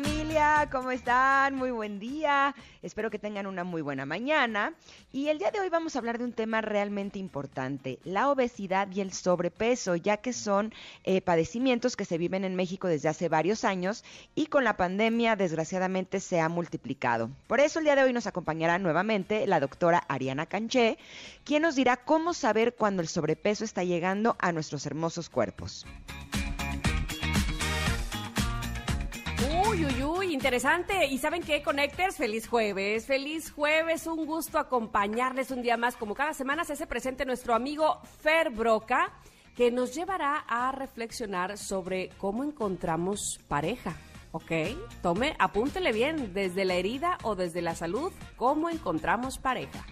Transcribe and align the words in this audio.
Familia, 0.00 0.68
¿cómo 0.70 0.92
están? 0.92 1.56
Muy 1.56 1.72
buen 1.72 1.98
día. 1.98 2.54
Espero 2.82 3.10
que 3.10 3.18
tengan 3.18 3.48
una 3.48 3.64
muy 3.64 3.82
buena 3.82 4.06
mañana. 4.06 4.74
Y 5.10 5.26
el 5.26 5.40
día 5.40 5.50
de 5.50 5.58
hoy 5.58 5.70
vamos 5.70 5.96
a 5.96 5.98
hablar 5.98 6.18
de 6.18 6.24
un 6.24 6.32
tema 6.32 6.60
realmente 6.60 7.18
importante, 7.18 7.98
la 8.04 8.30
obesidad 8.30 8.86
y 8.92 9.00
el 9.00 9.12
sobrepeso, 9.12 9.96
ya 9.96 10.18
que 10.18 10.32
son 10.32 10.72
eh, 11.02 11.20
padecimientos 11.20 11.96
que 11.96 12.04
se 12.04 12.16
viven 12.16 12.44
en 12.44 12.54
México 12.54 12.86
desde 12.86 13.08
hace 13.08 13.28
varios 13.28 13.64
años 13.64 14.04
y 14.36 14.46
con 14.46 14.62
la 14.62 14.76
pandemia 14.76 15.34
desgraciadamente 15.34 16.20
se 16.20 16.38
ha 16.38 16.48
multiplicado. 16.48 17.28
Por 17.48 17.58
eso 17.58 17.80
el 17.80 17.84
día 17.84 17.96
de 17.96 18.04
hoy 18.04 18.12
nos 18.12 18.28
acompañará 18.28 18.78
nuevamente 18.78 19.48
la 19.48 19.58
doctora 19.58 20.04
Ariana 20.06 20.46
Canché, 20.46 20.96
quien 21.42 21.62
nos 21.62 21.74
dirá 21.74 21.96
cómo 21.96 22.34
saber 22.34 22.76
cuando 22.76 23.02
el 23.02 23.08
sobrepeso 23.08 23.64
está 23.64 23.82
llegando 23.82 24.36
a 24.38 24.52
nuestros 24.52 24.86
hermosos 24.86 25.28
cuerpos. 25.28 25.84
Uy, 29.70 29.84
uy, 29.84 30.02
uy, 30.02 30.32
interesante. 30.32 31.06
¿Y 31.06 31.18
saben 31.18 31.42
qué, 31.42 31.62
Connectors? 31.62 32.16
Feliz 32.16 32.48
jueves, 32.48 33.04
feliz 33.04 33.50
jueves. 33.50 34.06
Un 34.06 34.24
gusto 34.24 34.58
acompañarles 34.58 35.50
un 35.50 35.60
día 35.60 35.76
más. 35.76 35.94
Como 35.94 36.14
cada 36.14 36.32
semana 36.32 36.64
se 36.64 36.72
hace 36.72 36.86
presente 36.86 37.26
nuestro 37.26 37.54
amigo 37.54 38.00
Fer 38.22 38.48
Broca, 38.48 39.12
que 39.54 39.70
nos 39.70 39.94
llevará 39.94 40.38
a 40.48 40.72
reflexionar 40.72 41.58
sobre 41.58 42.08
cómo 42.16 42.44
encontramos 42.44 43.40
pareja. 43.46 43.94
¿Ok? 44.32 44.52
Tome, 45.02 45.36
apúntele 45.38 45.92
bien, 45.92 46.32
desde 46.32 46.64
la 46.64 46.74
herida 46.74 47.18
o 47.22 47.34
desde 47.34 47.60
la 47.60 47.74
salud, 47.74 48.10
cómo 48.36 48.70
encontramos 48.70 49.36
pareja. 49.36 49.84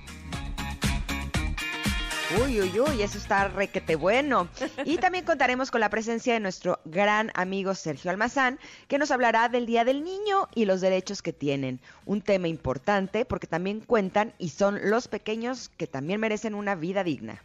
Uy, 2.34 2.60
uy, 2.60 2.80
uy, 2.80 3.02
eso 3.02 3.18
está 3.18 3.46
requete 3.46 3.94
bueno. 3.94 4.48
Y 4.84 4.98
también 4.98 5.24
contaremos 5.24 5.70
con 5.70 5.80
la 5.80 5.90
presencia 5.90 6.34
de 6.34 6.40
nuestro 6.40 6.80
gran 6.84 7.30
amigo 7.34 7.72
Sergio 7.76 8.10
Almazán, 8.10 8.58
que 8.88 8.98
nos 8.98 9.12
hablará 9.12 9.48
del 9.48 9.64
Día 9.64 9.84
del 9.84 10.02
Niño 10.02 10.48
y 10.52 10.64
los 10.64 10.80
derechos 10.80 11.22
que 11.22 11.32
tienen. 11.32 11.80
Un 12.04 12.22
tema 12.22 12.48
importante 12.48 13.24
porque 13.24 13.46
también 13.46 13.80
cuentan 13.80 14.34
y 14.38 14.48
son 14.48 14.80
los 14.90 15.06
pequeños 15.06 15.70
que 15.76 15.86
también 15.86 16.18
merecen 16.18 16.56
una 16.56 16.74
vida 16.74 17.04
digna. 17.04 17.42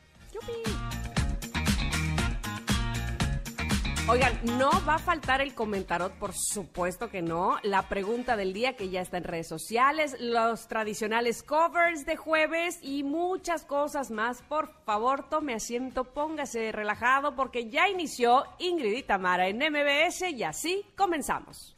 Oigan, 4.11 4.37
no 4.57 4.71
va 4.85 4.95
a 4.95 4.99
faltar 4.99 5.39
el 5.39 5.55
comentarot, 5.55 6.11
por 6.15 6.33
supuesto 6.33 7.09
que 7.09 7.21
no. 7.21 7.59
La 7.63 7.87
pregunta 7.87 8.35
del 8.35 8.51
día 8.51 8.75
que 8.75 8.89
ya 8.89 8.99
está 8.99 9.15
en 9.15 9.23
redes 9.23 9.47
sociales, 9.47 10.17
los 10.19 10.67
tradicionales 10.67 11.43
covers 11.43 12.05
de 12.05 12.17
jueves 12.17 12.77
y 12.81 13.03
muchas 13.03 13.63
cosas 13.63 14.11
más. 14.11 14.41
Por 14.41 14.73
favor, 14.83 15.29
tome 15.29 15.53
asiento, 15.53 16.03
póngase 16.03 16.73
relajado 16.73 17.37
porque 17.37 17.69
ya 17.69 17.87
inició 17.87 18.43
Ingrid 18.59 18.97
y 18.97 19.03
Tamara 19.03 19.47
en 19.47 19.59
MBS 19.59 20.29
y 20.29 20.43
así 20.43 20.85
comenzamos. 20.97 21.77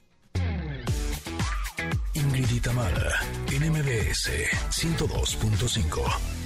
Ingrid 2.15 2.49
y 2.49 2.59
Tamara, 2.59 3.11
en 3.51 3.71
MBS 3.71 4.31
102.5. 4.71 6.42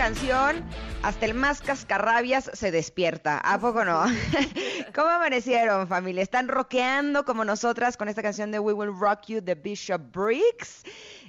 canción, 0.00 0.64
hasta 1.02 1.26
el 1.26 1.34
más 1.34 1.60
cascarrabias 1.60 2.50
se 2.54 2.70
despierta. 2.70 3.36
¿A 3.36 3.58
poco 3.58 3.84
no? 3.84 4.02
¿Cómo 4.94 5.08
amanecieron, 5.08 5.86
familia? 5.88 6.22
¿Están 6.22 6.48
rockeando 6.48 7.26
como 7.26 7.44
nosotras 7.44 7.98
con 7.98 8.08
esta 8.08 8.22
canción 8.22 8.50
de 8.50 8.58
We 8.60 8.72
Will 8.72 8.98
Rock 8.98 9.26
You 9.26 9.42
de 9.42 9.54
Bishop 9.54 10.00
Briggs? 10.10 10.84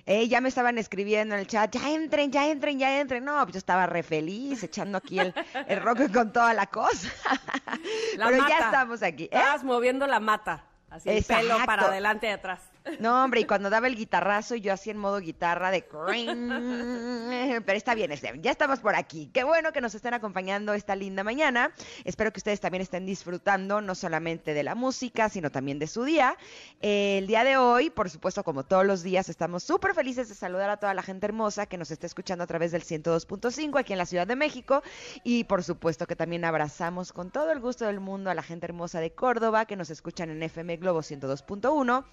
Eh, 0.05 0.29
ya 0.29 0.39
me 0.39 0.47
estaban 0.47 0.77
escribiendo 0.77 1.35
en 1.35 1.41
el 1.41 1.47
chat, 1.47 1.75
ya 1.75 1.91
entren, 1.91 2.31
ya 2.31 2.49
entren, 2.49 2.79
ya 2.79 3.01
entren. 3.01 3.25
No, 3.25 3.41
pues 3.41 3.55
yo 3.55 3.57
estaba 3.57 3.87
re 3.87 4.03
feliz 4.03 4.63
echando 4.63 4.99
aquí 4.99 5.19
el, 5.19 5.33
el 5.67 5.81
rock 5.81 6.09
con 6.09 6.31
toda 6.31 6.53
la 6.53 6.67
cosa. 6.67 7.09
Pero 8.15 8.47
ya 8.47 8.57
estamos 8.57 9.03
aquí. 9.03 9.25
¿eh? 9.25 9.29
Estabas 9.33 9.65
moviendo 9.65 10.07
la 10.07 10.21
mata, 10.21 10.63
así 10.89 11.09
el 11.09 11.25
pelo 11.25 11.57
para 11.65 11.87
adelante 11.87 12.27
y 12.27 12.29
atrás. 12.29 12.70
No, 12.99 13.23
hombre, 13.23 13.41
y 13.41 13.45
cuando 13.45 13.69
daba 13.69 13.87
el 13.87 13.95
guitarrazo, 13.95 14.55
yo 14.55 14.73
así 14.73 14.89
en 14.89 14.97
modo 14.97 15.19
guitarra 15.19 15.71
de... 15.71 15.83
Pero 17.65 17.77
está 17.77 17.95
bien, 17.95 18.11
ya 18.41 18.51
estamos 18.51 18.79
por 18.79 18.95
aquí. 18.95 19.29
Qué 19.33 19.43
bueno 19.43 19.71
que 19.71 19.81
nos 19.81 19.93
estén 19.93 20.13
acompañando 20.13 20.73
esta 20.73 20.95
linda 20.95 21.23
mañana. 21.23 21.73
Espero 22.05 22.31
que 22.31 22.39
ustedes 22.39 22.59
también 22.59 22.81
estén 22.81 23.05
disfrutando 23.05 23.81
no 23.81 23.93
solamente 23.95 24.53
de 24.53 24.63
la 24.63 24.75
música, 24.75 25.29
sino 25.29 25.51
también 25.51 25.79
de 25.79 25.87
su 25.87 26.03
día. 26.03 26.37
el 26.81 27.27
día 27.27 27.43
de 27.43 27.57
hoy, 27.57 27.89
por 27.89 28.09
supuesto, 28.09 28.43
como 28.43 28.63
todos 28.63 28.85
los 28.85 29.03
días, 29.03 29.29
estamos 29.29 29.63
súper 29.63 29.93
felices 29.93 30.29
de 30.29 30.35
saludar 30.35 30.69
a 30.69 30.77
toda 30.77 30.93
la 30.93 31.03
gente 31.03 31.25
hermosa 31.25 31.65
que 31.67 31.77
nos 31.77 31.91
está 31.91 32.07
escuchando 32.07 32.43
a 32.43 32.47
través 32.47 32.71
del 32.71 32.83
102.5 32.83 33.79
aquí 33.79 33.93
en 33.93 33.99
la 33.99 34.05
Ciudad 34.05 34.25
de 34.25 34.35
México. 34.35 34.81
Y 35.23 35.43
por 35.43 35.63
supuesto 35.63 36.07
que 36.07 36.15
también 36.15 36.45
abrazamos 36.45 37.13
con 37.13 37.31
todo 37.31 37.51
el 37.51 37.59
gusto 37.59 37.85
del 37.85 37.99
mundo 37.99 38.29
a 38.29 38.33
la 38.33 38.43
gente 38.43 38.65
hermosa 38.65 38.99
de 38.99 39.11
Córdoba 39.11 39.65
que 39.65 39.75
nos 39.75 39.89
escuchan 39.89 40.29
en 40.29 40.41
FM 40.41 40.77
Globo 40.77 41.01
102.1 41.01 42.05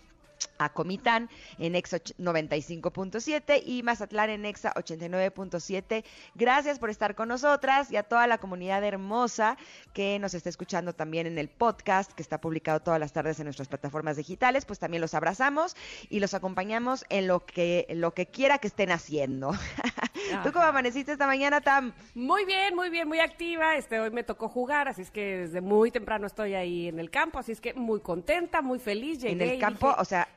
a 0.58 0.72
Comitán 0.72 1.28
en 1.58 1.74
Exa 1.74 1.98
95.7 1.98 3.62
y 3.64 3.82
Mazatlán 3.82 4.30
en 4.30 4.44
Exa 4.44 4.72
89.7. 4.74 6.04
Gracias 6.34 6.78
por 6.78 6.90
estar 6.90 7.14
con 7.14 7.28
nosotras 7.28 7.90
y 7.90 7.96
a 7.96 8.02
toda 8.02 8.26
la 8.26 8.38
comunidad 8.38 8.84
hermosa 8.84 9.56
que 9.92 10.18
nos 10.18 10.34
está 10.34 10.48
escuchando 10.48 10.94
también 10.94 11.26
en 11.26 11.38
el 11.38 11.48
podcast 11.48 12.12
que 12.12 12.22
está 12.22 12.40
publicado 12.40 12.80
todas 12.80 13.00
las 13.00 13.12
tardes 13.12 13.38
en 13.40 13.44
nuestras 13.44 13.68
plataformas 13.68 14.16
digitales, 14.16 14.64
pues 14.64 14.78
también 14.78 15.00
los 15.00 15.14
abrazamos 15.14 15.76
y 16.08 16.20
los 16.20 16.34
acompañamos 16.34 17.04
en 17.08 17.26
lo 17.26 17.44
que 17.44 17.86
lo 17.90 18.12
que 18.14 18.26
quiera 18.26 18.58
que 18.58 18.68
estén 18.68 18.90
haciendo. 18.90 19.52
¿Tú 20.44 20.52
cómo 20.52 20.64
amaneciste 20.64 21.12
esta 21.12 21.26
mañana, 21.26 21.60
Tam? 21.60 21.92
Muy 22.14 22.44
bien, 22.44 22.74
muy 22.74 22.90
bien, 22.90 23.08
muy 23.08 23.20
activa. 23.20 23.76
Este 23.76 24.00
hoy 24.00 24.10
me 24.10 24.24
tocó 24.24 24.48
jugar, 24.48 24.88
así 24.88 25.02
es 25.02 25.10
que 25.10 25.38
desde 25.38 25.60
muy 25.60 25.90
temprano 25.90 26.26
estoy 26.26 26.54
ahí 26.54 26.88
en 26.88 26.98
el 26.98 27.10
campo, 27.10 27.38
así 27.38 27.52
es 27.52 27.60
que 27.60 27.74
muy 27.74 28.00
contenta, 28.00 28.62
muy 28.62 28.78
feliz. 28.78 29.24
en 29.24 29.40
el 29.40 29.58
campo, 29.58 29.94
o 29.98 30.04
sea, 30.04 30.28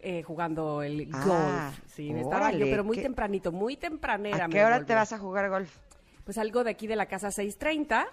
eh, 0.00 0.22
jugando 0.22 0.82
el 0.82 1.08
Ah, 1.12 1.24
golf. 1.72 1.80
Sí, 1.94 2.10
estaba 2.10 2.50
yo, 2.50 2.56
órale, 2.56 2.66
pero 2.70 2.84
muy 2.84 2.96
¿qué- 2.96 3.02
tempranito, 3.02 3.52
muy 3.52 3.76
tempranera. 3.76 4.44
¿a 4.44 4.48
qué 4.48 4.64
hora 4.64 4.84
te 4.84 4.94
vas 4.94 5.12
a 5.12 5.18
jugar 5.18 5.48
golf? 5.50 5.76
Pues 6.24 6.38
algo 6.38 6.64
de 6.64 6.70
aquí 6.70 6.86
de 6.86 6.96
la 6.96 7.06
casa 7.06 7.28
6.30. 7.28 8.06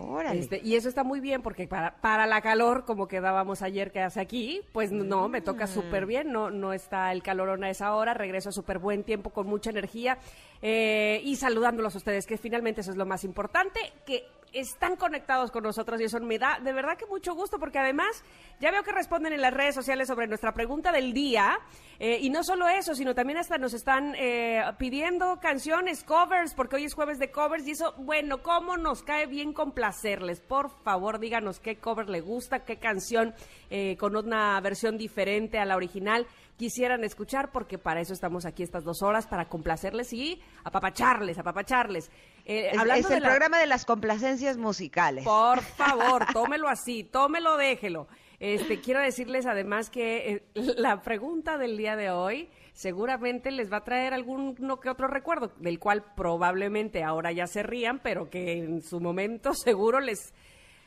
Órale. 0.00 0.38
Este, 0.38 0.60
y 0.62 0.76
eso 0.76 0.88
está 0.88 1.02
muy 1.02 1.18
bien 1.18 1.42
porque 1.42 1.66
para, 1.66 1.96
para 1.96 2.24
la 2.28 2.40
calor, 2.40 2.84
como 2.84 3.08
quedábamos 3.08 3.62
ayer 3.62 3.90
que 3.90 4.00
hace 4.00 4.20
aquí, 4.20 4.60
pues 4.72 4.92
no, 4.92 5.28
me 5.28 5.40
toca 5.40 5.66
súper 5.66 6.06
bien, 6.06 6.30
no, 6.30 6.50
no 6.50 6.72
está 6.72 7.10
el 7.10 7.20
calorón 7.24 7.64
a 7.64 7.70
esa 7.70 7.92
hora, 7.96 8.14
regreso 8.14 8.50
a 8.50 8.52
súper 8.52 8.78
buen 8.78 9.02
tiempo 9.02 9.30
con 9.30 9.48
mucha 9.48 9.70
energía 9.70 10.16
eh, 10.62 11.20
y 11.24 11.34
saludándolos 11.34 11.96
a 11.96 11.98
ustedes, 11.98 12.26
que 12.26 12.38
finalmente 12.38 12.82
eso 12.82 12.92
es 12.92 12.96
lo 12.96 13.06
más 13.06 13.24
importante, 13.24 13.80
que 14.06 14.24
están 14.52 14.96
conectados 14.96 15.50
con 15.50 15.62
nosotros 15.62 16.00
y 16.00 16.04
eso 16.04 16.18
me 16.20 16.38
da 16.38 16.58
de 16.62 16.72
verdad 16.72 16.96
que 16.96 17.06
mucho 17.06 17.34
gusto 17.34 17.58
porque 17.58 17.78
además 17.78 18.24
ya 18.60 18.70
veo 18.70 18.82
que 18.82 18.92
responden 18.92 19.32
en 19.32 19.40
las 19.40 19.54
redes 19.54 19.74
sociales 19.74 20.08
sobre 20.08 20.26
nuestra 20.26 20.52
pregunta 20.52 20.92
del 20.92 21.12
día 21.12 21.58
eh, 22.00 22.18
y 22.20 22.30
no 22.30 22.44
solo 22.44 22.68
eso, 22.68 22.94
sino 22.94 23.14
también 23.14 23.38
hasta 23.38 23.58
nos 23.58 23.74
están 23.74 24.14
eh, 24.16 24.62
pidiendo 24.78 25.40
canciones, 25.40 26.04
covers, 26.04 26.54
porque 26.54 26.76
hoy 26.76 26.84
es 26.84 26.94
jueves 26.94 27.18
de 27.18 27.30
covers 27.30 27.66
y 27.66 27.72
eso, 27.72 27.92
bueno, 27.98 28.42
¿cómo 28.42 28.76
nos 28.76 29.02
cae 29.02 29.26
bien 29.26 29.52
complacerles? 29.52 30.40
Por 30.40 30.70
favor, 30.82 31.18
díganos 31.18 31.58
qué 31.58 31.78
cover 31.78 32.08
le 32.08 32.20
gusta, 32.20 32.64
qué 32.64 32.76
canción 32.76 33.34
eh, 33.70 33.96
con 33.98 34.14
una 34.16 34.60
versión 34.60 34.96
diferente 34.96 35.58
a 35.58 35.64
la 35.64 35.76
original 35.76 36.26
quisieran 36.58 37.04
escuchar, 37.04 37.50
porque 37.52 37.78
para 37.78 38.00
eso 38.00 38.12
estamos 38.12 38.44
aquí 38.44 38.64
estas 38.64 38.84
dos 38.84 39.02
horas, 39.02 39.26
para 39.26 39.48
complacerles 39.48 40.12
y 40.12 40.42
apapacharles, 40.64 41.38
apapacharles. 41.38 42.10
Eh, 42.48 42.70
Es, 42.72 42.78
hablando 42.78 43.00
es 43.02 43.08
de 43.10 43.16
el 43.18 43.22
la- 43.22 43.28
programa 43.28 43.58
de 43.60 43.66
las 43.66 43.84
complacencias 43.84 44.56
musicales. 44.56 45.22
por 45.24 45.60
favor, 45.76 46.24
tómelo 46.32 46.68
así, 46.68 47.04
tómelo, 47.04 47.56
déjelo. 47.56 48.08
Este, 48.40 48.80
quiero 48.80 49.00
decirles 49.00 49.46
además 49.46 49.90
que 49.90 50.30
eh, 50.32 50.42
la 50.54 51.02
pregunta 51.02 51.58
del 51.58 51.76
día 51.76 51.94
de 51.96 52.10
hoy 52.10 52.48
seguramente 52.72 53.50
les 53.50 53.70
va 53.72 53.78
a 53.78 53.84
traer 53.84 54.14
alguno 54.14 54.78
que 54.80 54.88
otro 54.88 55.08
recuerdo, 55.08 55.52
del 55.58 55.78
cual 55.78 56.04
probablemente 56.14 57.02
ahora 57.04 57.32
ya 57.32 57.46
se 57.46 57.62
rían, 57.62 57.98
pero 57.98 58.30
que 58.30 58.52
en 58.58 58.82
su 58.82 58.98
momento 59.00 59.52
seguro 59.54 60.00
les, 60.00 60.32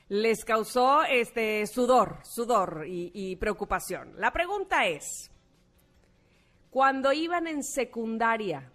les 0.10 0.44
causó 0.46 1.04
este 1.04 1.68
sudor, 1.68 2.20
sudor 2.24 2.86
y, 2.88 3.12
y 3.14 3.36
preocupación. 3.36 4.14
La 4.18 4.32
pregunta 4.32 4.86
es, 4.88 5.30
cuando 6.70 7.12
iban 7.12 7.48
en 7.48 7.64
secundaria, 7.64 8.72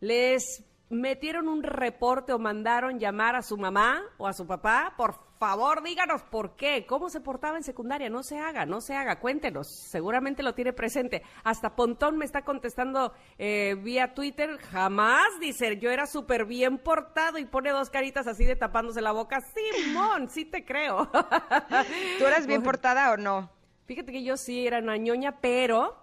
les 0.00 0.64
metieron 0.90 1.48
un 1.48 1.62
reporte 1.62 2.32
o 2.32 2.38
mandaron 2.38 2.98
llamar 2.98 3.36
a 3.36 3.42
su 3.42 3.56
mamá 3.56 4.02
o 4.18 4.26
a 4.26 4.32
su 4.32 4.46
papá, 4.46 4.94
por 4.96 5.14
favor 5.38 5.82
díganos 5.82 6.22
por 6.22 6.56
qué, 6.56 6.86
cómo 6.86 7.10
se 7.10 7.20
portaba 7.20 7.56
en 7.56 7.62
secundaria, 7.62 8.08
no 8.08 8.22
se 8.22 8.38
haga, 8.38 8.64
no 8.64 8.80
se 8.80 8.94
haga, 8.94 9.18
cuéntenos, 9.20 9.68
seguramente 9.68 10.42
lo 10.42 10.54
tiene 10.54 10.72
presente. 10.72 11.22
Hasta 11.42 11.74
Pontón 11.76 12.16
me 12.16 12.24
está 12.24 12.42
contestando 12.42 13.12
eh, 13.38 13.76
vía 13.82 14.14
Twitter, 14.14 14.56
jamás, 14.58 15.26
dice, 15.40 15.78
yo 15.78 15.90
era 15.90 16.06
súper 16.06 16.46
bien 16.46 16.78
portado 16.78 17.38
y 17.38 17.44
pone 17.44 17.70
dos 17.70 17.90
caritas 17.90 18.26
así 18.26 18.44
de 18.44 18.56
tapándose 18.56 19.00
la 19.00 19.12
boca, 19.12 19.40
Simón, 19.40 20.30
sí 20.30 20.44
te 20.44 20.64
creo. 20.64 21.10
¿Tú 22.18 22.26
eras 22.26 22.46
bien 22.46 22.62
portada 22.62 23.12
o 23.12 23.16
no? 23.16 23.50
Fíjate 23.86 24.12
que 24.12 24.24
yo 24.24 24.36
sí 24.36 24.66
era 24.66 24.78
una 24.78 24.96
ñoña, 24.96 25.40
pero, 25.40 26.02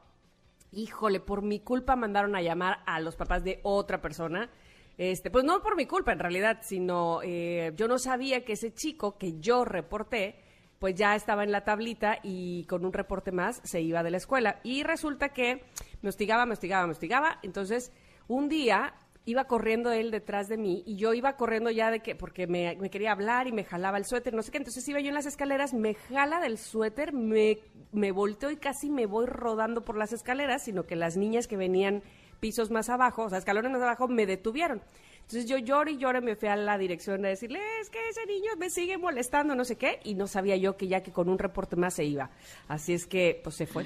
híjole, 0.71 1.19
por 1.19 1.41
mi 1.41 1.59
culpa 1.59 1.95
mandaron 1.95 2.35
a 2.35 2.41
llamar 2.41 2.83
a 2.85 2.99
los 2.99 3.15
papás 3.15 3.43
de 3.43 3.59
otra 3.63 4.01
persona. 4.01 4.51
Este, 4.97 5.31
pues 5.31 5.43
no 5.43 5.61
por 5.61 5.75
mi 5.75 5.85
culpa 5.85 6.11
en 6.11 6.19
realidad, 6.19 6.59
sino 6.61 7.21
eh, 7.23 7.73
yo 7.75 7.87
no 7.87 7.97
sabía 7.97 8.45
que 8.45 8.53
ese 8.53 8.73
chico 8.73 9.17
que 9.17 9.39
yo 9.39 9.65
reporté, 9.65 10.35
pues 10.79 10.95
ya 10.95 11.15
estaba 11.15 11.43
en 11.43 11.51
la 11.51 11.63
tablita 11.63 12.19
y 12.23 12.65
con 12.65 12.85
un 12.85 12.93
reporte 12.93 13.31
más 13.31 13.61
se 13.63 13.81
iba 13.81 14.03
de 14.03 14.11
la 14.11 14.17
escuela. 14.17 14.59
Y 14.63 14.83
resulta 14.83 15.29
que 15.29 15.63
me 16.01 16.09
hostigaba, 16.09 16.45
me 16.45 16.53
hostigaba, 16.53 16.85
me 16.87 16.91
hostigaba. 16.91 17.39
Entonces, 17.43 17.91
un 18.27 18.49
día 18.49 18.93
iba 19.25 19.45
corriendo 19.45 19.91
él 19.91 20.09
detrás 20.09 20.47
de 20.47 20.57
mí 20.57 20.83
y 20.85 20.95
yo 20.95 21.13
iba 21.13 21.35
corriendo 21.35 21.69
ya 21.69 21.91
de 21.91 21.99
que, 21.99 22.15
porque 22.15 22.47
me, 22.47 22.75
me 22.77 22.89
quería 22.89 23.11
hablar 23.11 23.47
y 23.47 23.51
me 23.51 23.63
jalaba 23.63 23.97
el 23.97 24.05
suéter, 24.05 24.33
no 24.33 24.41
sé 24.41 24.51
qué. 24.51 24.57
Entonces 24.57 24.87
iba 24.87 24.99
yo 24.99 25.09
en 25.09 25.13
las 25.13 25.25
escaleras, 25.25 25.73
me 25.73 25.93
jala 25.93 26.39
del 26.39 26.57
suéter, 26.57 27.13
me, 27.13 27.59
me 27.91 28.11
volteo 28.11 28.49
y 28.49 28.57
casi 28.57 28.89
me 28.89 29.05
voy 29.05 29.27
rodando 29.27 29.83
por 29.85 29.97
las 29.97 30.13
escaleras, 30.13 30.63
sino 30.63 30.85
que 30.85 30.95
las 30.95 31.17
niñas 31.17 31.47
que 31.47 31.57
venían 31.57 32.01
pisos 32.41 32.71
más 32.71 32.89
abajo, 32.89 33.23
o 33.23 33.29
sea, 33.29 33.37
escalones 33.37 33.71
más 33.71 33.81
abajo, 33.81 34.09
me 34.09 34.25
detuvieron. 34.25 34.81
Entonces 35.21 35.45
yo 35.45 35.57
lloro 35.57 35.89
y 35.89 35.97
lloro 35.97 36.19
y 36.19 36.21
me 36.21 36.35
fui 36.35 36.49
a 36.49 36.57
la 36.57 36.77
dirección 36.77 37.23
a 37.23 37.29
decirle, 37.29 37.61
es 37.79 37.89
que 37.89 37.99
ese 38.09 38.25
niño 38.25 38.51
me 38.57 38.69
sigue 38.69 38.97
molestando, 38.97 39.55
no 39.55 39.63
sé 39.63 39.77
qué, 39.77 40.01
y 40.03 40.15
no 40.15 40.27
sabía 40.27 40.57
yo 40.57 40.75
que 40.75 40.89
ya 40.89 41.01
que 41.01 41.13
con 41.13 41.29
un 41.29 41.39
reporte 41.39 41.77
más 41.77 41.93
se 41.93 42.03
iba. 42.03 42.31
Así 42.67 42.93
es 42.93 43.07
que, 43.07 43.39
pues 43.41 43.55
se 43.55 43.65
fue. 43.65 43.85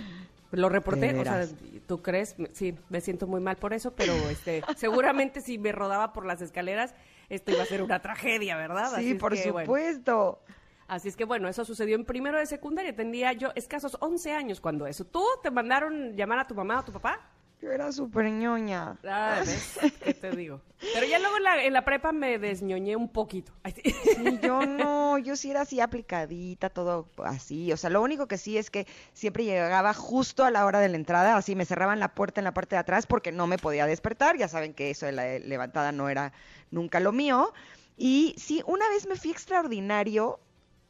Lo 0.52 0.70
reporté, 0.70 1.14
¿De 1.14 1.20
o 1.20 1.24
sea? 1.24 1.48
¿tú 1.86 2.02
crees? 2.02 2.36
Sí, 2.54 2.74
me 2.90 3.02
siento 3.02 3.28
muy 3.28 3.42
mal 3.42 3.58
por 3.58 3.74
eso, 3.74 3.94
pero 3.94 4.14
este, 4.30 4.64
seguramente 4.78 5.42
si 5.42 5.58
me 5.58 5.72
rodaba 5.72 6.14
por 6.14 6.26
las 6.26 6.42
escaleras, 6.42 6.96
esto 7.30 7.52
iba 7.52 7.64
a 7.64 7.66
ser 7.66 7.84
una 7.84 8.02
tragedia, 8.02 8.56
¿verdad? 8.56 8.96
Sí, 8.98 9.16
por 9.16 9.34
que, 9.34 9.52
bueno. 9.52 9.66
supuesto. 9.66 10.40
Así 10.88 11.10
es 11.10 11.16
que 11.16 11.26
bueno, 11.26 11.50
eso 11.50 11.66
sucedió 11.66 11.96
en 11.96 12.06
primero 12.06 12.40
de 12.40 12.46
secundaria. 12.46 12.96
Tendría 12.96 13.34
yo 13.34 13.50
escasos 13.56 13.98
11 14.00 14.32
años 14.32 14.62
cuando 14.62 14.88
eso. 14.88 15.04
¿Tú 15.04 15.24
te 15.44 15.52
mandaron 15.52 16.16
llamar 16.16 16.40
a 16.40 16.48
tu 16.48 16.56
mamá 16.56 16.78
o 16.78 16.80
a 16.80 16.86
tu 16.86 16.92
papá? 16.92 17.35
Yo 17.66 17.72
era 17.72 17.92
súper 17.92 18.30
ñoña. 18.30 18.96
Ah, 19.04 19.42
¿ves? 19.44 19.80
¿Qué 20.04 20.14
te 20.14 20.30
digo? 20.36 20.62
Pero 20.94 21.08
ya 21.08 21.18
luego 21.18 21.38
en 21.38 21.44
la, 21.44 21.64
en 21.64 21.74
la 21.74 21.84
prepa 21.84 22.12
me 22.12 22.38
desñoñé 22.38 22.96
un 22.96 23.10
poquito. 23.10 23.54
Sí. 23.74 24.40
Yo 24.44 24.68
no, 24.68 25.18
yo 25.18 25.36
sí 25.36 25.50
era 25.50 25.62
así 25.62 25.82
aplicadita, 25.82 26.70
todo 26.70 27.08
así. 27.24 27.74
O 27.74 27.78
sea, 27.78 27.90
lo 27.90 28.04
único 28.04 28.28
que 28.28 28.38
sí 28.38 28.60
es 28.60 28.70
que 28.70 28.86
siempre 29.14 29.46
llegaba 29.46 29.96
justo 29.96 30.44
a 30.44 30.52
la 30.52 30.64
hora 30.64 30.80
de 30.80 30.90
la 30.90 30.96
entrada, 30.96 31.36
así 31.36 31.56
me 31.56 31.66
cerraban 31.66 32.00
la 32.00 32.14
puerta 32.14 32.40
en 32.40 32.46
la 32.46 32.54
parte 32.54 32.76
de 32.76 32.82
atrás 32.82 33.08
porque 33.08 33.32
no 33.32 33.48
me 33.48 33.58
podía 33.58 33.88
despertar. 33.88 34.38
Ya 34.38 34.48
saben 34.48 34.76
que 34.76 34.92
eso 34.92 35.08
de 35.08 35.14
la 35.14 35.40
levantada 35.40 35.92
no 35.92 36.08
era 36.08 36.34
nunca 36.70 37.00
lo 37.00 37.14
mío. 37.14 37.52
Y 37.98 38.36
sí, 38.38 38.62
una 38.68 38.88
vez 38.90 39.08
me 39.08 39.16
fui 39.16 39.32
extraordinario, 39.32 40.40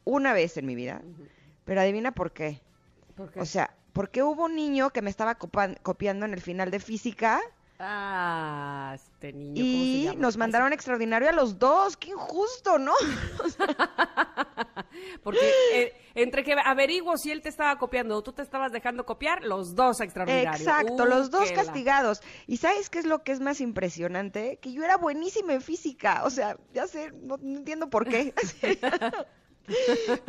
una 0.04 0.34
vez 0.34 0.58
en 0.58 0.66
mi 0.66 0.76
vida, 0.76 1.02
pero 1.64 1.80
adivina 1.80 2.12
por 2.12 2.34
qué. 2.34 2.60
¿Por 3.16 3.32
qué? 3.32 3.40
O 3.40 3.46
sea, 3.46 3.74
porque 3.96 4.22
hubo 4.22 4.44
un 4.46 4.56
niño 4.56 4.90
que 4.92 5.02
me 5.02 5.10
estaba 5.10 5.36
copiando 5.36 6.26
en 6.26 6.34
el 6.34 6.42
final 6.42 6.70
de 6.70 6.80
física 6.80 7.40
Ah, 7.78 8.94
este 8.96 9.34
niño. 9.34 9.56
¿cómo 9.56 9.84
se 9.84 9.90
y 9.90 10.04
llama? 10.06 10.20
nos 10.22 10.38
mandaron 10.38 10.72
extraordinario 10.72 11.28
a 11.28 11.34
los 11.34 11.60
dos. 11.60 11.98
Qué 11.98 12.10
injusto, 12.12 12.78
¿no? 12.78 12.94
Porque 15.24 15.52
eh, 15.74 15.94
entre 16.16 16.44
que 16.46 16.54
averiguo 16.54 17.18
si 17.18 17.32
él 17.32 17.42
te 17.42 17.50
estaba 17.50 17.78
copiando 17.78 18.16
o 18.16 18.24
tú 18.24 18.32
te 18.32 18.42
estabas 18.44 18.72
dejando 18.72 19.06
copiar, 19.06 19.44
los 19.44 19.76
dos 19.76 20.00
extraordinarios. 20.00 20.62
Exacto, 20.62 21.04
Uh, 21.04 21.06
los 21.06 21.30
dos 21.32 21.50
la- 21.50 21.56
castigados. 21.56 22.22
¿Y 22.48 22.58
sabes 22.58 22.90
qué 22.90 23.00
es 23.00 23.06
lo 23.06 23.24
que 23.24 23.34
es 23.34 23.42
más 23.42 23.60
impresionante? 23.60 24.58
Que 24.62 24.72
yo 24.72 24.84
era 24.84 24.96
buenísima 24.98 25.54
en 25.54 25.62
física. 25.62 26.22
O 26.24 26.30
sea, 26.30 26.58
ya 26.74 26.88
sé, 26.88 27.12
no, 27.12 27.36
no 27.42 27.58
entiendo 27.58 27.90
por 27.90 28.08
qué. 28.08 28.34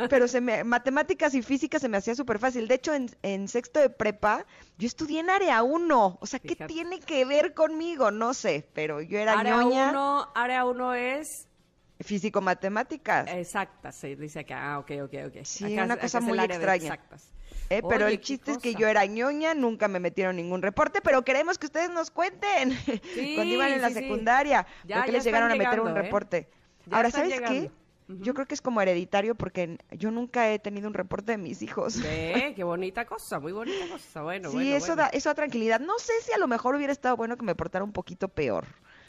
Pero 0.09 0.27
se 0.27 0.41
me, 0.41 0.63
matemáticas 0.63 1.33
y 1.33 1.41
física 1.41 1.79
se 1.79 1.89
me 1.89 1.97
hacía 1.97 2.15
súper 2.15 2.39
fácil. 2.39 2.67
De 2.67 2.75
hecho, 2.75 2.93
en, 2.93 3.09
en 3.23 3.47
sexto 3.47 3.79
de 3.79 3.89
prepa, 3.89 4.45
yo 4.77 4.87
estudié 4.87 5.19
en 5.19 5.29
área 5.29 5.63
1. 5.63 6.17
O 6.19 6.25
sea, 6.25 6.39
¿qué 6.39 6.49
Fíjate. 6.49 6.73
tiene 6.73 6.99
que 6.99 7.25
ver 7.25 7.53
conmigo? 7.53 8.11
No 8.11 8.33
sé, 8.33 8.67
pero 8.73 9.01
yo 9.01 9.19
era 9.19 9.39
Área 9.39 9.57
ñoña 9.57 9.89
uno, 9.89 10.27
área 10.35 10.65
uno 10.65 10.93
es 10.93 11.47
físico-matemáticas. 11.99 13.27
exacta, 13.31 13.91
se 13.91 14.15
dice 14.15 14.41
acá. 14.41 14.73
Ah, 14.73 14.79
ok, 14.79 14.91
ok, 15.05 15.13
ok. 15.27 15.43
Sí, 15.43 15.73
Acá 15.73 15.85
una 15.85 15.97
cosa 15.97 16.19
muy 16.19 16.39
extraña. 16.39 16.83
exactas. 16.83 17.29
Eh, 17.69 17.81
pero 17.87 18.07
el 18.07 18.21
chiste 18.21 18.51
es 18.51 18.57
que 18.59 18.75
yo 18.75 18.87
era 18.87 19.05
ñoña, 19.05 19.53
nunca 19.53 19.87
me 19.89 19.99
metieron 19.99 20.37
ningún 20.37 20.61
reporte, 20.61 21.01
pero 21.01 21.23
queremos 21.23 21.57
que 21.57 21.65
ustedes 21.65 21.89
nos 21.89 22.11
cuenten 22.11 22.71
Sí, 23.13 23.33
cuando 23.35 23.53
iban 23.55 23.71
en 23.73 23.81
la 23.81 23.89
sí, 23.89 23.95
secundaria, 23.95 24.65
Ya, 24.85 24.97
¿por 24.97 25.05
qué 25.05 25.11
ya 25.11 25.17
les 25.17 25.23
llegaron 25.25 25.51
a 25.51 25.55
meter 25.55 25.79
un 25.81 25.87
llegando, 25.87 25.99
¿eh? 25.99 26.03
reporte? 26.03 26.49
Ahora, 26.91 27.11
¿sabes 27.11 27.41
qué? 27.41 27.71
Yo 28.07 28.33
creo 28.33 28.45
que 28.45 28.53
es 28.55 28.61
como 28.61 28.81
hereditario 28.81 29.35
porque 29.35 29.77
yo 29.91 30.11
nunca 30.11 30.51
he 30.51 30.59
tenido 30.59 30.87
un 30.87 30.93
reporte 30.93 31.33
de 31.33 31.37
mis 31.37 31.61
hijos. 31.61 32.01
Ve, 32.01 32.53
qué 32.55 32.63
bonita 32.63 33.05
cosa, 33.05 33.39
muy 33.39 33.51
bonita 33.51 33.85
cosa. 33.91 34.21
Bueno, 34.21 34.49
sí, 34.49 34.55
bueno, 34.55 34.75
eso 34.75 34.87
bueno. 34.87 35.03
da 35.03 35.07
eso 35.09 35.29
da 35.29 35.35
tranquilidad. 35.35 35.81
No 35.81 35.99
sé 35.99 36.13
si 36.21 36.31
a 36.31 36.37
lo 36.37 36.47
mejor 36.47 36.75
hubiera 36.75 36.93
estado 36.93 37.17
bueno 37.17 37.35
que 37.35 37.43
me 37.43 37.55
portara 37.55 37.83
un 37.83 37.91
poquito 37.91 38.29
peor. 38.29 38.65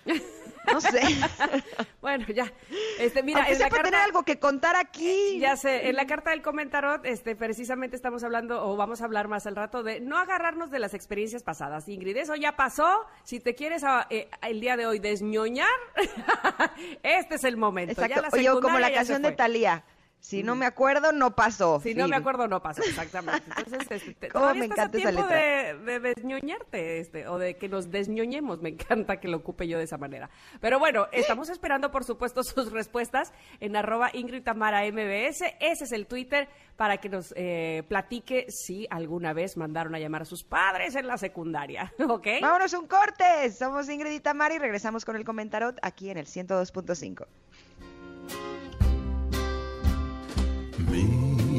No 0.73 0.81
sé. 0.81 1.01
bueno, 2.03 2.27
ya. 2.27 2.53
Este, 2.99 3.23
mira, 3.23 3.39
Aunque 3.39 3.55
en 3.55 3.59
la 3.59 3.69
carta, 3.69 3.85
tener 3.85 4.01
algo 4.01 4.23
que 4.23 4.39
contar 4.39 4.77
aquí. 4.77 5.39
ya 5.39 5.57
sé, 5.57 5.89
en 5.89 5.97
la 5.97 6.07
carta 6.07 6.31
del 6.31 6.43
comentarot, 6.43 7.05
este, 7.07 7.37
precisamente 7.37 7.97
estamos 7.97 8.23
hablando, 8.23 8.67
o 8.67 8.77
vamos 8.77 9.01
a 9.01 9.05
hablar 9.07 9.29
más 9.29 9.47
al 9.47 9.57
rato, 9.57 9.83
de 9.83 10.01
no 10.01 10.19
agarrarnos 10.19 10.71
de 10.71 10.79
las 10.79 10.95
experiencias 10.95 11.43
pasadas. 11.43 11.89
Ingrid, 11.89 12.17
eso 12.17 12.35
ya 12.35 12.57
pasó. 12.57 13.07
Si 13.25 13.41
te 13.41 13.55
quieres 13.55 13.83
ah, 13.85 14.07
eh, 14.11 14.29
el 14.43 14.61
día 14.61 14.77
de 14.77 14.87
hoy 14.87 14.99
desñoñar, 14.99 15.69
este 17.03 17.37
es 17.37 17.45
el 17.45 17.57
momento. 17.57 18.01
Ya 18.01 18.07
Exacto. 18.07 18.37
la 18.37 18.53
Oye, 18.53 18.61
como 18.61 18.79
la 18.79 18.93
canción 18.93 19.23
de. 19.23 19.33
Talía. 19.33 19.85
Si 20.21 20.43
no 20.43 20.57
me 20.57 20.67
acuerdo, 20.67 21.13
no 21.13 21.35
pasó. 21.35 21.81
Si 21.81 21.95
no 21.95 22.09
me 22.09 22.17
acuerdo, 22.17 22.49
no 22.49 22.61
pasó, 22.61 22.83
exactamente. 22.83 23.43
Entonces, 23.57 24.03
este, 24.09 24.29
Cómo 24.33 24.53
me 24.55 24.67
estás 24.67 24.79
a 24.79 24.83
encanta 24.83 24.99
esa 24.99 25.11
tiempo 25.11 25.29
letra. 25.29 25.37
De, 25.37 25.79
de 25.79 26.01
desñoñarte, 26.01 26.99
este, 27.01 27.29
o 27.29 27.39
de 27.39 27.57
que 27.57 27.69
nos 27.69 27.91
desñoñemos. 27.91 28.61
Me 28.61 28.71
encanta 28.71 29.21
que 29.21 29.29
lo 29.29 29.39
ocupe 29.39 29.69
yo 29.69 29.79
de 29.79 29.85
esa 29.85 29.97
manera. 29.97 30.29
Pero 30.61 30.79
bueno, 30.79 31.07
estamos 31.13 31.49
esperando, 31.49 31.91
por 31.91 32.05
supuesto, 32.05 32.43
sus 32.45 32.73
respuestas 32.73 33.33
en 33.61 33.77
arroba 33.77 34.11
Ingrid 34.13 34.43
Tamara 34.43 34.83
MBS. 34.91 35.43
Ese 35.61 35.85
es 35.85 35.93
el 35.93 36.07
Twitter 36.07 36.49
para 36.77 36.99
que 36.99 37.09
nos 37.09 37.33
eh, 37.37 37.85
platique 37.89 38.47
si 38.49 38.87
alguna 38.91 39.33
vez 39.33 39.57
mandaron 39.57 39.95
a 39.95 39.99
llamar 39.99 40.23
a 40.23 40.25
sus 40.25 40.45
padres 40.45 40.95
en 40.95 41.07
la 41.07 41.17
secundaria, 41.17 41.93
¿ok? 42.09 42.27
Vámonos 42.41 42.73
un 42.75 42.87
corte. 42.87 43.51
Somos 43.53 43.89
Ingrid 43.89 44.13
y 44.13 44.21
Tamara 44.21 44.55
y 44.55 44.59
regresamos 44.59 45.05
con 45.05 45.17
el 45.17 45.25
comentarot 45.25 45.79
aquí 45.83 46.11
en 46.11 46.19
el 46.19 46.27
102.5. 46.27 47.27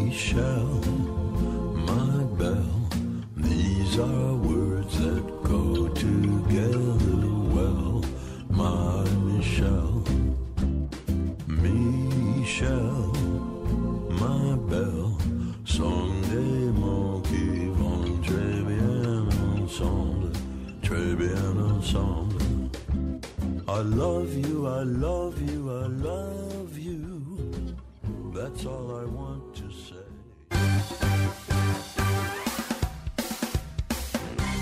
Michelle, 0.10 0.82
my 1.86 2.24
belle, 2.40 2.90
these 3.38 4.00
are 4.00 4.34
words 4.38 4.98
that 4.98 5.24
go 5.44 5.88
together 5.90 6.98
well. 7.54 8.04
My 8.50 9.04
Michelle, 9.30 10.04
Michelle, 11.46 13.14
my 14.24 14.56
belle, 14.68 15.16
sont 15.64 16.10
des 16.32 16.72
mots 16.82 17.22
qui 17.30 17.68
vont 17.80 18.18
très 18.24 18.64
bien 18.66 19.28
ensemble, 19.62 20.32
très 20.82 21.14
bien 21.14 21.54
ensemble. 21.76 22.42
I 23.68 23.82
love 23.84 24.36
you, 24.36 24.66
I 24.66 24.82
love 24.82 25.40
you, 25.40 25.70
I 25.70 25.86
love 25.86 26.80
you. 26.80 27.22
That's 28.34 28.66
all 28.66 28.96
I 28.96 29.06
want 29.06 29.49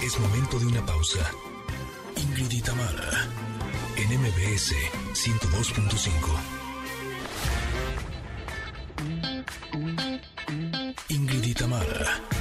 Es 0.08 0.18
momento 0.22 0.58
de 0.58 0.66
una 0.68 0.86
pausa. 0.86 1.20
Ingrid 2.16 2.50
en 3.98 4.22
MBS 4.22 4.74
102.5. 5.12 6.16
Ingrid 11.10 11.44
y 11.44 11.54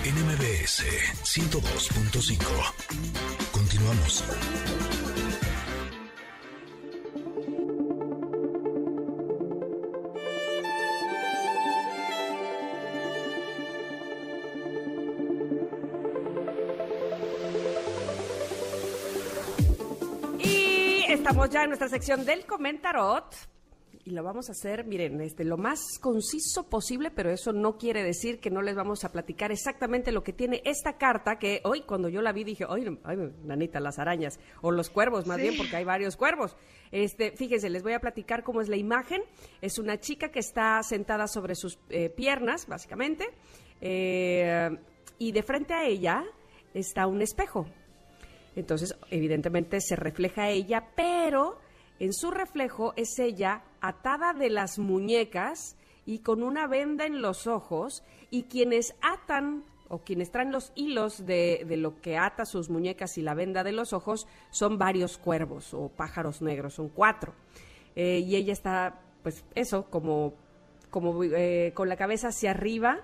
en 0.05 0.15
MBS 0.15 0.85
102.5. 1.25 2.39
Continuamos. 3.51 4.23
Ya 21.57 21.63
en 21.63 21.71
nuestra 21.71 21.89
sección 21.89 22.25
del 22.27 22.45
comentarot. 22.47 23.35
Y 24.05 24.11
lo 24.11 24.23
vamos 24.23 24.49
a 24.49 24.53
hacer, 24.53 24.85
miren, 24.85 25.21
este, 25.21 25.43
lo 25.43 25.57
más 25.57 25.81
conciso 26.01 26.69
posible, 26.69 27.11
pero 27.11 27.31
eso 27.31 27.53
no 27.53 27.77
quiere 27.77 28.05
decir 28.05 28.39
que 28.39 28.51
no 28.51 28.63
les 28.63 28.77
vamos 28.77 29.05
a 29.05 29.11
platicar 29.11 29.51
exactamente 29.51 30.13
lo 30.13 30.23
que 30.23 30.33
tiene 30.33 30.63
esta 30.65 30.97
carta, 30.97 31.41
que 31.41 31.61
hoy 31.65 31.81
cuando 31.81 32.09
yo 32.09 32.23
la 32.23 32.31
vi 32.33 32.45
dije, 32.45 32.67
ay, 32.69 32.87
ay 33.03 33.17
nanita, 33.43 33.81
las 33.81 33.99
arañas, 33.99 34.39
o 34.61 34.71
los 34.71 34.91
cuervos 34.91 35.27
más 35.27 35.39
Sí. 35.39 35.43
bien, 35.43 35.57
porque 35.57 35.75
hay 35.77 35.85
varios 35.85 36.17
cuervos. 36.17 36.57
Este, 36.93 37.33
fíjense, 37.33 37.69
les 37.69 37.83
voy 37.83 37.95
a 37.95 37.99
platicar 38.01 38.45
cómo 38.45 38.61
es 38.61 38.69
la 38.69 38.77
imagen. 38.77 39.23
Es 39.61 39.77
una 39.79 39.99
chica 39.99 40.31
que 40.31 40.39
está 40.41 40.81
sentada 40.85 41.27
sobre 41.27 41.57
sus 41.57 41.77
eh, 41.89 42.09
piernas, 42.11 42.69
básicamente, 42.69 43.27
eh, 43.81 44.71
y 45.19 45.33
de 45.33 45.43
frente 45.43 45.75
a 45.75 45.85
ella 45.85 46.23
está 46.75 47.09
un 47.09 47.23
espejo. 47.23 47.67
Entonces, 48.57 48.97
evidentemente 49.11 49.81
se 49.81 49.95
refleja 49.95 50.49
ella, 50.49 50.89
pero 50.97 51.59
en 52.01 52.13
su 52.13 52.31
reflejo 52.31 52.93
es 52.97 53.19
ella 53.19 53.63
atada 53.81 54.33
de 54.33 54.51
las 54.51 54.79
muñecas 54.79 55.77
y 56.05 56.21
con 56.21 56.43
una 56.43 56.67
venda 56.67 57.07
en 57.07 57.23
los 57.23 57.47
ojos 57.47 58.03
y 58.31 58.45
quienes 58.45 58.95
atan 59.03 59.65
o 59.89 59.99
quienes 59.99 60.33
traen 60.33 60.51
los 60.51 60.73
hilos 60.75 61.27
de, 61.27 61.65
de 61.69 61.77
lo 61.77 62.01
que 62.01 62.17
ata 62.17 62.45
sus 62.45 62.71
muñecas 62.71 63.19
y 63.19 63.23
la 63.23 63.35
venda 63.35 63.63
de 63.63 63.73
los 63.73 63.93
ojos 63.93 64.27
son 64.51 64.79
varios 64.79 65.17
cuervos 65.19 65.73
o 65.75 65.89
pájaros 65.89 66.43
negros, 66.43 66.75
son 66.75 66.89
cuatro. 66.89 67.35
Eh, 67.95 68.19
y 68.27 68.35
ella 68.37 68.53
está, 68.53 69.01
pues 69.23 69.45
eso, 69.55 69.85
como, 69.91 70.35
como 70.91 71.23
eh, 71.23 71.73
con 71.75 71.89
la 71.89 71.97
cabeza 71.97 72.29
hacia 72.29 72.51
arriba, 72.51 73.01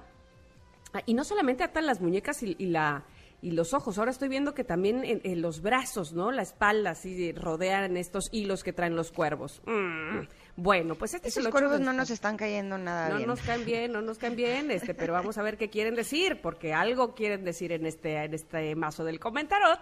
Ah, 0.92 1.02
Y 1.06 1.14
no 1.14 1.25
solamente 1.25 1.64
atan 1.64 1.87
las 1.87 2.00
muñecas 2.00 2.42
y 2.42 2.54
la 2.66 3.04
y 3.42 3.50
los 3.50 3.75
ojos. 3.75 3.99
Ahora 3.99 4.11
estoy 4.12 4.28
viendo 4.28 4.54
que 4.54 4.64
también 4.64 5.04
en, 5.04 5.20
en 5.25 5.42
los 5.42 5.61
brazos, 5.61 6.12
¿no? 6.14 6.30
La 6.30 6.42
espalda, 6.42 6.90
así 6.92 7.32
rodean 7.32 7.96
estos 7.99 8.28
hilos 8.32 8.62
que 8.64 8.72
traen 8.72 8.96
los 8.96 9.12
cuervos. 9.12 9.61
Mm. 9.66 10.20
Bueno, 10.56 10.94
pues 10.94 11.12
este 11.14 11.28
es 11.28 11.37
el 11.37 11.50
cuervos 11.50 11.78
de- 11.80 11.84
no 11.84 11.92
nos 11.92 12.08
están 12.11 12.37
cayendo 12.37 12.78
nada 12.78 13.08
no 13.11 13.16
bien. 13.16 13.28
nos 13.28 13.40
caen 13.42 13.64
bien, 13.64 13.92
no 13.92 14.00
nos 14.00 14.18
caen 14.18 14.37
bien, 14.37 14.70
este, 14.70 14.94
pero 14.94 15.12
vamos 15.12 15.37
a 15.38 15.42
ver 15.42 15.56
qué 15.58 15.68
quieren 15.70 15.94
decir, 15.94 16.40
porque 16.40 16.72
algo 16.72 17.14
quieren 17.14 17.44
decir 17.44 17.72
en 17.72 17.84
este, 17.84 18.16
en 18.25 18.32
este 18.32 18.75
mazo 18.76 19.02
del 19.04 19.18
comentarot. 19.18 19.80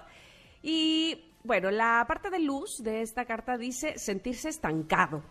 Y 0.62 1.32
bueno, 1.42 1.70
la 1.70 2.04
parte 2.08 2.30
de 2.30 2.38
luz 2.38 2.78
de 2.82 3.02
esta 3.02 3.24
carta 3.24 3.56
dice 3.56 3.98
sentirse 3.98 4.48
estancado. 4.48 5.22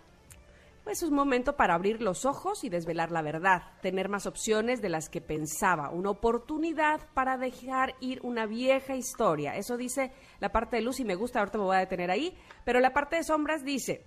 Pues 0.90 1.04
es 1.04 1.10
un 1.10 1.16
momento 1.18 1.56
para 1.56 1.76
abrir 1.76 2.02
los 2.02 2.26
ojos 2.26 2.64
y 2.64 2.70
desvelar 2.70 3.12
la 3.12 3.22
verdad, 3.22 3.62
tener 3.84 4.10
más 4.10 4.26
opciones 4.26 4.82
de 4.82 4.90
las 4.90 5.08
que 5.08 5.22
pensaba, 5.22 5.92
una 5.92 6.10
oportunidad 6.10 7.02
para 7.14 7.38
dejar 7.38 7.94
ir 8.00 8.20
una 8.24 8.48
vieja 8.48 8.96
historia. 8.96 9.56
Eso 9.56 9.78
dice 9.78 10.12
la 10.40 10.52
parte 10.52 10.78
de 10.78 10.82
luz 10.82 11.00
y 11.00 11.06
me 11.06 11.14
gusta, 11.14 11.38
ahorita 11.38 11.60
me 11.60 11.66
voy 11.66 11.76
a 11.76 11.82
detener 11.82 12.10
ahí, 12.10 12.36
pero 12.66 12.80
la 12.80 12.92
parte 12.92 13.18
de 13.18 13.24
sombras 13.24 13.64
dice 13.64 14.04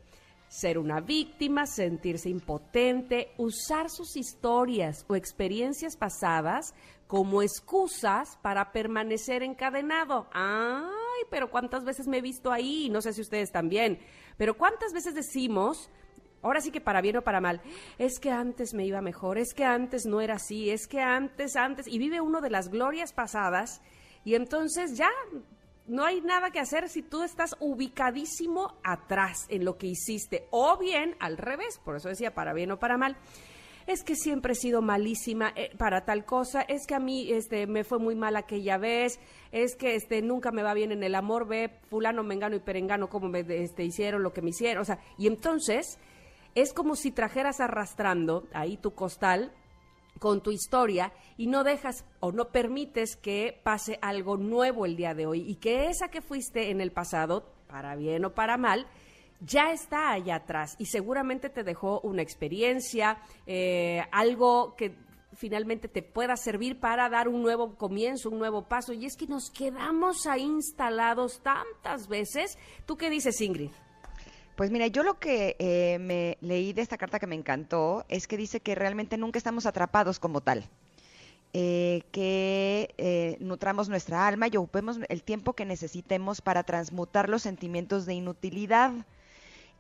ser 0.49 0.77
una 0.77 1.01
víctima, 1.01 1.67
sentirse 1.67 2.29
impotente, 2.29 3.31
usar 3.39 3.89
sus 3.89 4.17
historias 4.17 5.07
o 5.07 5.15
experiencias 5.15 5.97
pasadas 5.97 6.75
como 7.07 7.43
excusas 7.43 8.41
para 8.43 8.73
permanecer 8.73 9.45
encadenado. 9.45 10.27
Ay, 10.33 11.27
pero 11.31 11.49
cuántas 11.49 11.85
veces 11.85 12.09
me 12.09 12.19
he 12.19 12.23
visto 12.23 12.51
ahí, 12.51 12.89
no 12.91 13.01
sé 13.03 13.12
si 13.12 13.21
ustedes 13.21 13.53
también, 13.53 14.01
pero 14.37 14.57
cuántas 14.59 14.93
veces 14.93 15.15
decimos, 15.15 15.89
ahora 16.43 16.61
sí 16.61 16.71
que 16.71 16.81
para 16.81 17.01
bien 17.01 17.17
o 17.17 17.23
para 17.23 17.41
mal, 17.41 17.61
es 17.99 18.19
que 18.19 18.31
antes 18.31 18.75
me 18.75 18.85
iba 18.85 19.01
mejor, 19.01 19.39
es 19.39 19.55
que 19.55 19.65
antes 19.65 20.07
no 20.07 20.21
era 20.21 20.35
así, 20.35 20.71
es 20.71 20.87
que 20.87 21.01
antes, 21.01 21.57
antes, 21.57 21.87
y 21.87 21.99
vive 21.99 22.21
uno 22.21 22.41
de 22.41 22.51
las 22.51 22.69
glorias 22.69 23.13
pasadas, 23.13 23.81
y 24.25 24.35
entonces 24.35 24.97
ya 24.97 25.11
no 25.87 26.05
hay 26.05 26.21
nada 26.21 26.51
que 26.51 26.61
hacer 26.61 26.89
si 26.89 27.03
tú 27.03 27.23
estás 27.23 27.57
ubicadísimo 27.61 28.77
atrás 28.85 29.47
en 29.49 29.65
lo 29.65 29.79
que 29.79 29.89
hiciste, 29.89 30.47
o 30.51 30.77
bien 30.79 31.17
al 31.21 31.37
revés, 31.37 31.81
por 31.85 31.97
eso 31.97 32.09
decía 32.09 32.35
para 32.35 32.53
bien 32.53 32.71
o 32.73 32.79
para 32.79 32.97
mal. 32.97 33.17
Es 33.85 34.05
que 34.05 34.15
siempre 34.15 34.53
he 34.53 34.55
sido 34.55 34.81
malísima 34.81 35.53
eh, 35.57 35.73
para 35.77 36.05
tal 36.05 36.25
cosa, 36.25 36.63
es 36.63 36.87
que 36.87 36.95
a 36.95 37.01
mí 37.01 37.33
este, 37.33 37.67
me 37.67 37.83
fue 37.83 37.99
muy 37.99 38.15
mal 38.15 38.37
aquella 38.37 38.79
vez, 38.79 39.19
es 39.51 39.75
que 39.75 39.97
este, 39.97 40.23
nunca 40.23 40.53
me 40.53 40.63
va 40.63 40.73
bien 40.73 40.93
en 40.93 41.03
el 41.03 41.17
amor, 41.17 41.49
ve 41.49 41.69
fulano, 41.91 42.23
mengano 42.23 42.55
y 42.55 42.61
perengano 42.61 43.09
como 43.09 43.29
me 43.29 43.41
este, 43.41 43.83
hicieron 43.83 44.23
lo 44.23 44.33
que 44.33 44.41
me 44.41 44.51
hicieron, 44.51 44.83
o 44.83 44.85
sea, 44.85 45.01
y 45.19 45.27
entonces 45.27 45.99
es 46.54 46.73
como 46.73 46.97
si 46.97 47.11
trajeras 47.11 47.61
arrastrando 47.61 48.47
ahí 48.52 48.76
tu 48.76 48.94
costal 48.94 49.52
con 50.18 50.42
tu 50.42 50.50
historia 50.50 51.12
y 51.37 51.47
no 51.47 51.64
dejas 51.64 52.04
o 52.21 52.32
no 52.32 52.50
permites 52.50 53.16
que 53.16 53.61
pase 53.62 53.99
algo 54.02 54.37
nuevo 54.37 54.87
el 54.87 54.97
día 54.97 55.14
de 55.14 55.26
hoy 55.26 55.40
y 55.49 55.56
que 55.56 55.88
esa 55.88 56.09
que 56.09 56.21
fuiste 56.21 56.71
en 56.71 56.80
el 56.80 56.92
pasado, 56.92 57.44
para 57.66 57.97
bien 57.97 58.25
o 58.25 58.35
para 58.35 58.56
mal, 58.56 58.87
ya 59.40 59.73
está 59.73 60.12
allá 60.12 60.37
atrás 60.37 60.76
y 60.78 60.87
seguramente 60.87 61.50
te 61.50 61.64
dejó 61.64 62.00
una 62.00 62.23
experiencia, 62.23 63.18
eh, 63.47 64.04
algo 64.12 64.76
que 64.76 64.94
finalmente 65.35 65.88
te 65.88 66.02
pueda 66.02 66.37
servir 66.37 66.78
para 66.78 67.09
dar 67.09 67.28
un 67.28 67.42
nuevo 67.42 67.75
comienzo, 67.76 68.30
un 68.30 68.38
nuevo 68.38 68.68
paso. 68.68 68.92
Y 68.92 69.06
es 69.06 69.16
que 69.16 69.26
nos 69.26 69.50
quedamos 69.50 70.26
ahí 70.26 70.42
instalados 70.42 71.40
tantas 71.42 72.06
veces. 72.06 72.59
¿Tú 72.87 72.97
qué 72.97 73.11
dices, 73.11 73.40
Ingrid? 73.40 73.71
Pues 74.54 74.71
mira, 74.71 74.87
yo 74.87 75.02
lo 75.02 75.18
que 75.18 75.56
eh, 75.59 75.99
me 75.99 76.37
leí 76.40 76.73
de 76.73 76.82
esta 76.82 76.99
carta 76.99 77.18
que 77.18 77.26
me 77.26 77.35
encantó 77.35 78.04
es 78.09 78.26
que 78.26 78.37
dice 78.37 78.61
que 78.61 78.75
realmente 78.75 79.16
nunca 79.18 79.38
estamos 79.38 79.66
atrapados 79.66 80.18
como 80.21 80.40
tal. 80.40 80.71
eh, 81.54 82.02
que 82.12 82.94
eh, 82.99 83.37
nutramos 83.40 83.88
nuestra 83.88 84.26
alma 84.28 84.49
y 84.49 84.56
ocupemos 84.56 84.99
el 85.09 85.23
tiempo 85.25 85.54
que 85.54 85.64
necesitemos 85.66 86.40
para 86.42 86.64
transmutar 86.64 87.28
los 87.28 87.42
sentimientos 87.42 88.06
de 88.06 88.14
inutilidad. 88.14 88.92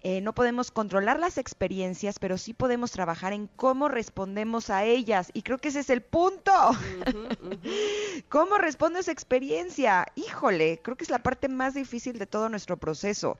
Eh, 0.04 0.20
no 0.20 0.34
podemos 0.34 0.72
controlar 0.72 1.20
las 1.20 1.38
experiencias, 1.38 2.18
pero 2.18 2.36
sí 2.36 2.54
podemos 2.54 2.90
trabajar 2.90 3.32
en 3.32 3.46
cómo 3.46 3.88
respondemos 3.88 4.68
a 4.68 4.84
ellas. 4.84 5.30
Y 5.32 5.42
creo 5.42 5.58
que 5.58 5.68
ese 5.68 5.80
es 5.80 5.90
el 5.90 6.02
punto. 6.02 6.52
¿Cómo 8.28 8.58
respondo 8.58 8.98
a 8.98 9.00
esa 9.00 9.12
experiencia? 9.12 10.06
Híjole, 10.16 10.80
creo 10.82 10.96
que 10.96 11.04
es 11.04 11.10
la 11.10 11.22
parte 11.22 11.48
más 11.48 11.74
difícil 11.74 12.18
de 12.18 12.26
todo 12.26 12.48
nuestro 12.48 12.76
proceso. 12.76 13.38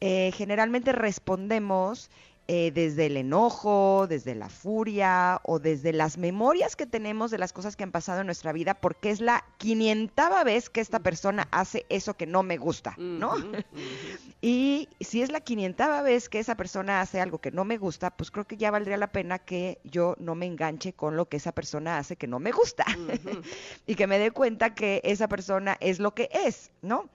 Eh, 0.00 0.32
generalmente 0.34 0.92
respondemos 0.92 2.10
eh, 2.48 2.72
desde 2.72 3.06
el 3.06 3.16
enojo, 3.16 4.06
desde 4.08 4.34
la 4.34 4.48
furia 4.48 5.40
o 5.44 5.58
desde 5.58 5.92
las 5.92 6.18
memorias 6.18 6.74
que 6.74 6.86
tenemos 6.86 7.30
de 7.30 7.38
las 7.38 7.52
cosas 7.52 7.76
que 7.76 7.84
han 7.84 7.92
pasado 7.92 8.20
en 8.20 8.26
nuestra 8.26 8.52
vida, 8.52 8.74
porque 8.74 9.10
es 9.10 9.20
la 9.20 9.44
quinientava 9.58 10.42
vez 10.42 10.68
que 10.68 10.80
esta 10.80 10.98
persona 10.98 11.46
hace 11.52 11.86
eso 11.88 12.14
que 12.14 12.26
no 12.26 12.42
me 12.42 12.56
gusta, 12.56 12.94
¿no? 12.98 13.34
y 14.42 14.88
si 15.00 15.22
es 15.22 15.30
la 15.30 15.40
quinientava 15.40 16.02
vez 16.02 16.28
que 16.28 16.40
esa 16.40 16.56
persona 16.56 17.00
hace 17.00 17.20
algo 17.20 17.38
que 17.38 17.52
no 17.52 17.64
me 17.64 17.78
gusta, 17.78 18.10
pues 18.10 18.30
creo 18.30 18.46
que 18.46 18.56
ya 18.56 18.70
valdría 18.70 18.96
la 18.96 19.12
pena 19.12 19.38
que 19.38 19.78
yo 19.84 20.16
no 20.18 20.34
me 20.34 20.46
enganche 20.46 20.92
con 20.92 21.16
lo 21.16 21.28
que 21.28 21.36
esa 21.36 21.52
persona 21.52 21.98
hace 21.98 22.16
que 22.16 22.26
no 22.26 22.40
me 22.40 22.50
gusta 22.50 22.84
y 23.86 23.94
que 23.94 24.06
me 24.06 24.18
dé 24.18 24.32
cuenta 24.32 24.74
que 24.74 25.00
esa 25.04 25.28
persona 25.28 25.76
es 25.80 26.00
lo 26.00 26.14
que 26.14 26.28
es, 26.32 26.70
¿no? 26.82 27.08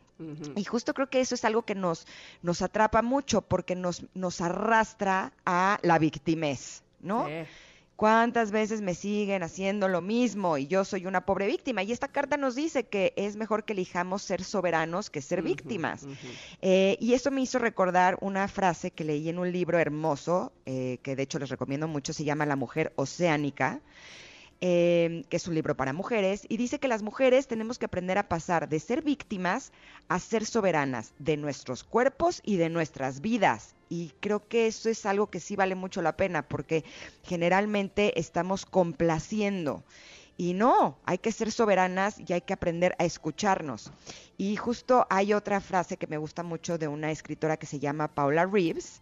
Y 0.55 0.63
justo 0.63 0.93
creo 0.93 1.09
que 1.09 1.19
eso 1.19 1.35
es 1.35 1.45
algo 1.45 1.63
que 1.63 1.75
nos, 1.75 2.07
nos 2.41 2.61
atrapa 2.61 3.01
mucho 3.01 3.41
porque 3.41 3.75
nos, 3.75 4.03
nos 4.13 4.41
arrastra 4.41 5.33
a 5.45 5.79
la 5.83 5.99
victimez, 5.99 6.83
¿no? 7.01 7.27
¿Cuántas 7.97 8.51
veces 8.51 8.81
me 8.81 8.93
siguen 8.93 9.41
haciendo 9.41 9.87
lo 9.87 10.01
mismo 10.01 10.59
y 10.59 10.67
yo 10.67 10.85
soy 10.85 11.07
una 11.07 11.25
pobre 11.25 11.47
víctima? 11.47 11.81
Y 11.81 11.91
esta 11.91 12.07
carta 12.07 12.37
nos 12.37 12.53
dice 12.53 12.83
que 12.83 13.11
es 13.15 13.35
mejor 13.35 13.63
que 13.63 13.73
elijamos 13.73 14.21
ser 14.21 14.43
soberanos 14.43 15.09
que 15.09 15.19
ser 15.19 15.41
víctimas. 15.41 16.05
Eh, 16.61 16.95
y 16.99 17.13
eso 17.13 17.31
me 17.31 17.41
hizo 17.41 17.57
recordar 17.57 18.19
una 18.21 18.47
frase 18.47 18.91
que 18.91 19.03
leí 19.03 19.29
en 19.29 19.39
un 19.39 19.51
libro 19.51 19.79
hermoso, 19.79 20.53
eh, 20.67 20.99
que 21.01 21.15
de 21.15 21.23
hecho 21.23 21.39
les 21.39 21.49
recomiendo 21.49 21.87
mucho, 21.87 22.13
se 22.13 22.23
llama 22.23 22.45
La 22.45 22.55
mujer 22.55 22.93
oceánica 22.97 23.81
eh, 24.61 25.23
que 25.29 25.37
es 25.37 25.47
un 25.47 25.55
libro 25.55 25.77
para 25.77 25.93
mujeres, 25.93 26.45
y 26.49 26.57
dice 26.57 26.79
que 26.79 26.87
las 26.87 27.03
mujeres 27.03 27.47
tenemos 27.47 27.77
que 27.77 27.85
aprender 27.85 28.17
a 28.17 28.27
pasar 28.27 28.67
de 28.69 28.79
ser 28.79 29.01
víctimas 29.03 29.71
a 30.07 30.19
ser 30.19 30.45
soberanas 30.45 31.13
de 31.19 31.37
nuestros 31.37 31.83
cuerpos 31.83 32.41
y 32.43 32.57
de 32.57 32.69
nuestras 32.69 33.21
vidas. 33.21 33.75
Y 33.89 34.13
creo 34.19 34.47
que 34.47 34.67
eso 34.67 34.89
es 34.89 35.05
algo 35.05 35.27
que 35.27 35.39
sí 35.39 35.55
vale 35.55 35.75
mucho 35.75 36.01
la 36.01 36.17
pena, 36.17 36.47
porque 36.47 36.83
generalmente 37.23 38.19
estamos 38.19 38.65
complaciendo. 38.65 39.83
Y 40.37 40.53
no, 40.53 40.97
hay 41.05 41.17
que 41.17 41.31
ser 41.31 41.51
soberanas 41.51 42.19
y 42.19 42.33
hay 42.33 42.41
que 42.41 42.53
aprender 42.53 42.95
a 42.99 43.05
escucharnos. 43.05 43.91
Y 44.37 44.55
justo 44.55 45.07
hay 45.09 45.33
otra 45.33 45.61
frase 45.61 45.97
que 45.97 46.07
me 46.07 46.17
gusta 46.17 46.43
mucho 46.43 46.77
de 46.77 46.87
una 46.87 47.11
escritora 47.11 47.57
que 47.57 47.65
se 47.65 47.79
llama 47.79 48.07
Paula 48.07 48.45
Reeves, 48.45 49.01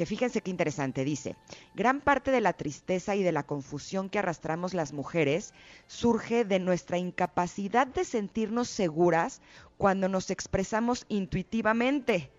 que 0.00 0.06
fíjense 0.06 0.40
qué 0.40 0.50
interesante, 0.50 1.04
dice, 1.04 1.36
gran 1.74 2.00
parte 2.00 2.30
de 2.30 2.40
la 2.40 2.54
tristeza 2.54 3.16
y 3.16 3.22
de 3.22 3.32
la 3.32 3.42
confusión 3.42 4.08
que 4.08 4.18
arrastramos 4.18 4.72
las 4.72 4.94
mujeres 4.94 5.52
surge 5.88 6.46
de 6.46 6.58
nuestra 6.58 6.96
incapacidad 6.96 7.86
de 7.86 8.06
sentirnos 8.06 8.70
seguras 8.70 9.42
cuando 9.76 10.08
nos 10.08 10.30
expresamos 10.30 11.04
intuitivamente. 11.10 12.30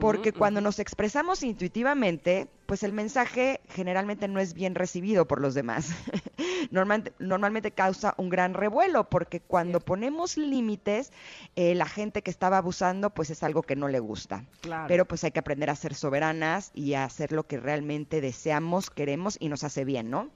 Porque 0.00 0.32
cuando 0.32 0.60
nos 0.60 0.78
expresamos 0.78 1.42
intuitivamente, 1.42 2.46
pues 2.66 2.82
el 2.82 2.92
mensaje 2.92 3.60
generalmente 3.68 4.28
no 4.28 4.38
es 4.38 4.54
bien 4.54 4.74
recibido 4.74 5.26
por 5.26 5.40
los 5.40 5.54
demás. 5.54 5.90
normalmente, 6.70 7.12
normalmente, 7.18 7.70
causa 7.72 8.14
un 8.16 8.28
gran 8.28 8.54
revuelo, 8.54 9.08
porque 9.08 9.40
cuando 9.40 9.80
ponemos 9.80 10.36
límites, 10.36 11.12
eh, 11.56 11.74
la 11.74 11.86
gente 11.86 12.22
que 12.22 12.30
estaba 12.30 12.58
abusando, 12.58 13.10
pues 13.10 13.30
es 13.30 13.42
algo 13.42 13.62
que 13.62 13.76
no 13.76 13.88
le 13.88 13.98
gusta. 13.98 14.44
Pero 14.86 15.04
pues 15.04 15.24
hay 15.24 15.32
que 15.32 15.40
aprender 15.40 15.70
a 15.70 15.76
ser 15.76 15.94
soberanas 15.94 16.70
y 16.74 16.94
a 16.94 17.04
hacer 17.04 17.32
lo 17.32 17.46
que 17.46 17.58
realmente 17.58 18.20
deseamos, 18.20 18.90
queremos 18.90 19.36
y 19.40 19.48
nos 19.48 19.64
hace 19.64 19.84
bien, 19.84 20.10
¿no? 20.10 20.30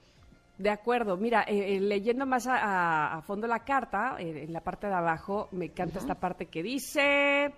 De 0.58 0.68
acuerdo, 0.68 1.16
mira, 1.16 1.44
eh, 1.48 1.76
eh, 1.76 1.80
leyendo 1.80 2.26
más 2.26 2.46
a, 2.46 3.22
fondo 3.26 3.46
la 3.46 3.60
carta, 3.60 4.16
en 4.18 4.52
la 4.52 4.60
parte 4.60 4.88
de 4.88 4.94
abajo, 4.94 5.48
me 5.52 5.66
encanta 5.66 6.00
esta 6.00 6.16
parte 6.16 6.46
que 6.46 6.62
dice, 6.62 7.54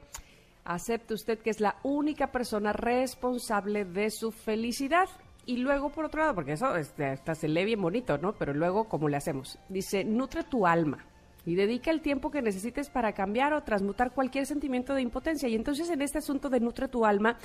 acepte 0.65 1.15
usted 1.15 1.39
que 1.39 1.51
es 1.51 1.61
la 1.61 1.77
única 1.83 2.31
persona 2.31 2.73
responsable 2.73 3.85
de 3.85 4.11
su 4.11 4.31
felicidad. 4.31 5.09
Y 5.45 5.57
luego, 5.57 5.91
por 5.91 6.05
otro 6.05 6.21
lado, 6.21 6.35
porque 6.35 6.53
eso 6.53 6.77
este, 6.77 7.17
se 7.35 7.49
lee 7.49 7.65
bien 7.65 7.83
bonito, 7.83 8.17
¿no? 8.19 8.33
Pero 8.35 8.55
luego, 8.55 8.89
¿cómo 8.89 9.09
le 9.09 9.17
hacemos? 9.17 9.59
Dice, 9.69 10.05
nutre 10.05 10.45
tu 10.45 10.67
alma 10.67 11.05
y 11.45 11.57
dedica 11.57 11.91
el 11.91 12.01
tiempo 12.01 12.31
que 12.31 12.43
necesites 12.43 12.89
para 12.91 13.13
cambiar 13.13 13.53
o 13.53 13.63
transmutar 13.63 14.13
cualquier 14.13 14.47
sentimiento 14.47 14.95
de 14.95 15.03
impotencia. 15.03 15.49
Y 15.49 15.57
entonces, 15.57 15.91
en 15.91 16.01
este 16.01 16.19
asunto 16.19 16.49
de 16.49 16.61
nutre 16.61 16.87
tu 16.87 17.05
alma, 17.05 17.39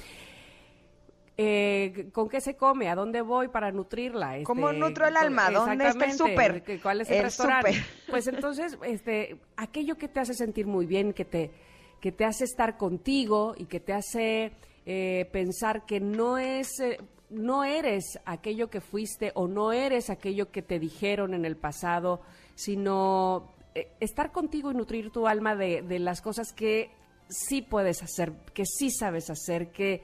eh, 1.40 2.10
¿Con 2.14 2.30
qué 2.30 2.42
se 2.42 2.56
come? 2.56 2.90
¿A 2.90 2.96
dónde 2.96 3.22
voy 3.22 3.48
para 3.50 3.72
nutrirla? 3.72 4.42
¿Cómo 4.44 4.70
este, 4.72 4.80
nutro 4.80 5.06
el 5.06 5.16
alma? 5.16 5.52
¿Dónde 5.52 5.88
está 5.88 6.06
el 6.06 6.14
súper? 6.14 6.64
¿Cuál 6.82 7.02
es 7.02 7.12
el, 7.12 7.22
restaurante? 7.22 7.74
Pues 8.10 8.28
entonces, 8.28 8.76
este, 8.84 9.38
aquello 9.56 10.00
que 10.00 10.08
te 10.08 10.20
hace 10.20 10.34
sentir 10.34 10.66
muy 10.66 10.88
bien, 10.88 11.14
que 11.14 11.26
te, 11.26 11.52
que 12.00 12.12
te 12.12 12.26
hace 12.26 12.46
estar 12.46 12.78
contigo 12.78 13.56
y 13.58 13.66
que 13.66 13.80
te 13.80 13.94
hace 13.94 14.52
eh, 14.86 15.30
pensar 15.32 15.86
que 15.86 16.00
no 16.00 16.38
es... 16.38 16.80
Eh, 16.80 16.98
no 17.30 17.66
eres 17.66 18.18
aquello 18.24 18.70
que 18.70 18.80
fuiste 18.80 19.34
o 19.36 19.50
no 19.50 19.74
eres 19.74 20.10
aquello 20.10 20.50
que 20.50 20.62
te 20.62 20.80
dijeron 20.80 21.34
en 21.34 21.44
el 21.44 21.58
pasado, 21.58 22.22
sino 22.56 23.52
eh, 23.76 23.90
estar 24.00 24.32
contigo 24.32 24.72
y 24.72 24.76
nutrir 24.76 25.12
tu 25.12 25.28
alma 25.28 25.54
de, 25.54 25.82
de, 25.82 26.00
las 26.00 26.22
cosas 26.22 26.54
que 26.54 26.90
sí 27.28 27.62
puedes 27.62 28.02
hacer, 28.02 28.32
que 28.54 28.64
sí 28.66 28.92
sabes 28.92 29.30
hacer, 29.30 29.74
que 29.74 30.04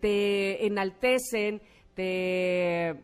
te 0.00 0.64
enaltecen, 0.64 1.60
te, 1.94 2.94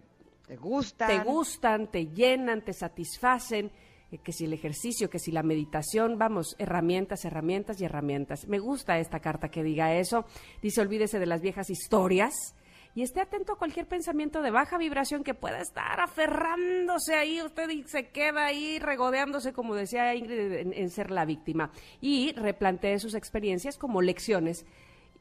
te 0.47 0.57
gustan. 0.57 1.09
te 1.09 1.29
gustan, 1.29 1.91
te 1.91 2.07
llenan, 2.07 2.65
te 2.65 2.73
satisfacen 2.73 3.73
que 4.19 4.33
si 4.33 4.45
el 4.45 4.53
ejercicio, 4.53 5.11
que 5.11 5.19
si 5.19 5.33
la 5.33 5.43
meditación, 5.43 6.19
vamos, 6.19 6.57
herramientas, 6.59 7.25
herramientas 7.25 7.81
y 7.81 7.85
herramientas. 7.85 8.47
Me 8.49 8.59
gusta 8.59 8.99
esta 8.99 9.21
carta 9.21 9.49
que 9.49 9.63
diga 9.63 9.95
eso. 9.95 10.25
Dice, 10.63 10.81
olvídese 10.81 11.19
de 11.19 11.27
las 11.27 11.41
viejas 11.41 11.71
historias 11.71 12.55
y 12.97 13.03
esté 13.03 13.21
atento 13.21 13.53
a 13.53 13.59
cualquier 13.59 13.87
pensamiento 13.87 14.41
de 14.41 14.51
baja 14.51 14.79
vibración 14.79 15.23
que 15.23 15.35
pueda 15.35 15.61
estar 15.61 16.01
aferrándose 16.01 17.15
ahí, 17.15 17.43
usted 17.43 17.69
se 17.85 18.09
queda 18.09 18.47
ahí 18.47 18.79
regodeándose, 18.79 19.53
como 19.53 19.75
decía 19.75 20.15
Ingrid, 20.15 20.73
en, 20.73 20.91
ser 20.91 21.11
la 21.11 21.27
víctima. 21.27 21.71
Y 22.01 22.33
replantee 22.33 22.99
sus 22.99 23.15
experiencias 23.15 23.77
como 23.77 24.01
lecciones 24.01 24.65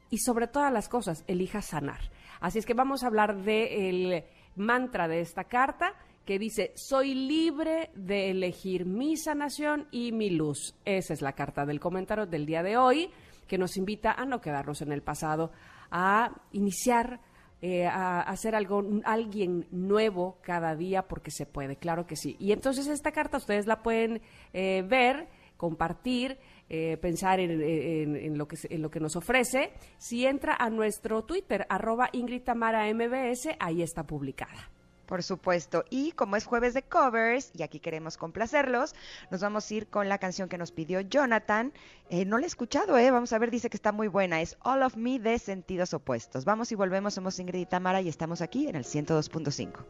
y 0.09 0.19
sobre 0.19 0.47
todas 0.47 0.71
las 0.71 0.87
cosas, 0.87 1.25
elija 1.27 1.61
sanar. 1.61 1.99
Así 2.39 2.59
es 2.59 2.65
que 2.65 2.73
vamos 2.73 3.03
a 3.03 3.07
hablar 3.07 3.43
del 3.43 4.23
mantra 4.55 5.09
de 5.09 5.19
esta 5.19 5.43
carta 5.43 5.95
que 6.25 6.39
dice, 6.39 6.71
soy 6.75 7.13
libre 7.13 7.91
de 7.95 8.31
elegir 8.31 8.85
mi 8.85 9.15
sanación 9.15 9.87
y 9.91 10.11
mi 10.11 10.31
luz. 10.31 10.75
Esa 10.83 11.13
es 11.13 11.21
la 11.21 11.33
carta 11.33 11.65
del 11.65 11.79
comentario 11.79 12.25
del 12.25 12.45
día 12.45 12.63
de 12.63 12.77
hoy, 12.77 13.11
que 13.47 13.57
nos 13.57 13.77
invita 13.77 14.11
a 14.11 14.25
no 14.25 14.41
quedarnos 14.41 14.81
en 14.81 14.91
el 14.91 15.03
pasado, 15.03 15.51
a 15.91 16.31
iniciar, 16.51 17.21
eh, 17.61 17.85
a 17.85 18.21
hacer 18.21 18.55
algo, 18.55 18.83
alguien 19.05 19.67
nuevo 19.71 20.39
cada 20.41 20.75
día 20.75 21.07
porque 21.07 21.29
se 21.29 21.45
puede, 21.45 21.75
claro 21.75 22.07
que 22.07 22.15
sí. 22.15 22.35
Y 22.39 22.51
entonces 22.51 22.87
esta 22.87 23.11
carta 23.11 23.37
ustedes 23.37 23.67
la 23.67 23.83
pueden 23.83 24.21
eh, 24.53 24.83
ver, 24.87 25.27
compartir. 25.57 26.37
Eh, 26.67 26.97
pensar 26.97 27.39
en, 27.39 28.39
lo 28.39 28.47
que, 28.47 28.57
en 28.71 28.81
lo 28.81 28.89
que 28.89 28.99
nos 28.99 29.15
ofrece, 29.15 29.71
si 29.99 30.25
entra 30.25 30.55
a 30.57 30.71
nuestro 30.71 31.23
Twitter, 31.23 31.67
arroba 31.69 32.09
Ingrid 32.11 32.41
Tamara 32.41 32.91
MBS, 32.91 33.49
ahí 33.59 33.83
está 33.83 34.01
publicada. 34.07 34.71
Por 35.05 35.23
supuesto. 35.23 35.85
Y 35.89 36.11
como 36.11 36.35
es 36.35 36.45
jueves 36.45 36.73
de 36.73 36.83
covers, 36.83 37.51
y 37.53 37.63
aquí 37.63 37.79
queremos 37.79 38.17
complacerlos, 38.17 38.95
nos 39.29 39.41
vamos 39.41 39.69
a 39.69 39.73
ir 39.73 39.87
con 39.87 40.09
la 40.09 40.17
canción 40.17 40.49
que 40.49 40.57
nos 40.57 40.71
pidió 40.71 41.01
Jonathan. 41.01 41.73
Eh, 42.09 42.25
no 42.25 42.37
la 42.37 42.45
he 42.45 42.47
escuchado, 42.47 42.97
¿eh? 42.97 43.11
Vamos 43.11 43.33
a 43.33 43.37
ver, 43.37 43.51
dice 43.51 43.69
que 43.69 43.77
está 43.77 43.91
muy 43.91 44.07
buena. 44.07 44.41
Es 44.41 44.57
All 44.61 44.83
of 44.83 44.95
Me 44.95 45.19
de 45.19 45.37
Sentidos 45.39 45.93
Opuestos. 45.93 46.45
Vamos 46.45 46.71
y 46.71 46.75
volvemos. 46.75 47.13
Somos 47.13 47.39
Ingrid 47.39 47.61
y 47.61 47.65
Tamara 47.65 48.01
y 48.01 48.09
estamos 48.09 48.41
aquí 48.41 48.67
en 48.67 48.75
el 48.75 48.83
102.5. 48.83 49.85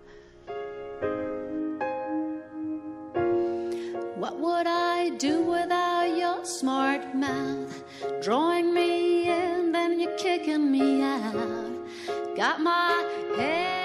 What 4.17 4.39
would 4.39 4.65
I 4.65 5.09
do 5.17 5.43
without 5.43 6.17
your 6.17 6.45
smart 6.45 7.13
mouth? 7.13 7.83
Drawing 8.23 8.73
me 8.73 9.29
in, 9.29 9.71
then 9.71 9.99
you're 9.99 10.15
kicking 10.17 10.71
me 10.71 11.03
out. 11.03 11.35
Got 12.35 12.61
my 12.61 12.91
head 13.37 13.84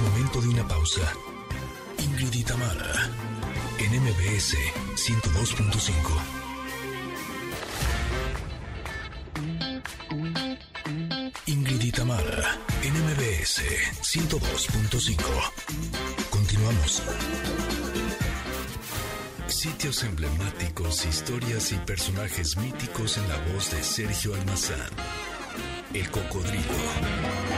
Momento 0.00 0.40
de 0.40 0.48
una 0.48 0.66
pausa. 0.66 1.12
Ingrid 1.98 2.32
y 2.32 2.44
en 3.78 4.00
MBS 4.00 4.54
102.5. 4.94 6.38
Ingrid 11.46 11.82
y 11.82 11.92
en 12.82 12.94
MBS 12.94 13.62
102.5. 14.02 15.16
Continuamos. 16.30 17.02
Sitios 19.48 20.04
emblemáticos, 20.04 21.06
historias 21.06 21.72
y 21.72 21.76
personajes 21.76 22.56
míticos 22.56 23.16
en 23.18 23.28
la 23.28 23.36
voz 23.52 23.72
de 23.72 23.82
Sergio 23.82 24.34
Almazán. 24.34 24.90
El 25.92 26.08
cocodrilo. 26.10 27.57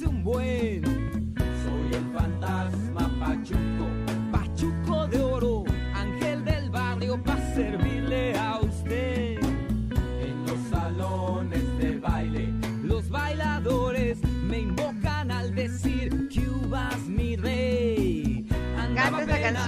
Desde 0.00 0.08
hace 0.08 0.99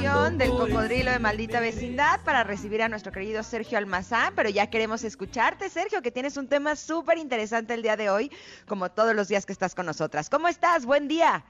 canción 0.02 0.36
del 0.36 0.50
cocodrilo 0.50 1.12
de 1.12 1.18
maldita 1.20 1.60
vecindad 1.60 2.20
para 2.24 2.42
recibir 2.42 2.82
a 2.82 2.88
nuestro 2.88 3.12
querido 3.12 3.42
Sergio 3.44 3.78
Almazán, 3.78 4.32
pero 4.34 4.48
ya 4.50 4.68
queremos 4.68 5.04
escucharte, 5.04 5.68
Sergio, 5.68 6.02
que 6.02 6.10
tienes 6.10 6.36
un 6.36 6.48
tema 6.48 6.74
súper 6.74 7.18
interesante 7.18 7.74
el 7.74 7.82
día 7.82 7.96
de 7.96 8.10
hoy, 8.10 8.30
como 8.66 8.90
todos 8.90 9.14
los 9.14 9.28
días 9.28 9.46
que 9.46 9.52
estás 9.52 9.76
con 9.76 9.86
nosotras. 9.86 10.28
¿Cómo 10.28 10.48
estás? 10.48 10.86
Buen 10.86 11.06
día. 11.06 11.44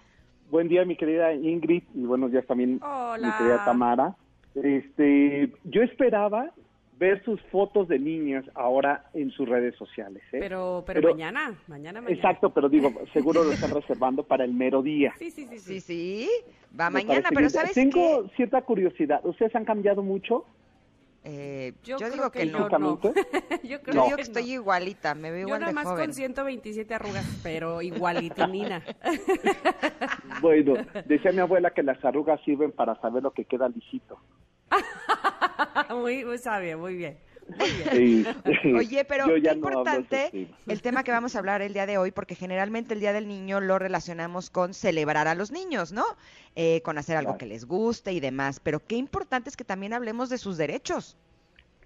Buen 0.50 0.68
día, 0.68 0.84
mi 0.84 0.96
querida 0.96 1.32
Ingrid, 1.32 1.82
y 1.94 2.04
buenos 2.04 2.30
días 2.30 2.46
también, 2.46 2.78
Hola. 2.82 3.28
mi 3.28 3.32
querida 3.38 3.64
Tamara. 3.64 4.14
Este, 4.54 5.50
yo 5.64 5.82
esperaba 5.82 6.50
ver 6.98 7.22
sus 7.24 7.40
fotos 7.50 7.88
de 7.88 7.98
niñas 7.98 8.44
ahora 8.54 9.06
en 9.14 9.30
sus 9.30 9.48
redes 9.48 9.74
sociales. 9.76 10.22
¿eh? 10.32 10.38
Pero, 10.38 10.84
pero, 10.86 11.00
Pero- 11.00 11.14
mañana, 11.14 11.54
mañana, 11.66 12.00
mañana. 12.00 12.14
Exacto, 12.16 12.50
pero 12.50 12.68
digo, 12.68 12.92
seguro 13.12 13.42
lo 13.42 13.52
están 13.52 13.70
reservando 13.74 14.22
para 14.22 14.44
el 14.44 14.52
mero 14.52 14.82
día. 14.82 15.12
Sí, 15.18 15.30
sí, 15.30 15.46
sí, 15.50 15.58
Sí, 15.58 15.80
sí. 15.80 16.28
va 16.78 16.90
Me 16.90 17.02
mañana, 17.04 17.28
pero 17.30 17.40
bien. 17.40 17.50
¿sabes 17.50 17.72
Tengo 17.72 18.24
qué? 18.28 18.36
cierta 18.36 18.62
curiosidad. 18.62 19.20
¿Ustedes 19.24 19.54
han 19.56 19.64
cambiado 19.64 20.02
mucho? 20.02 20.44
Eh, 21.24 21.74
Yo, 21.84 21.98
yo, 21.98 22.06
creo 22.06 22.10
digo 22.12 22.30
que, 22.32 22.38
que 22.40 22.46
no. 22.46 22.68
yo 22.68 22.78
no. 22.78 23.00
Yo 23.62 23.80
creo 23.80 23.94
Yo 23.94 23.94
No. 23.94 24.04
digo 24.06 24.16
que 24.16 24.22
estoy 24.22 24.52
igualita, 24.52 25.14
me 25.14 25.30
veo 25.30 25.42
Yo 25.42 25.46
igual 25.48 25.60
nada 25.60 25.70
de 25.70 25.74
más 25.74 25.84
joven. 25.86 26.06
con 26.06 26.14
127 26.14 26.94
arrugas, 26.94 27.40
pero 27.42 27.80
igualitinina. 27.82 28.82
Bueno, 30.40 30.74
decía 31.06 31.30
mi 31.32 31.38
abuela 31.38 31.70
que 31.70 31.82
las 31.84 32.04
arrugas 32.04 32.40
sirven 32.44 32.72
para 32.72 33.00
saber 33.00 33.22
lo 33.22 33.30
que 33.32 33.44
queda 33.44 33.68
lisito. 33.68 34.18
muy, 35.90 36.24
muy 36.24 36.38
sabia, 36.38 36.76
muy 36.76 36.96
bien. 36.96 37.16
Muy 37.58 37.68
bien. 38.00 38.26
Sí. 38.62 38.68
Oye, 38.74 39.04
pero 39.04 39.26
qué 39.26 39.40
no 39.40 39.52
importante 39.52 40.48
el 40.66 40.80
tema 40.80 41.02
que 41.02 41.10
vamos 41.10 41.34
a 41.34 41.40
hablar 41.40 41.60
el 41.60 41.72
día 41.72 41.86
de 41.86 41.98
hoy, 41.98 42.10
porque 42.10 42.34
generalmente 42.34 42.94
el 42.94 43.00
Día 43.00 43.12
del 43.12 43.28
Niño 43.28 43.60
lo 43.60 43.78
relacionamos 43.78 44.48
con 44.50 44.74
celebrar 44.74 45.28
a 45.28 45.34
los 45.34 45.50
niños, 45.50 45.92
¿no? 45.92 46.04
Eh, 46.54 46.80
con 46.82 46.98
hacer 46.98 47.16
algo 47.16 47.32
Claro. 47.32 47.38
que 47.38 47.46
les 47.46 47.64
guste 47.66 48.12
y 48.12 48.20
demás, 48.20 48.60
pero 48.60 48.80
qué 48.80 48.96
importante 48.96 49.48
es 49.50 49.56
que 49.56 49.64
también 49.64 49.92
hablemos 49.92 50.30
de 50.30 50.38
sus 50.38 50.56
derechos. 50.56 51.16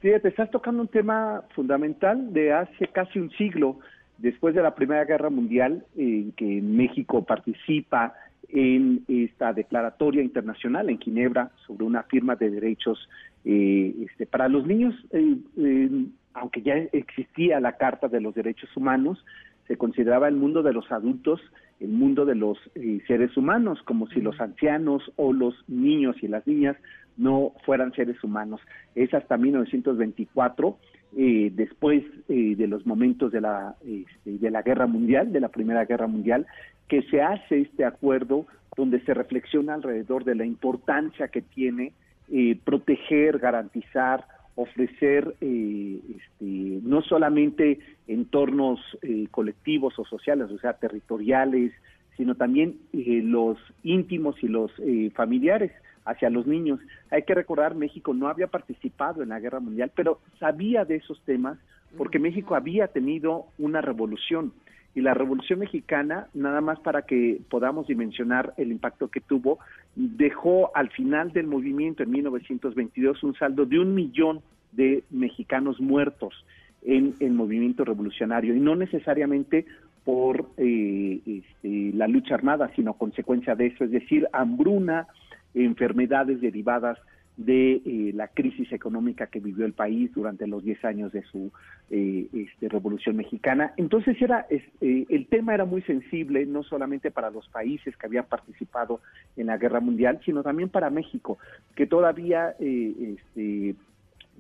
Fíjate, 0.00 0.28
estás 0.28 0.50
tocando 0.50 0.82
un 0.82 0.88
tema 0.88 1.42
fundamental 1.54 2.32
de 2.32 2.52
hace 2.52 2.86
casi 2.88 3.18
un 3.18 3.30
siglo, 3.32 3.78
después 4.18 4.54
de 4.54 4.62
la 4.62 4.74
Primera 4.74 5.04
Guerra 5.04 5.30
Mundial, 5.30 5.84
en 5.96 6.32
que 6.32 6.60
México 6.62 7.24
participa 7.24 8.14
en 8.48 9.04
esta 9.08 9.52
declaratoria 9.52 10.22
internacional 10.22 10.88
en 10.90 11.00
Ginebra 11.00 11.50
sobre 11.66 11.84
una 11.84 12.02
firma 12.04 12.36
de 12.36 12.50
derechos 12.50 13.08
eh, 13.46 13.94
este, 14.06 14.26
para 14.26 14.48
los 14.48 14.66
niños, 14.66 14.94
eh, 15.12 15.38
eh, 15.56 15.90
aunque 16.34 16.60
ya 16.60 16.74
existía 16.92 17.58
la 17.60 17.78
Carta 17.78 18.08
de 18.08 18.20
los 18.20 18.34
Derechos 18.34 18.76
Humanos, 18.76 19.24
se 19.66 19.78
consideraba 19.78 20.28
el 20.28 20.36
mundo 20.36 20.62
de 20.62 20.74
los 20.74 20.92
adultos 20.92 21.40
el 21.80 21.90
mundo 21.90 22.24
de 22.24 22.34
los 22.34 22.58
eh, 22.74 23.00
seres 23.06 23.36
humanos, 23.36 23.80
como 23.84 24.08
si 24.08 24.20
los 24.20 24.40
ancianos 24.40 25.02
o 25.16 25.32
los 25.32 25.54
niños 25.68 26.16
y 26.22 26.28
las 26.28 26.46
niñas 26.46 26.76
no 27.16 27.52
fueran 27.64 27.92
seres 27.92 28.22
humanos. 28.24 28.60
Es 28.94 29.12
hasta 29.14 29.36
1924, 29.36 30.78
eh, 31.16 31.50
después 31.54 32.02
eh, 32.28 32.54
de 32.56 32.66
los 32.66 32.86
momentos 32.86 33.32
de 33.32 33.40
la, 33.40 33.74
este, 33.84 34.38
de 34.38 34.50
la 34.50 34.62
guerra 34.62 34.86
mundial, 34.86 35.32
de 35.32 35.40
la 35.40 35.48
Primera 35.48 35.84
Guerra 35.84 36.06
Mundial, 36.06 36.46
que 36.88 37.02
se 37.02 37.20
hace 37.20 37.62
este 37.62 37.84
acuerdo 37.84 38.46
donde 38.76 39.00
se 39.00 39.14
reflexiona 39.14 39.74
alrededor 39.74 40.24
de 40.24 40.34
la 40.34 40.44
importancia 40.44 41.28
que 41.28 41.42
tiene 41.42 41.92
eh, 42.32 42.58
proteger, 42.64 43.38
garantizar, 43.38 44.26
ofrecer 44.56 45.34
eh, 45.40 46.00
este, 46.10 46.80
no 46.82 47.02
solamente 47.02 47.78
entornos 48.06 48.80
eh, 49.02 49.26
colectivos 49.30 49.98
o 49.98 50.04
sociales, 50.04 50.50
o 50.50 50.58
sea, 50.58 50.74
territoriales, 50.74 51.72
sino 52.16 52.34
también 52.34 52.78
eh, 52.92 53.20
los 53.22 53.58
íntimos 53.82 54.42
y 54.42 54.48
los 54.48 54.72
eh, 54.78 55.10
familiares 55.14 55.72
hacia 56.04 56.30
los 56.30 56.46
niños. 56.46 56.80
Hay 57.10 57.22
que 57.22 57.34
recordar, 57.34 57.74
México 57.74 58.14
no 58.14 58.28
había 58.28 58.46
participado 58.46 59.22
en 59.22 59.28
la 59.28 59.40
guerra 59.40 59.60
mundial, 59.60 59.90
pero 59.94 60.20
sabía 60.38 60.84
de 60.84 60.96
esos 60.96 61.20
temas 61.22 61.58
porque 61.96 62.18
México 62.18 62.54
había 62.54 62.88
tenido 62.88 63.46
una 63.58 63.80
revolución. 63.80 64.52
Y 64.96 65.02
la 65.02 65.12
revolución 65.12 65.58
mexicana, 65.58 66.28
nada 66.32 66.62
más 66.62 66.80
para 66.80 67.02
que 67.02 67.38
podamos 67.50 67.86
dimensionar 67.86 68.54
el 68.56 68.72
impacto 68.72 69.08
que 69.08 69.20
tuvo, 69.20 69.58
dejó 69.94 70.74
al 70.74 70.88
final 70.88 71.34
del 71.34 71.46
movimiento 71.46 72.02
en 72.02 72.10
1922 72.10 73.22
un 73.22 73.34
saldo 73.34 73.66
de 73.66 73.78
un 73.78 73.94
millón 73.94 74.40
de 74.72 75.04
mexicanos 75.10 75.80
muertos 75.80 76.46
en 76.82 77.14
el 77.20 77.32
movimiento 77.32 77.84
revolucionario 77.84 78.54
y 78.54 78.60
no 78.60 78.74
necesariamente 78.74 79.66
por 80.02 80.48
eh, 80.56 81.20
este, 81.26 81.92
la 81.94 82.08
lucha 82.08 82.34
armada, 82.34 82.70
sino 82.74 82.94
consecuencia 82.94 83.54
de 83.54 83.66
eso, 83.66 83.84
es 83.84 83.90
decir, 83.90 84.26
hambruna, 84.32 85.08
enfermedades 85.52 86.40
derivadas 86.40 86.98
de 87.36 87.82
eh, 87.84 88.12
la 88.14 88.28
crisis 88.28 88.72
económica 88.72 89.26
que 89.26 89.40
vivió 89.40 89.66
el 89.66 89.74
país 89.74 90.10
durante 90.14 90.46
los 90.46 90.64
10 90.64 90.84
años 90.84 91.12
de 91.12 91.22
su 91.24 91.52
eh, 91.90 92.26
este, 92.32 92.68
revolución 92.68 93.16
mexicana. 93.16 93.72
Entonces 93.76 94.20
era 94.20 94.46
eh, 94.50 95.06
el 95.08 95.26
tema 95.28 95.54
era 95.54 95.64
muy 95.64 95.82
sensible, 95.82 96.46
no 96.46 96.62
solamente 96.62 97.12
para 97.12 97.30
los 97.30 97.48
países 97.48 97.96
que 97.96 98.06
habían 98.06 98.24
participado 98.24 99.00
en 99.36 99.46
la 99.46 99.56
guerra 99.58 99.78
mundial, 99.78 100.20
sino 100.24 100.42
también 100.42 100.68
para 100.68 100.90
México, 100.90 101.38
que 101.76 101.86
todavía, 101.86 102.56
eh, 102.58 103.16
este, 103.16 103.76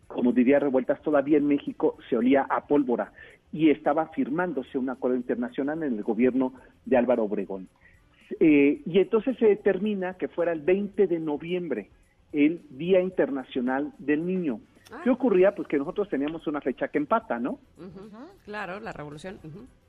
como 0.08 0.32
diría 0.32 0.58
Revueltas, 0.58 1.00
todavía 1.02 1.38
en 1.38 1.46
México 1.46 1.98
se 2.08 2.16
olía 2.16 2.46
a 2.48 2.66
pólvora 2.66 3.12
y 3.52 3.70
estaba 3.70 4.08
firmándose 4.08 4.78
un 4.78 4.90
acuerdo 4.90 5.16
internacional 5.16 5.82
en 5.82 5.98
el 5.98 6.02
gobierno 6.02 6.52
de 6.84 6.96
Álvaro 6.96 7.24
Obregón. 7.24 7.68
Y 8.40 8.98
entonces 8.98 9.38
se 9.38 9.46
determina 9.46 10.14
que 10.14 10.26
fuera 10.26 10.50
el 10.50 10.60
20 10.60 11.06
de 11.06 11.20
noviembre 11.20 11.90
el 12.32 12.62
Día 12.70 13.00
Internacional 13.00 13.92
del 13.98 14.26
Niño. 14.26 14.60
¿Qué 15.02 15.10
ocurría? 15.10 15.54
Pues 15.54 15.66
que 15.66 15.78
nosotros 15.78 16.08
teníamos 16.08 16.46
una 16.46 16.60
fecha 16.60 16.88
que 16.88 16.98
empata, 16.98 17.40
¿no? 17.40 17.58
Claro, 18.44 18.78
la 18.80 18.92
revolución. 18.92 19.38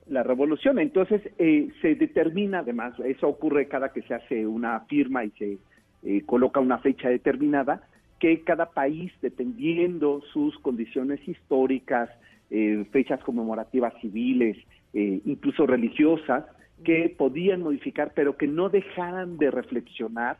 La 0.07 0.23
revolución. 0.23 0.79
Entonces 0.79 1.21
eh, 1.37 1.69
se 1.81 1.95
determina, 1.95 2.59
además, 2.59 2.93
eso 3.05 3.27
ocurre 3.27 3.67
cada 3.67 3.93
que 3.93 4.01
se 4.03 4.15
hace 4.15 4.47
una 4.47 4.79
firma 4.81 5.23
y 5.23 5.29
se 5.31 5.57
eh, 6.03 6.23
coloca 6.25 6.59
una 6.59 6.79
fecha 6.79 7.09
determinada, 7.09 7.81
que 8.19 8.41
cada 8.41 8.71
país, 8.71 9.11
dependiendo 9.21 10.21
sus 10.33 10.57
condiciones 10.59 11.25
históricas, 11.27 12.09
eh, 12.49 12.85
fechas 12.91 13.21
conmemorativas 13.23 13.93
civiles, 14.01 14.57
eh, 14.93 15.21
incluso 15.25 15.67
religiosas, 15.67 16.45
que 16.83 17.13
podían 17.17 17.61
modificar, 17.61 18.13
pero 18.15 18.37
que 18.37 18.47
no 18.47 18.69
dejaran 18.69 19.37
de 19.37 19.51
reflexionar 19.51 20.37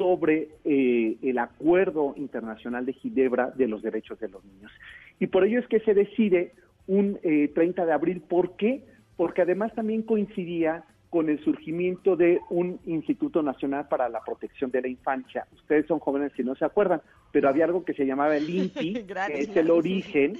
sobre 0.00 0.48
eh, 0.64 1.18
el 1.20 1.36
acuerdo 1.36 2.14
internacional 2.16 2.86
de 2.86 2.94
Ginebra 2.94 3.50
de 3.50 3.68
los 3.68 3.82
derechos 3.82 4.18
de 4.18 4.30
los 4.30 4.42
niños. 4.46 4.72
Y 5.18 5.26
por 5.26 5.44
ello 5.44 5.60
es 5.60 5.66
que 5.66 5.80
se 5.80 5.92
decide 5.92 6.54
un 6.86 7.18
eh, 7.22 7.50
30 7.54 7.84
de 7.84 7.92
abril. 7.92 8.22
¿Por 8.22 8.56
qué? 8.56 8.82
Porque 9.18 9.42
además 9.42 9.74
también 9.74 10.00
coincidía 10.00 10.84
con 11.10 11.28
el 11.28 11.38
surgimiento 11.44 12.16
de 12.16 12.40
un 12.48 12.80
Instituto 12.86 13.42
Nacional 13.42 13.88
para 13.88 14.08
la 14.08 14.24
Protección 14.24 14.70
de 14.70 14.80
la 14.80 14.88
Infancia. 14.88 15.46
Ustedes 15.54 15.86
son 15.86 15.98
jóvenes 15.98 16.32
si 16.34 16.44
no 16.44 16.54
se 16.54 16.64
acuerdan, 16.64 17.02
pero 17.30 17.50
había 17.50 17.66
algo 17.66 17.84
que 17.84 17.92
se 17.92 18.06
llamaba 18.06 18.34
el 18.38 18.48
INPI, 18.48 19.04
que 19.26 19.38
es 19.38 19.54
el 19.54 19.70
origen 19.70 20.38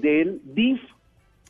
del 0.00 0.40
DIF. 0.44 0.80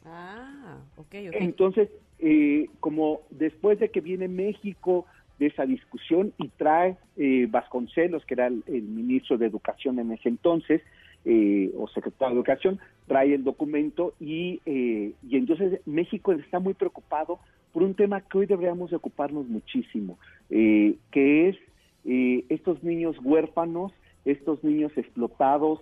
Ah, 0.06 0.78
ok, 0.96 1.14
ok. 1.28 1.34
Entonces, 1.34 1.90
eh, 2.20 2.70
como 2.80 3.20
después 3.28 3.78
de 3.80 3.90
que 3.90 4.00
viene 4.00 4.28
México 4.28 5.04
de 5.40 5.46
esa 5.46 5.66
discusión 5.66 6.32
y 6.38 6.48
trae 6.48 6.96
eh, 7.16 7.48
Vasconcelos, 7.50 8.24
que 8.26 8.34
era 8.34 8.46
el, 8.46 8.62
ministro 8.68 9.38
de 9.38 9.46
Educación 9.46 9.98
en 9.98 10.12
ese 10.12 10.28
entonces, 10.28 10.82
eh, 11.24 11.72
o 11.76 11.88
secretario 11.88 12.34
de 12.34 12.40
Educación, 12.40 12.80
trae 13.10 13.34
el 13.34 13.42
documento 13.42 14.14
y, 14.20 14.60
eh, 14.66 15.12
y 15.28 15.36
entonces 15.36 15.80
México 15.84 16.30
está 16.30 16.60
muy 16.60 16.74
preocupado 16.74 17.40
por 17.72 17.82
un 17.82 17.94
tema 17.94 18.20
que 18.20 18.38
hoy 18.38 18.46
deberíamos 18.46 18.90
de 18.90 18.96
ocuparnos 18.96 19.48
muchísimo, 19.48 20.16
eh, 20.48 20.94
que 21.10 21.48
es 21.48 21.56
eh, 22.04 22.44
estos 22.50 22.84
niños 22.84 23.16
huérfanos, 23.24 23.92
estos 24.24 24.62
niños 24.62 24.92
explotados 24.96 25.80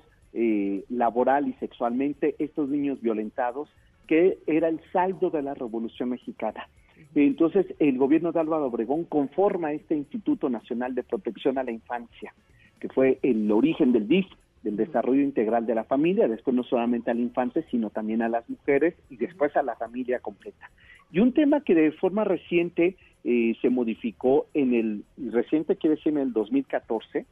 laboral 0.88 1.49
y 1.49 1.55
sexualmente, 1.55 2.37
estos 2.38 2.68
niños 2.68 3.01
violentados, 3.01 3.68
que 4.07 4.38
era 4.47 4.68
el 4.68 4.81
saldo 4.92 5.31
de 5.31 5.42
la 5.42 5.55
Revolución 5.55 6.11
Mexicana. 6.11 6.68
Entonces, 7.14 7.66
el 7.78 7.98
gobierno 7.98 8.32
de 8.32 8.40
Álvaro 8.40 8.66
Obregón 8.66 9.04
conforma 9.04 9.72
este 9.72 9.96
Instituto 9.96 10.48
Nacional 10.48 10.94
de 10.94 11.02
Protección 11.02 11.58
a 11.58 11.64
la 11.64 11.72
Infancia, 11.72 12.34
que 12.80 12.88
fue 12.88 13.18
el 13.22 13.50
origen 13.50 13.92
del 13.92 14.08
DIF, 14.08 14.26
del 14.62 14.76
desarrollo 14.76 15.22
integral 15.22 15.66
de 15.66 15.74
la 15.74 15.84
familia, 15.84 16.28
después 16.28 16.54
no 16.54 16.64
solamente 16.64 17.11
al 17.11 17.20
infante, 17.20 17.64
sino 17.70 17.90
también 17.90 18.22
a 18.22 18.28
las 18.28 18.48
mujeres 18.48 18.94
y 19.08 19.16
después 19.16 19.56
a 19.56 19.62
la 19.62 19.76
familia 19.76 20.20
completa. 20.20 20.70
Y 21.11 21.20
un 21.20 21.32
tema 21.32 21.62
que 21.62 21.74
de 21.74 21.92
forma 21.92 22.24
reciente 22.24 22.96
eh, 23.24 23.56
se 23.62 23.70
modificó 23.70 24.46
en 24.54 24.74
el, 24.74 25.04
reciente 25.32 25.76
quiere 25.76 25.96
decir 25.96 26.12
en 26.12 26.18
el 26.18 26.32
2014, 26.32 27.24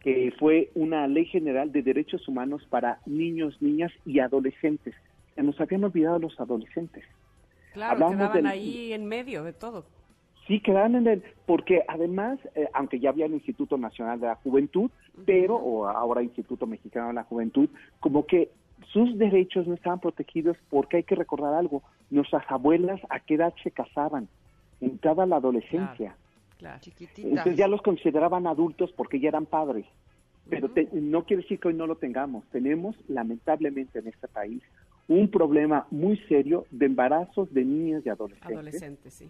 que 0.00 0.32
fue 0.38 0.70
una 0.74 1.06
ley 1.08 1.24
general 1.24 1.72
de 1.72 1.82
derechos 1.82 2.28
humanos 2.28 2.62
para 2.68 2.98
niños, 3.06 3.60
niñas 3.60 3.92
y 4.04 4.18
adolescentes. 4.18 4.94
Se 5.34 5.42
nos 5.42 5.58
habían 5.60 5.84
olvidado 5.84 6.18
los 6.18 6.38
adolescentes. 6.38 7.04
Claro, 7.72 7.92
hablamos 7.92 8.16
quedaban 8.16 8.36
del- 8.36 8.46
ahí 8.46 8.92
en 8.92 9.06
medio 9.06 9.42
de 9.44 9.52
todo. 9.52 9.84
Sí, 10.46 10.60
quedaban 10.60 10.96
en 10.96 11.06
el, 11.06 11.22
porque 11.46 11.82
además, 11.86 12.38
eh, 12.56 12.68
aunque 12.74 12.98
ya 12.98 13.10
había 13.10 13.26
el 13.26 13.32
Instituto 13.34 13.78
Nacional 13.78 14.18
de 14.20 14.26
la 14.26 14.34
Juventud, 14.36 14.90
pero, 15.24 15.54
o 15.56 15.86
ahora 15.86 16.22
Instituto 16.22 16.66
Mexicano 16.66 17.08
de 17.08 17.14
la 17.14 17.22
Juventud, 17.24 17.68
como 18.00 18.26
que 18.26 18.50
sus 18.92 19.16
derechos 19.16 19.66
no 19.68 19.74
estaban 19.74 20.00
protegidos 20.00 20.56
porque 20.68 20.96
hay 20.98 21.02
que 21.04 21.14
recordar 21.14 21.54
algo, 21.54 21.82
nuestras 22.10 22.44
abuelas 22.50 23.00
a 23.08 23.20
qué 23.20 23.34
edad 23.34 23.54
se 23.62 23.70
casaban, 23.70 24.28
entrada 24.80 25.24
la 25.26 25.36
adolescencia. 25.36 26.16
Claro. 26.58 26.80
Chiquititas. 26.80 27.24
Entonces 27.30 27.56
ya 27.56 27.68
los 27.68 27.80
consideraban 27.82 28.46
adultos 28.48 28.92
porque 28.92 29.20
ya 29.20 29.28
eran 29.28 29.46
padres. 29.46 29.86
Pero 30.50 30.68
te- 30.70 30.88
no 30.92 31.24
quiere 31.24 31.42
decir 31.44 31.60
que 31.60 31.68
hoy 31.68 31.74
no 31.74 31.86
lo 31.86 31.94
tengamos. 31.96 32.44
Tenemos, 32.50 32.96
lamentablemente, 33.08 34.00
en 34.00 34.08
este 34.08 34.26
país 34.26 34.60
un 35.08 35.28
problema 35.30 35.86
muy 35.90 36.16
serio 36.28 36.66
de 36.70 36.86
embarazos 36.86 37.52
de 37.52 37.64
niñas 37.64 38.02
y 38.04 38.08
adolescentes 38.08 38.52
Adolescente, 38.56 39.10
sí. 39.10 39.28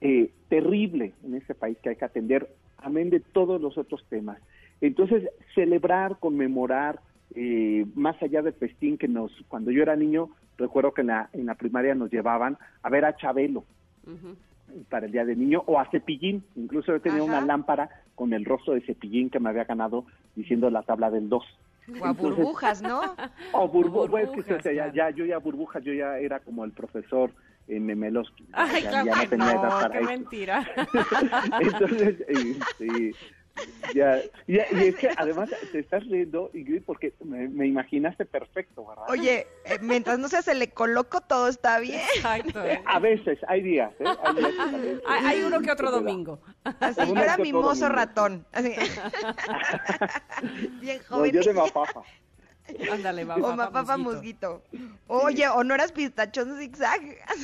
eh, 0.00 0.30
terrible 0.48 1.12
en 1.24 1.34
este 1.34 1.54
país 1.54 1.78
que 1.82 1.90
hay 1.90 1.96
que 1.96 2.04
atender, 2.04 2.48
amén 2.78 3.10
de 3.10 3.20
todos 3.20 3.60
los 3.60 3.76
otros 3.78 4.04
temas. 4.08 4.38
Entonces, 4.80 5.28
celebrar, 5.54 6.18
conmemorar, 6.18 7.00
eh, 7.34 7.84
más 7.94 8.20
allá 8.22 8.42
del 8.42 8.54
festín 8.54 8.96
que 8.96 9.08
nos, 9.08 9.32
cuando 9.48 9.70
yo 9.70 9.82
era 9.82 9.96
niño, 9.96 10.30
recuerdo 10.56 10.92
que 10.92 11.00
en 11.02 11.08
la, 11.08 11.30
en 11.32 11.46
la 11.46 11.54
primaria 11.54 11.94
nos 11.94 12.10
llevaban 12.10 12.58
a 12.82 12.90
ver 12.90 13.04
a 13.04 13.16
Chabelo 13.16 13.64
para 14.88 15.06
el 15.06 15.12
Día 15.12 15.24
del 15.24 15.38
Niño 15.38 15.62
o 15.66 15.78
a 15.78 15.90
Cepillín. 15.90 16.44
Incluso 16.56 16.92
yo 16.92 17.00
tenía 17.00 17.22
Ajá. 17.22 17.26
una 17.26 17.40
lámpara 17.40 17.90
con 18.14 18.32
el 18.32 18.44
rostro 18.44 18.74
de 18.74 18.80
Cepillín 18.82 19.30
que 19.30 19.40
me 19.40 19.50
había 19.50 19.64
ganado 19.64 20.04
diciendo 20.34 20.70
la 20.70 20.82
tabla 20.82 21.10
del 21.10 21.28
2. 21.28 21.44
O 22.00 22.04
a 22.04 22.12
burbujas, 22.12 22.82
¿no? 22.82 23.00
O 23.52 23.68
burbu 23.68 23.90
Burbujas, 23.90 24.10
bueno, 24.10 24.32
es 24.36 24.44
que, 24.44 24.54
o 24.54 24.62
sea, 24.62 24.72
ya, 24.72 24.92
ya, 24.92 25.10
yo 25.10 25.24
ya 25.24 25.38
burbujas, 25.38 25.82
yo 25.82 25.92
ya 25.92 26.18
era 26.18 26.40
como 26.40 26.64
el 26.64 26.72
profesor 26.72 27.32
Memelowski. 27.66 28.44
Ya- 28.44 28.48
Ay, 28.52 28.82
ya, 28.82 28.90
claro, 28.90 29.06
ya 29.06 29.14
no 29.24 29.28
tenía 29.28 29.52
edad 29.52 29.68
para 29.70 29.88
qué 29.90 29.98
eso. 29.98 30.06
mentira. 30.08 30.66
Entonces, 31.60 32.16
este, 32.28 33.14
ya, 33.94 34.20
ya- 34.46 34.66
y 34.72 34.88
es 34.88 34.96
que 34.96 35.08
además 35.16 35.50
te 35.72 35.78
estás 35.80 36.04
riendo, 36.06 36.50
Ingrid, 36.54 36.82
porque 36.84 37.12
me, 37.24 37.48
me 37.48 37.66
imaginaste 37.66 38.24
perfecto, 38.24 38.86
¿verdad? 38.86 39.04
Oye, 39.08 39.46
eh, 39.64 39.78
mientras 39.80 40.18
no 40.18 40.28
se 40.28 40.36
hace 40.38 40.54
le 40.54 40.70
coloco, 40.70 41.20
todo 41.20 41.48
está 41.48 41.78
bien. 41.80 42.00
Exacto. 42.16 42.64
¿eh? 42.64 42.80
A 42.86 42.98
veces, 42.98 43.38
hay 43.48 43.62
días, 43.62 43.92
¿eh? 44.00 44.04
Hay, 44.22 44.34
días 44.36 44.52
Hay, 45.06 45.24
hay 45.26 45.42
uno 45.42 45.60
que 45.60 45.70
otro 45.70 45.88
se 45.88 45.94
domingo. 45.96 46.40
Así, 46.80 47.00
yo 47.06 47.20
era 47.22 47.36
mimoso 47.36 47.80
domingo. 47.80 47.88
ratón. 47.88 48.46
Así. 48.52 48.74
Bien 50.80 50.98
No, 51.10 51.16
joven. 51.16 51.32
yo 51.32 51.40
de 51.40 51.54
mapafa. 51.54 52.02
Ándale, 52.92 53.24
va, 53.24 53.36
o 53.36 53.56
papá 53.56 53.96
musguito. 53.96 54.52
musguito. 54.52 54.62
Oye, 55.06 55.48
o 55.48 55.64
no 55.64 55.74
eras 55.74 55.92
pistachón 55.92 56.58
zigzag. 56.58 57.00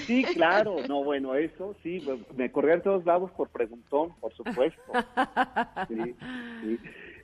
Sí, 0.06 0.24
claro, 0.34 0.76
no, 0.88 1.02
bueno, 1.02 1.34
eso 1.34 1.74
sí, 1.82 2.02
me- 2.06 2.36
me 2.36 2.52
corrían 2.52 2.82
todos 2.82 3.04
lados 3.06 3.30
por 3.32 3.48
preguntón, 3.48 4.10
por 4.20 4.32
supuesto. 4.34 4.92
Sí, 5.88 6.14
sí. 6.62 6.78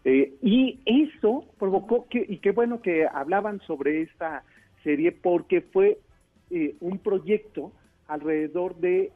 Eh, 0.05 0.35
y 0.43 0.81
eso 0.87 1.45
provocó 1.59 2.07
que, 2.09 2.25
y 2.27 2.39
qué 2.39 2.53
bueno 2.53 2.81
que 2.81 3.07
hablaban 3.07 3.61
sobre 3.67 4.03
esta 4.03 4.45
serie, 4.83 5.13
porque 5.13 5.61
fue 5.61 5.99
eh, 6.51 6.75
un 6.81 6.99
proyecto 6.99 7.73
alrededor 8.09 8.77
de, 8.77 9.13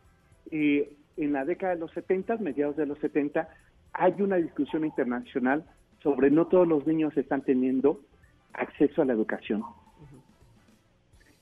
eh, 0.51 0.92
en 1.16 1.33
la 1.33 1.44
década 1.47 1.75
de 1.75 1.81
los 1.81 1.90
70, 1.92 2.37
mediados 2.37 2.77
de 2.77 2.85
los 2.87 2.99
70, 2.99 3.49
hay 3.94 4.14
una 4.20 4.37
discusión 4.37 4.85
internacional 4.85 5.64
sobre 6.03 6.31
no 6.31 6.47
todos 6.49 6.68
los 6.68 6.87
niños 6.87 7.16
están 7.16 7.40
teniendo 7.42 8.01
acceso 8.55 9.03
a 9.03 9.05
la 9.05 9.12
educación. 9.12 9.62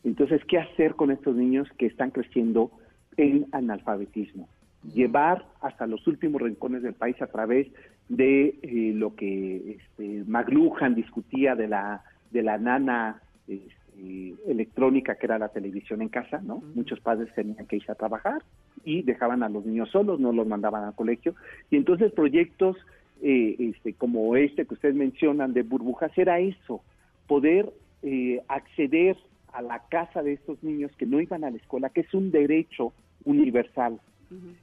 Entonces, 0.04 0.42
¿qué 0.46 0.58
hacer 0.58 0.94
con 0.94 1.10
estos 1.10 1.36
niños 1.36 1.68
que 1.78 1.86
están 1.86 2.10
creciendo 2.10 2.70
en 3.16 3.46
analfabetismo? 3.52 4.48
Llevar 4.94 5.46
hasta 5.60 5.86
los 5.86 6.06
últimos 6.08 6.42
rincones 6.42 6.82
del 6.82 6.94
país 6.94 7.20
a 7.22 7.28
través 7.28 7.68
de 8.08 8.58
eh, 8.62 8.92
lo 8.94 9.14
que 9.14 9.78
este, 9.78 10.24
McLuhan 10.26 10.94
discutía 10.94 11.54
de 11.54 11.68
la, 11.68 12.02
de 12.32 12.42
la 12.42 12.58
nana 12.58 13.22
este, 13.46 14.34
electrónica 14.46 15.14
que 15.14 15.26
era 15.26 15.38
la 15.38 15.50
televisión 15.50 16.02
en 16.02 16.08
casa, 16.08 16.40
¿no? 16.42 16.62
Muchos 16.74 16.98
padres 17.00 17.32
tenían 17.34 17.66
que 17.66 17.76
irse 17.76 17.92
a 17.92 17.94
trabajar 17.94 18.42
y 18.84 19.02
dejaban 19.02 19.44
a 19.44 19.48
los 19.48 19.64
niños 19.64 19.90
solos, 19.90 20.18
no 20.18 20.32
los 20.32 20.46
mandaban 20.46 20.84
al 20.84 20.94
colegio. 20.94 21.34
Y 21.70 21.76
entonces 21.76 22.12
proyectos 22.12 22.76
eh, 23.22 23.54
este, 23.58 23.94
como 23.94 24.34
este 24.36 24.66
que 24.66 24.74
ustedes 24.74 24.96
mencionan 24.96 25.52
de 25.52 25.62
burbujas 25.62 26.10
era 26.18 26.40
eso, 26.40 26.82
poder 27.26 27.72
eh, 28.02 28.40
acceder 28.48 29.16
a 29.52 29.62
la 29.62 29.80
casa 29.88 30.22
de 30.22 30.32
estos 30.32 30.62
niños 30.62 30.92
que 30.96 31.06
no 31.06 31.20
iban 31.20 31.44
a 31.44 31.50
la 31.50 31.56
escuela, 31.56 31.90
que 31.90 32.00
es 32.02 32.14
un 32.14 32.30
derecho 32.30 32.92
universal, 33.24 34.00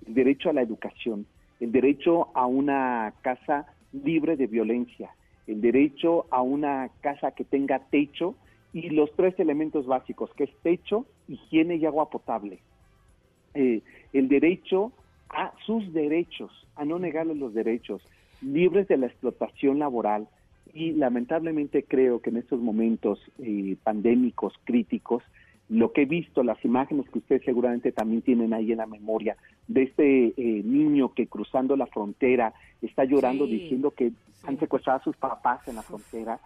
el 0.08 0.13
derecho 0.13 0.50
a 0.50 0.54
la 0.54 0.62
educación, 0.62 1.28
el 1.60 1.72
derecho 1.72 2.30
a 2.34 2.48
una 2.48 3.13
casa 3.22 3.67
libre 3.93 4.36
de 4.36 4.48
violencia, 4.48 5.12
el 5.48 5.62
derecho 5.62 6.26
a 6.32 6.41
una 6.41 6.89
casa 7.02 7.32
que 7.32 7.43
tenga 7.43 7.80
techo 7.80 8.36
y 8.74 8.89
los 8.89 9.12
tres 9.15 9.39
elementos 9.39 9.86
básicos, 9.86 10.32
que 10.36 10.45
es 10.45 10.56
techo, 10.62 11.06
higiene 11.28 11.76
y 11.76 11.86
agua 11.86 12.10
potable. 12.10 12.60
Eh, 13.54 13.82
el 14.13 14.28
derecho 14.28 14.91
a 15.30 15.54
sus 15.65 15.91
derechos, 15.93 16.52
a 16.76 16.86
no 16.86 17.00
negarles 17.00 17.38
los 17.38 17.54
derechos, 17.54 18.02
libres 18.41 18.88
de 18.88 18.98
la 18.98 19.08
explotación 19.08 19.80
laboral. 19.80 20.28
Y 20.74 20.92
lamentablemente 20.94 21.84
creo 21.84 22.22
que 22.22 22.30
en 22.30 22.38
estos 22.38 22.60
momentos 22.60 23.20
eh, 23.40 23.76
pandémicos, 23.84 24.54
críticos, 24.64 25.24
lo 25.70 25.92
que 25.94 26.04
he 26.04 26.06
visto, 26.06 26.44
las 26.44 26.64
imágenes 26.66 27.08
que 27.10 27.20
ustedes 27.20 27.44
seguramente 27.44 27.92
también 27.92 28.22
tienen 28.22 28.54
ahí 28.54 28.72
en 28.72 28.80
la 28.80 28.88
memoria, 28.88 29.38
de 29.68 29.84
este 29.84 30.34
eh, 30.36 30.64
niño 30.64 31.14
que 31.14 31.28
cruzando 31.28 31.76
la 31.76 31.86
frontera 31.86 32.54
está 32.82 33.04
llorando 33.04 33.46
Sí, 33.46 33.52
diciendo 33.52 33.92
que 33.92 34.12
han 34.44 34.58
secuestrado 34.60 35.00
a 35.00 35.04
sus 35.04 35.16
papás 35.18 35.68
en 35.68 35.76
la 35.76 35.84
frontera, 35.84 36.40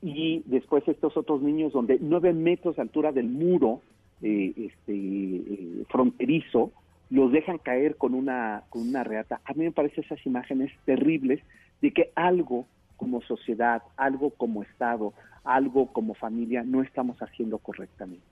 y 0.00 0.42
después 0.46 0.86
estos 0.86 1.16
otros 1.16 1.42
niños 1.42 1.72
donde 1.72 1.98
nueve 2.00 2.32
metros 2.32 2.76
de 2.76 2.82
altura 2.82 3.10
del 3.10 3.28
muro 3.28 3.80
eh, 4.22 4.52
este, 4.56 4.92
eh, 4.94 5.84
fronterizo 5.88 6.70
los 7.10 7.32
dejan 7.32 7.58
caer 7.58 7.96
con 7.96 8.14
una 8.14 8.64
con 8.68 8.82
una 8.82 9.02
reata. 9.02 9.40
A 9.44 9.54
mí 9.54 9.64
me 9.64 9.72
parecen 9.72 10.04
esas 10.04 10.24
imágenes 10.26 10.70
terribles 10.84 11.40
de 11.80 11.90
que 11.92 12.12
algo 12.14 12.66
como 12.98 13.22
sociedad, 13.22 13.82
algo 13.96 14.28
como 14.30 14.62
Estado, 14.62 15.14
algo 15.44 15.90
como 15.94 16.12
familia 16.12 16.62
no 16.62 16.82
estamos 16.82 17.16
haciendo 17.22 17.56
correctamente. 17.56 18.22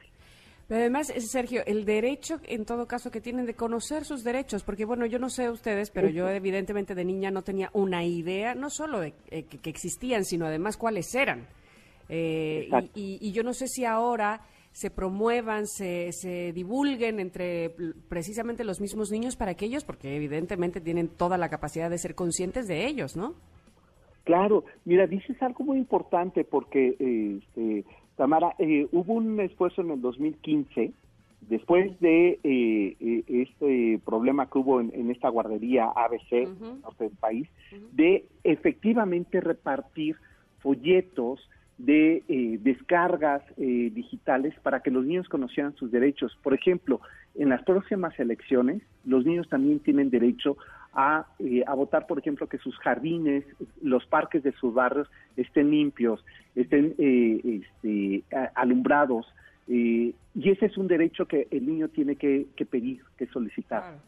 Pero 0.69 0.81
además, 0.81 1.11
eh, 1.11 1.21
Sergio, 1.21 1.63
el 1.65 1.85
derecho, 1.85 2.41
en 2.43 2.65
todo 2.67 2.87
caso, 2.87 3.11
que 3.13 3.21
tienen 3.21 3.47
de 3.47 3.55
conocer 3.55 4.05
sus 4.05 4.23
derechos, 4.25 4.65
porque 4.65 4.85
bueno, 4.85 5.07
yo 5.07 5.19
no 5.21 5.31
sé 5.31 5.49
ustedes, 5.49 5.91
pero 5.91 6.09
yo 6.09 6.29
evidentemente 6.29 6.95
de 6.97 7.05
niña 7.05 7.31
no 7.31 7.43
tenía 7.43 7.71
una 7.73 8.05
idea, 8.05 8.55
no 8.57 8.69
solo 8.69 8.99
de 9.01 9.15
eh, 9.31 9.45
que, 9.45 9.59
que 9.59 9.71
existían, 9.71 10.25
sino 10.25 10.45
además 10.45 10.77
cuáles 10.77 11.15
eran. 11.15 11.47
Eh, 12.09 12.69
y, 12.95 13.01
y- 13.01 13.19
y 13.29 13.33
yo 13.33 13.43
no 13.45 13.53
sé 13.55 13.69
si 13.69 13.85
ahora 13.85 14.41
se 14.73 14.91
promuevan, 14.91 15.67
se, 15.67 16.13
se 16.13 16.53
divulguen 16.53 17.19
entre 17.21 17.71
precisamente 18.09 18.63
los 18.65 18.81
mismos 18.81 19.11
niños 19.11 19.35
para 19.37 19.55
que 19.55 19.65
ellos, 19.67 19.85
porque 19.85 20.17
evidentemente 20.17 20.81
tienen 20.81 21.09
toda 21.09 21.39
la 21.39 21.49
capacidad 21.49 21.89
de 21.89 21.97
ser 21.99 22.15
conscientes 22.15 22.67
de 22.69 22.87
ellos, 22.87 23.17
¿no? 23.17 23.35
Claro, 24.27 24.65
mira, 24.85 25.07
dices 25.07 25.41
algo 25.41 25.65
muy 25.65 25.79
importante 25.79 26.43
porque, 26.43 26.97
eh, 26.99 27.85
Tamara, 28.17 28.57
eh, 28.59 28.89
hubo 28.91 29.15
un 29.15 29.39
esfuerzo 29.39 29.83
en 29.83 29.93
el 29.93 30.01
2015, 30.01 30.93
después 31.43 31.99
de 32.01 32.41
eh, 32.43 32.97
eh, 32.99 33.23
este 33.29 34.01
problema 34.05 34.51
que 34.51 34.59
hubo 34.59 34.81
en, 34.81 34.91
en 34.95 35.13
esta 35.13 35.29
guardería 35.29 35.93
ABC, 35.95 36.49
Ujú. 36.49 36.81
norte 36.83 37.05
del 37.05 37.17
país, 37.21 37.49
de 37.93 38.25
efectivamente 38.43 39.41
repartir 39.41 40.17
folletos 40.59 41.49
de 41.79 42.25
eh, 42.29 42.59
descargas 42.63 43.43
eh, 43.59 43.91
digitales 43.95 44.55
para 44.65 44.81
que 44.81 44.91
los 44.91 45.05
niños 45.05 45.29
conocieran 45.29 45.77
sus 45.77 45.93
derechos. 45.93 46.37
Por 46.43 46.53
ejemplo, 46.53 47.01
en 47.37 47.51
las 47.51 47.63
próximas 47.63 48.19
elecciones, 48.19 48.83
los 49.05 49.25
niños 49.25 49.49
también 49.49 49.79
tienen 49.81 50.11
derecho 50.11 50.57
a, 50.97 51.27
eh, 51.39 51.63
a 51.67 51.75
votar, 51.75 52.07
por 52.07 52.19
ejemplo, 52.19 52.49
que 52.49 52.59
sus 52.59 52.77
jardines, 52.79 53.45
los 53.83 54.05
parques 54.07 54.43
de 54.43 54.53
sus 54.53 54.75
barrios 54.75 55.09
estén 55.37 55.71
limpios, 55.71 56.25
estén 56.55 56.95
eh, 56.99 57.63
este, 57.63 58.25
alumbrados. 58.55 59.27
eh, 59.69 60.15
y 60.35 60.51
ese 60.51 60.67
es 60.67 60.77
un 60.77 60.89
derecho 60.89 61.27
que 61.27 61.49
el 61.51 61.67
niño 61.67 61.89
tiene 61.89 62.17
que, 62.17 62.47
que 62.57 62.67
pedir, 62.67 63.03
que 63.17 63.27
solicitar 63.27 63.99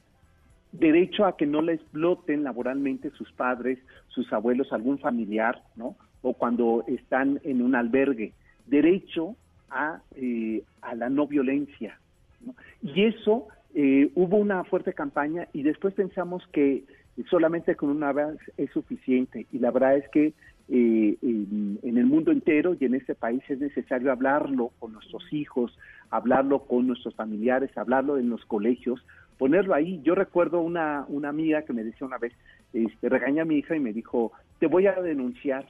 derecho 0.72 1.24
a 1.24 1.37
que 1.37 1.46
no 1.46 1.62
le 1.62 1.74
exploten 1.74 2.44
laboralmente 2.44 3.11
sus 3.11 3.31
padres, 3.33 3.79
sus 4.09 4.33
abuelos, 4.33 4.72
algún 4.72 4.98
familiar, 4.98 5.62
¿no? 5.77 5.96
O 6.22 6.35
cuando 6.35 6.85
están 6.87 7.40
en 7.44 7.62
un 7.62 7.74
albergue. 7.74 8.33
Derecho 8.66 9.37
a, 9.70 10.01
eh, 10.16 10.62
a 10.83 10.94
la 10.94 11.09
no 11.09 11.27
violencia. 11.27 11.98
¿no? 12.40 12.55
Y 12.83 13.05
eso, 13.05 13.48
eh, 13.80 14.10
hubo 14.16 14.38
una 14.38 14.64
fuerte 14.64 14.92
campaña 14.92 15.46
y 15.52 15.62
después 15.62 15.94
pensamos 15.94 16.42
que 16.52 16.82
solamente 17.30 17.76
con 17.76 17.90
una 17.90 18.12
vez 18.12 18.36
es 18.56 18.72
suficiente. 18.72 19.46
Y 19.52 19.60
la 19.60 19.70
verdad 19.70 19.96
es 19.96 20.08
que 20.08 20.32
eh, 20.68 21.16
en, 21.22 21.78
en 21.84 21.96
el 21.96 22.06
mundo 22.06 22.32
entero 22.32 22.74
y 22.78 22.84
en 22.84 22.96
este 22.96 23.14
país 23.14 23.40
es 23.48 23.60
necesario 23.60 24.10
hablarlo 24.10 24.72
con 24.80 24.94
nuestros 24.94 25.32
hijos, 25.32 25.78
hablarlo 26.10 26.64
con 26.64 26.88
nuestros 26.88 27.14
familiares, 27.14 27.70
hablarlo 27.78 28.18
en 28.18 28.30
los 28.30 28.44
colegios, 28.46 29.00
ponerlo 29.38 29.74
ahí. 29.76 30.00
Yo 30.02 30.16
recuerdo 30.16 30.60
una, 30.60 31.04
una 31.08 31.28
amiga 31.28 31.62
que 31.62 31.72
me 31.72 31.84
decía 31.84 32.04
una 32.04 32.18
vez, 32.18 32.32
este, 32.72 33.08
regaña 33.08 33.42
a 33.42 33.44
mi 33.44 33.58
hija 33.58 33.76
y 33.76 33.80
me 33.80 33.92
dijo, 33.92 34.32
te 34.58 34.66
voy 34.66 34.88
a 34.88 35.00
denunciar, 35.00 35.68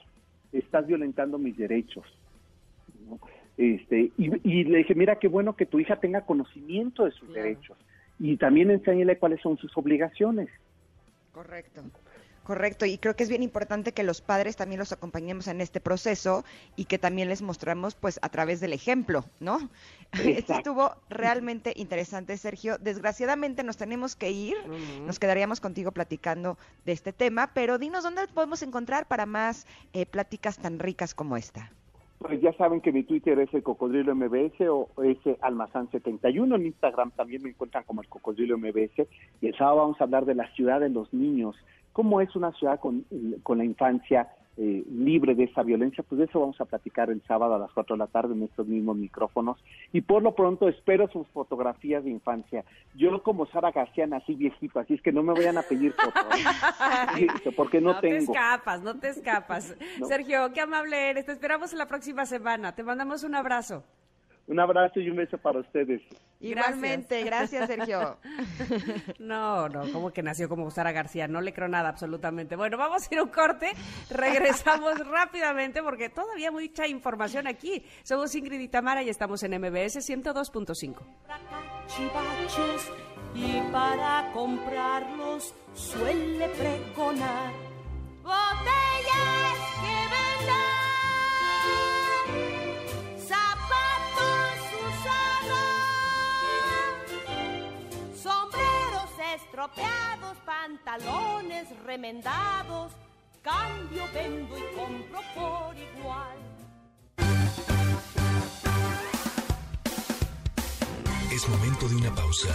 estás 0.50 0.86
violentando 0.86 1.36
mis 1.36 1.58
derechos. 1.58 2.06
¿no? 3.06 3.18
Este, 3.58 4.12
y, 4.16 4.30
y 4.50 4.64
le 4.64 4.78
dije, 4.78 4.94
mira 4.94 5.16
qué 5.16 5.28
bueno 5.28 5.56
que 5.56 5.66
tu 5.66 5.78
hija 5.78 5.96
tenga 6.00 6.22
conocimiento 6.22 7.04
de 7.04 7.10
sus 7.10 7.28
Claro. 7.28 7.42
derechos 7.42 7.76
y 8.18 8.36
también 8.36 8.70
enséñale 8.70 9.18
cuáles 9.18 9.40
son 9.40 9.56
sus 9.58 9.76
obligaciones. 9.76 10.48
Correcto. 11.32 11.82
Correcto, 12.48 12.86
y 12.86 12.96
creo 12.96 13.14
que 13.14 13.24
es 13.24 13.28
bien 13.28 13.42
importante 13.42 13.92
que 13.92 14.02
los 14.02 14.22
padres 14.22 14.56
también 14.56 14.78
los 14.78 14.90
acompañemos 14.90 15.48
en 15.48 15.60
este 15.60 15.80
proceso 15.80 16.46
y 16.76 16.86
que 16.86 16.98
también 16.98 17.28
les 17.28 17.42
mostramos 17.42 17.94
pues 17.94 18.18
a 18.22 18.30
través 18.30 18.58
del 18.60 18.72
ejemplo, 18.72 19.26
¿no? 19.38 19.68
Esto 20.24 20.54
estuvo 20.54 20.96
realmente 21.10 21.74
interesante, 21.76 22.38
Sergio. 22.38 22.78
Desgraciadamente 22.78 23.64
nos 23.64 23.76
tenemos 23.76 24.16
que 24.16 24.30
ir, 24.30 24.56
nos 25.04 25.18
quedaríamos 25.18 25.60
contigo 25.60 25.92
platicando 25.92 26.56
de 26.86 26.92
este 26.92 27.12
tema, 27.12 27.50
pero 27.52 27.76
dinos 27.76 28.02
dónde 28.02 28.26
podemos 28.28 28.62
encontrar 28.62 29.06
para 29.06 29.26
más 29.26 29.66
eh, 29.92 30.06
pláticas 30.06 30.56
tan 30.56 30.78
ricas 30.78 31.14
como 31.14 31.36
esta. 31.36 31.70
Pues 32.18 32.40
ya 32.40 32.52
saben 32.54 32.80
que 32.80 32.92
mi 32.92 33.04
Twitter 33.04 33.38
es 33.38 33.52
el 33.54 33.62
Cocodrilo 33.62 34.14
MBS 34.14 34.60
o 34.68 34.88
ese 35.04 35.38
Almazán 35.40 35.88
71. 35.90 36.56
En 36.56 36.66
Instagram 36.66 37.12
también 37.12 37.42
me 37.42 37.50
encuentran 37.50 37.84
como 37.84 38.02
el 38.02 38.08
Cocodrilo 38.08 38.58
MBS. 38.58 39.06
Y 39.40 39.46
el 39.46 39.56
sábado 39.56 39.78
vamos 39.78 40.00
a 40.00 40.04
hablar 40.04 40.24
de 40.24 40.34
la 40.34 40.50
ciudad 40.54 40.80
de 40.80 40.88
los 40.88 41.12
niños. 41.14 41.56
¿Cómo 41.92 42.20
es 42.20 42.34
una 42.34 42.52
ciudad 42.52 42.80
con, 42.80 43.04
con 43.42 43.58
la 43.58 43.64
infancia 43.64 44.28
eh, 44.58 44.84
libre 44.90 45.34
de 45.34 45.44
esa 45.44 45.62
violencia? 45.62 46.04
Pues 46.08 46.18
de 46.18 46.24
eso 46.24 46.40
vamos 46.40 46.60
a 46.60 46.64
platicar 46.64 47.10
el 47.10 47.22
sábado 47.22 47.54
a 47.54 47.58
las 47.58 47.70
4 47.72 47.94
de 47.94 47.98
la 47.98 48.06
tarde 48.08 48.34
en 48.34 48.42
estos 48.42 48.66
mismos 48.66 48.96
micrófonos. 48.96 49.56
Y 49.92 50.00
por 50.00 50.22
lo 50.22 50.34
pronto 50.34 50.68
espero 50.68 51.08
sus 51.08 51.26
fotografías 51.28 52.04
de 52.04 52.10
infancia. 52.10 52.64
Yo 52.94 53.22
como 53.22 53.46
Sara 53.46 53.70
García 53.70 54.06
nací 54.06 54.34
viejito, 54.34 54.80
así 54.80 54.94
es 54.94 55.02
que 55.02 55.12
no 55.12 55.22
me 55.22 55.32
vayan 55.32 55.58
a 55.58 55.62
pedir 55.62 55.92
fotos. 55.92 56.24
¿eh? 56.36 56.42
Sí, 57.16 57.26
porque 57.56 57.80
no, 57.80 57.98
te 58.00 58.08
tengo. 58.08 58.32
escapas, 58.32 58.82
no 58.82 58.98
te 58.98 59.08
escapas. 59.08 59.76
No. 59.98 60.06
Sergio, 60.06 60.52
qué 60.52 60.60
amable 60.60 61.10
eres. 61.10 61.26
Te 61.26 61.32
esperamos 61.32 61.72
la 61.72 61.86
próxima 61.86 62.26
semana. 62.26 62.74
Te 62.74 62.82
mandamos 62.82 63.24
un 63.24 63.34
abrazo. 63.34 63.82
Un 64.48 64.58
abrazo 64.58 64.98
y 64.98 65.10
un 65.10 65.16
beso 65.16 65.36
para 65.36 65.60
ustedes. 65.60 66.00
Igualmente, 66.40 67.22
gracias, 67.22 67.66
Sergio. 67.66 68.16
No, 69.18 69.68
no, 69.68 69.90
como 69.92 70.10
que 70.10 70.22
nació 70.22 70.48
como 70.48 70.70
Sara 70.70 70.92
García, 70.92 71.28
no 71.28 71.40
le 71.40 71.52
creo 71.52 71.68
nada 71.68 71.88
absolutamente. 71.88 72.56
Bueno, 72.56 72.78
vamos 72.78 73.02
a 73.02 73.14
ir 73.14 73.20
a 73.20 73.24
un 73.24 73.28
corte, 73.28 73.72
regresamos 74.10 74.98
rápidamente 75.10 75.82
porque 75.82 76.08
todavía 76.08 76.50
mucha 76.50 76.86
información 76.86 77.46
aquí. 77.46 77.84
Somos 78.02 78.34
Ingrid 78.34 78.60
y 78.60 78.68
Tamara 78.68 79.02
y 79.02 79.10
estamos 79.10 79.42
en 79.42 79.60
MBS 79.60 79.98
102.5. 80.08 80.96
chivaches 81.88 82.92
y 83.34 83.60
para 83.70 84.30
comprarlos 84.32 85.54
suele 85.74 86.48
pregonar 86.48 87.52
botellas 88.22 89.77
estropeados 99.58 100.36
pantalones 100.46 101.66
remendados 101.84 102.92
cambio 103.42 104.04
vendo 104.14 104.56
y 104.56 104.62
compro 104.76 105.20
por 105.34 105.76
igual 105.76 106.38
Es 111.32 111.48
momento 111.48 111.88
de 111.88 111.96
una 111.96 112.14
pausa. 112.14 112.48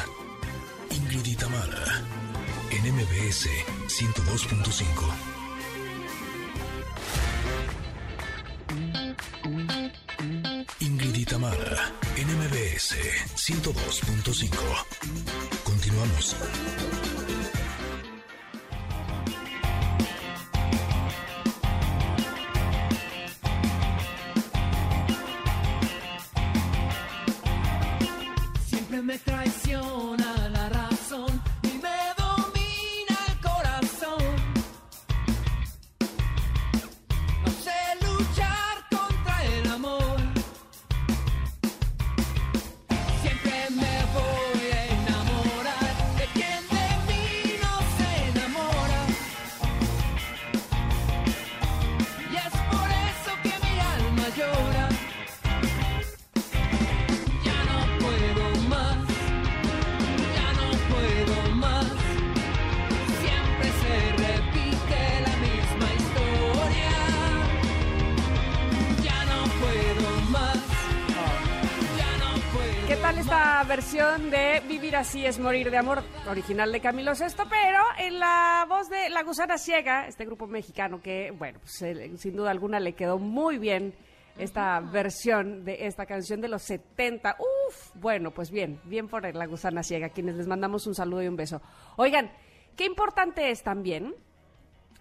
Ingrid 0.89 1.25
y 1.25 1.35
Tamara, 1.35 2.01
en 2.71 2.95
MBS 2.95 3.47
102.5. 3.87 5.32
Ingrid 10.93 11.15
y 11.15 11.25
Tamara, 11.25 11.91
en 12.17 12.27
MBS 12.37 12.93
102.5. 13.35 14.51
Continuamos. 15.63 16.35
Siempre 28.67 29.01
me 29.01 29.17
traiciona 29.17 30.47
la 30.49 30.69
así 75.03 75.25
es 75.25 75.37
morir 75.37 75.69
de 75.69 75.75
amor, 75.75 76.01
original 76.29 76.71
de 76.71 76.79
Camilo 76.79 77.13
Sesto, 77.13 77.43
pero 77.49 77.83
en 77.99 78.19
la 78.19 78.65
voz 78.69 78.89
de 78.89 79.09
La 79.09 79.21
Gusana 79.23 79.57
Ciega, 79.57 80.07
este 80.07 80.23
grupo 80.23 80.47
mexicano 80.47 81.01
que, 81.01 81.29
bueno, 81.31 81.59
pues, 81.59 81.81
eh, 81.81 82.13
sin 82.15 82.37
duda 82.37 82.51
alguna 82.51 82.79
le 82.79 82.93
quedó 82.93 83.19
muy 83.19 83.57
bien 83.57 83.93
esta 84.37 84.79
versión 84.79 85.65
de 85.65 85.87
esta 85.87 86.05
canción 86.05 86.39
de 86.39 86.47
los 86.47 86.63
70. 86.63 87.35
Uf, 87.37 87.91
bueno, 87.95 88.31
pues 88.31 88.49
bien, 88.49 88.79
bien 88.85 89.09
por 89.09 89.35
La 89.35 89.45
Gusana 89.45 89.83
Ciega, 89.83 90.07
quienes 90.07 90.35
les 90.35 90.47
mandamos 90.47 90.87
un 90.87 90.95
saludo 90.95 91.21
y 91.21 91.27
un 91.27 91.35
beso. 91.35 91.61
Oigan, 91.97 92.31
qué 92.77 92.85
importante 92.85 93.51
es 93.51 93.61
también 93.61 94.15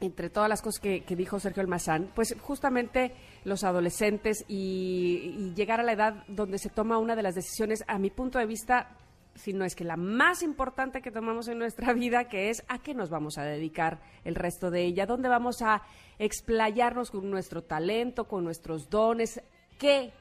entre 0.01 0.31
todas 0.31 0.49
las 0.49 0.63
cosas 0.63 0.81
que, 0.81 1.05
dijo 1.11 1.39
Sergio 1.39 1.63
Almazán, 1.63 2.11
pues 2.13 2.35
justamente 2.41 3.13
los 3.45 3.63
adolescentes 3.63 4.45
y 4.49 5.53
llegar 5.55 5.79
a 5.79 5.85
la 5.85 5.93
edad 5.93 6.25
donde 6.27 6.59
se 6.59 6.71
toma 6.71 6.99
una 6.99 7.15
de 7.15 7.23
las 7.23 7.37
decisiones, 7.37 7.85
a 7.87 7.99
mi 7.99 8.11
punto 8.11 8.41
de 8.41 8.47
vista, 8.47 8.97
si 9.35 9.53
no 9.53 9.65
es 9.65 9.75
que 9.75 9.85
la 9.85 9.97
más 9.97 10.43
importante 10.43 11.03
que 11.03 11.11
tomamos 11.11 11.49
en 11.49 11.59
nuestra 11.59 11.93
vida, 11.95 12.29
que 12.29 12.51
es 12.51 12.65
a 12.69 12.79
qué 12.79 12.95
nos 12.95 13.11
vamos 13.11 13.39
a 13.39 13.45
dedicar 13.45 14.01
el 14.25 14.35
resto 14.35 14.71
de 14.71 14.85
ella, 14.85 15.07
dónde 15.07 15.29
vamos 15.29 15.63
a 15.63 15.83
explayarnos 16.19 17.11
con 17.11 17.31
nuestro 17.31 17.63
talento, 17.63 18.29
con 18.29 18.45
nuestros 18.45 18.91
dones, 18.91 19.43
qué 19.79 20.13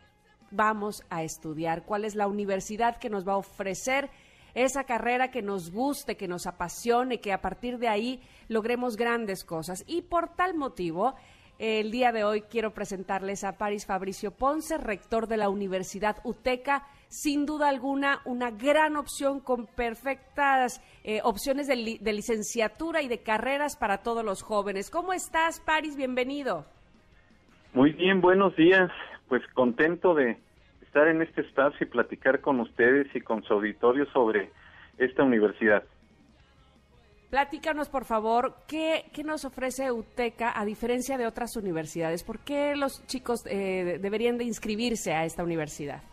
vamos 0.52 1.04
a 1.10 1.24
estudiar, 1.24 1.84
cuál 1.84 2.06
es 2.06 2.16
la 2.16 2.28
universidad 2.28 2.98
que 2.98 3.10
nos 3.10 3.28
va 3.28 3.34
a 3.34 3.38
ofrecer 3.38 4.10
esa 4.54 4.84
carrera 4.84 5.32
que 5.32 5.42
nos 5.42 5.72
guste, 5.72 6.18
que 6.18 6.28
nos 6.28 6.46
apasione, 6.46 7.22
que 7.22 7.32
a 7.32 7.42
partir 7.42 7.78
de 7.78 7.88
ahí 7.88 8.22
logremos 8.48 8.98
grandes 8.98 9.46
cosas. 9.46 9.84
Y 9.88 10.02
por 10.02 10.36
tal 10.36 10.56
motivo, 10.56 11.16
el 11.58 11.92
día 11.92 12.12
de 12.12 12.24
hoy 12.24 12.42
quiero 12.42 12.74
presentarles 12.74 13.44
a 13.44 13.58
Paris 13.58 13.86
Fabricio 13.86 14.32
Ponce, 14.32 14.78
rector 14.78 15.28
de 15.28 15.38
la 15.38 15.50
Universidad 15.50 16.18
UTECA. 16.24 16.86
Sin 17.12 17.46
duda 17.46 17.68
alguna, 17.68 18.22
una 18.24 18.52
gran 18.52 18.96
opción 18.96 19.42
con 19.42 19.68
perfectas 19.68 20.82
eh, 21.04 21.20
opciones 21.26 21.68
de, 21.68 21.76
li- 21.76 21.98
de 21.98 22.14
licenciatura 22.14 23.02
y 23.02 23.10
de 23.10 23.18
carreras 23.22 23.76
para 23.76 23.98
todos 23.98 24.24
los 24.24 24.42
jóvenes. 24.42 24.90
¿Cómo 24.90 25.12
estás, 25.12 25.60
Paris? 25.60 25.98
Bienvenido. 25.98 26.66
Muy 27.74 27.92
bien, 27.92 28.22
buenos 28.22 28.56
días. 28.56 28.90
Pues 29.28 29.42
contento 29.54 30.14
de 30.16 30.38
estar 30.84 31.10
en 31.10 31.22
este 31.22 31.42
espacio 31.42 31.86
y 31.86 31.90
platicar 31.90 32.40
con 32.40 32.62
ustedes 32.62 33.14
y 33.14 33.20
con 33.20 33.44
su 33.44 33.56
auditorio 33.56 34.06
sobre 34.14 34.50
esta 34.98 35.24
universidad. 35.24 35.84
Platícanos, 37.30 37.90
por 37.90 38.06
favor, 38.06 38.56
¿qué, 38.70 39.12
qué 39.14 39.26
nos 39.26 39.44
ofrece 39.44 39.92
UTECA 39.92 40.58
a 40.58 40.64
diferencia 40.64 41.18
de 41.18 41.28
otras 41.28 41.58
universidades? 41.58 42.24
¿Por 42.24 42.40
qué 42.40 42.78
los 42.78 43.06
chicos 43.08 43.46
eh, 43.48 44.00
deberían 44.02 44.38
de 44.38 44.46
inscribirse 44.46 45.12
a 45.14 45.26
esta 45.26 45.44
universidad? 45.44 46.04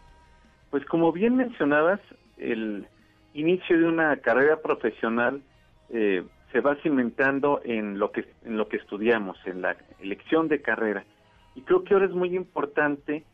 Pues 0.71 0.85
como 0.87 1.13
bien 1.13 1.37
mencionabas, 1.37 2.01
el 2.37 2.87
inicio 3.35 3.79
de 3.79 3.87
una 3.87 4.17
carrera 4.19 4.61
profesional 4.61 5.43
eh, 5.91 6.25
se 6.53 6.61
va 6.61 6.77
cimentando 6.77 7.61
en 7.65 7.99
lo 7.99 8.11
que 8.13 8.25
en 8.45 8.57
lo 8.57 8.69
que 8.69 8.77
estudiamos, 8.79 9.37
en 9.47 9.63
la 9.63 9.77
elección 10.01 10.49
de 10.49 10.61
carrera. 10.63 11.05
Y 11.55 11.63
creo 11.63 11.85
que 11.85 11.95
ahora 11.95 12.07
es 12.07 12.13
muy 12.13 12.35
importante 12.37 13.25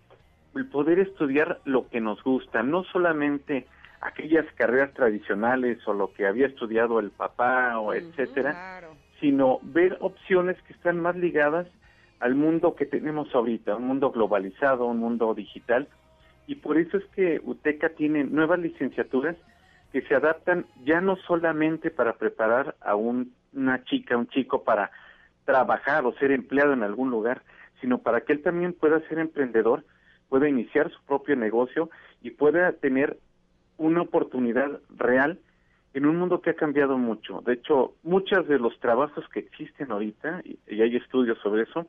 el 0.55 0.67
poder 0.67 0.99
estudiar 1.01 1.61
lo 1.65 1.89
que 1.89 2.01
nos 2.01 2.23
gusta, 2.23 2.63
no 2.63 2.85
solamente 2.85 3.67
aquellas 4.01 4.47
carreras 4.55 4.93
tradicionales 4.95 5.79
o 5.89 5.95
lo 5.95 6.13
que 6.13 6.27
había 6.27 6.47
estudiado 6.47 7.01
el 7.01 7.11
papá 7.11 7.79
o 7.79 7.93
etcétera, 7.95 8.53
Claro. 8.53 8.97
sino 9.21 9.59
ver 9.63 9.97
opciones 10.01 10.61
que 10.63 10.75
están 10.75 11.01
más 11.01 11.17
ligadas 11.17 11.67
al 12.21 12.35
mundo 12.35 12.75
que 12.75 12.87
tenemos 12.87 13.35
ahorita, 13.35 13.77
un 13.77 13.87
mundo 13.87 14.11
globalizado, 14.11 14.87
un 14.87 14.99
mundo 14.99 15.35
digital, 15.35 15.89
y 16.47 16.57
por 16.57 16.79
eso 16.79 16.99
es 16.99 17.05
que 17.15 17.41
UTECA 17.43 17.91
tiene 17.91 18.25
nuevas 18.25 18.59
licenciaturas 18.59 19.37
que 19.93 20.03
se 20.03 20.15
adaptan 20.15 20.67
ya 20.85 21.01
no 21.01 21.17
solamente 21.17 21.91
para 21.91 22.15
preparar 22.15 22.75
a 22.81 22.97
un- 22.97 23.33
una 23.53 23.85
chica, 23.85 24.17
un 24.17 24.27
chico 24.29 24.65
para 24.65 24.91
trabajar 25.45 26.05
o 26.05 26.13
ser 26.15 26.33
empleado 26.33 26.73
en 26.73 26.83
algún 26.83 27.11
lugar, 27.11 27.43
sino 27.81 27.99
para 27.99 28.23
que 28.23 28.33
él 28.33 28.43
también 28.43 28.73
pueda 28.73 29.01
ser 29.09 29.19
emprendedor, 29.19 29.85
pueda 30.29 30.49
iniciar 30.49 30.91
su 30.91 31.01
propio 31.05 31.37
negocio 31.37 31.91
y 32.23 32.31
pueda 32.31 32.73
tener 32.73 33.19
una 33.77 34.03
oportunidad 34.03 34.81
real 34.97 35.39
en 35.93 36.07
un 36.07 36.17
mundo 36.17 36.41
que 36.41 36.51
ha 36.51 36.55
cambiado 36.55 36.99
mucho. 36.99 37.41
De 37.43 37.55
hecho, 37.55 37.95
muchos 38.03 38.49
de 38.49 38.59
los 38.59 38.79
trabajos 38.81 39.29
que 39.29 39.41
existen 39.41 39.93
ahorita, 39.93 40.43
y, 40.45 40.59
hay 40.81 40.97
estudios 40.97 41.39
sobre 41.39 41.63
eso, 41.63 41.87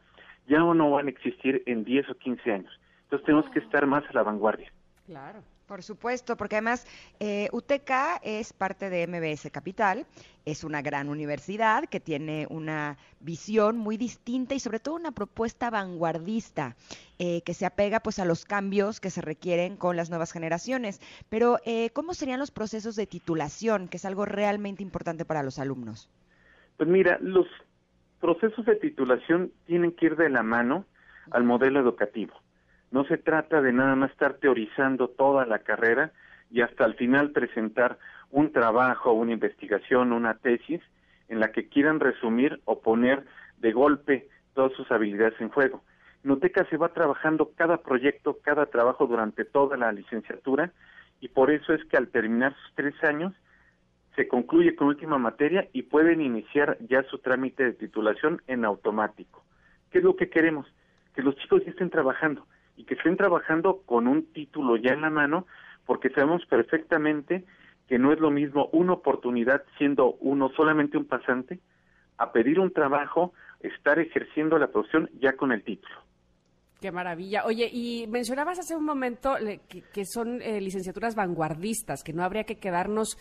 ya 0.47 0.59
no 0.59 0.91
van 0.91 1.07
a 1.07 1.09
existir 1.09 1.63
en 1.65 1.83
10 1.83 2.07
o 2.09 2.15
15 2.15 2.51
años. 2.51 2.79
Entonces 3.05 3.25
tenemos 3.25 3.49
que 3.51 3.59
estar 3.59 3.85
más 3.85 4.03
a 4.09 4.13
la 4.13 4.23
vanguardia. 4.23 4.71
Claro. 5.05 5.43
Por 5.67 5.81
supuesto, 5.81 6.37
porque 6.37 6.57
además 6.57 6.85
eh, 7.19 7.49
UTECA 7.51 8.17
es 8.23 8.53
parte 8.53 8.91
de 8.91 9.07
MBS 9.07 9.49
Capital, 9.51 10.05
es 10.45 10.63
una 10.63 10.83
gran 10.83 11.09
universidad 11.09 11.85
que 11.85 11.99
tiene 11.99 12.45
una 12.51 12.97
visión 13.19 13.75
muy 13.75 13.97
distinta 13.97 14.53
y 14.53 14.59
sobre 14.59 14.79
todo 14.79 14.93
una 14.93 15.11
propuesta 15.11 15.71
vanguardista 15.71 16.75
eh, 17.17 17.41
que 17.41 17.55
se 17.55 17.65
apega 17.65 17.99
pues 17.99 18.19
a 18.19 18.25
los 18.25 18.45
cambios 18.45 18.99
que 18.99 19.09
se 19.09 19.21
requieren 19.21 19.75
con 19.75 19.95
las 19.95 20.11
nuevas 20.11 20.31
generaciones. 20.31 21.01
Pero 21.29 21.57
eh, 21.65 21.89
¿cómo 21.91 22.13
serían 22.13 22.39
los 22.39 22.51
procesos 22.51 22.95
de 22.95 23.07
titulación, 23.07 23.87
que 23.87 23.97
es 23.97 24.05
algo 24.05 24.25
realmente 24.25 24.83
importante 24.83 25.25
para 25.25 25.41
los 25.41 25.57
alumnos? 25.57 26.11
Pues 26.77 26.87
mira, 26.87 27.17
los 27.21 27.47
procesos 28.19 28.65
de 28.67 28.75
titulación 28.75 29.51
tienen 29.65 29.93
que 29.93 30.07
ir 30.07 30.15
de 30.15 30.29
la 30.29 30.43
mano 30.43 30.85
al 31.31 31.43
modelo 31.43 31.79
educativo. 31.79 32.35
No 32.95 33.03
se 33.03 33.17
trata 33.17 33.61
de 33.61 33.73
nada 33.73 33.93
más 33.97 34.11
estar 34.11 34.35
teorizando 34.35 35.09
toda 35.09 35.45
la 35.45 35.59
carrera 35.59 36.13
y 36.49 36.61
hasta 36.61 36.85
el 36.85 36.93
final 36.93 37.31
presentar 37.31 37.97
un 38.31 38.53
trabajo, 38.53 39.11
una 39.11 39.33
investigación, 39.33 40.13
una 40.13 40.35
tesis 40.35 40.79
en 41.27 41.41
la 41.41 41.51
que 41.51 41.67
quieran 41.67 41.99
resumir 41.99 42.61
o 42.63 42.79
poner 42.79 43.25
de 43.57 43.73
golpe 43.73 44.29
todas 44.53 44.71
sus 44.77 44.89
habilidades 44.93 45.33
en 45.41 45.49
juego. 45.49 45.83
En 46.23 46.31
UTECA 46.31 46.69
se 46.69 46.77
va 46.77 46.93
trabajando 46.93 47.51
cada 47.57 47.81
proyecto, 47.81 48.37
cada 48.41 48.67
trabajo 48.67 49.07
durante 49.07 49.43
toda 49.43 49.75
la 49.75 49.91
licenciatura 49.91 50.71
y 51.19 51.27
por 51.27 51.51
eso 51.51 51.73
es 51.73 51.83
que 51.83 51.97
al 51.97 52.07
terminar 52.07 52.55
sus 52.55 52.75
tres 52.75 52.95
años 53.03 53.33
se 54.15 54.29
concluye 54.29 54.73
con 54.73 54.87
última 54.87 55.17
materia 55.17 55.67
y 55.73 55.81
pueden 55.81 56.21
iniciar 56.21 56.77
ya 56.87 57.03
su 57.03 57.17
trámite 57.17 57.61
de 57.65 57.73
titulación 57.73 58.41
en 58.47 58.63
automático. 58.63 59.43
¿Qué 59.91 59.97
es 59.97 60.03
lo 60.05 60.15
que 60.15 60.29
queremos? 60.29 60.65
Que 61.13 61.23
los 61.23 61.35
chicos 61.35 61.61
ya 61.65 61.71
estén 61.71 61.89
trabajando 61.89 62.47
y 62.75 62.83
que 62.85 62.95
estén 62.95 63.17
trabajando 63.17 63.81
con 63.85 64.07
un 64.07 64.25
título 64.33 64.77
ya 64.77 64.93
en 64.93 65.01
la 65.01 65.09
mano, 65.09 65.47
porque 65.85 66.09
sabemos 66.09 66.45
perfectamente 66.45 67.45
que 67.87 67.99
no 67.99 68.11
es 68.11 68.19
lo 68.19 68.31
mismo 68.31 68.69
una 68.71 68.93
oportunidad 68.93 69.63
siendo 69.77 70.13
uno 70.19 70.49
solamente 70.55 70.97
un 70.97 71.05
pasante 71.05 71.59
a 72.17 72.31
pedir 72.31 72.59
un 72.59 72.71
trabajo, 72.71 73.33
estar 73.59 73.99
ejerciendo 73.99 74.57
la 74.57 74.67
profesión 74.67 75.09
ya 75.19 75.33
con 75.33 75.51
el 75.51 75.63
título. 75.63 75.95
Qué 76.81 76.91
maravilla. 76.91 77.45
Oye, 77.45 77.69
y 77.71 78.05
mencionabas 78.07 78.59
hace 78.59 78.75
un 78.75 78.85
momento 78.85 79.35
que, 79.67 79.81
que 79.81 80.05
son 80.05 80.41
eh, 80.41 80.59
licenciaturas 80.61 81.15
vanguardistas, 81.15 82.03
que 82.03 82.13
no 82.13 82.23
habría 82.23 82.43
que 82.43 82.57
quedarnos 82.57 83.17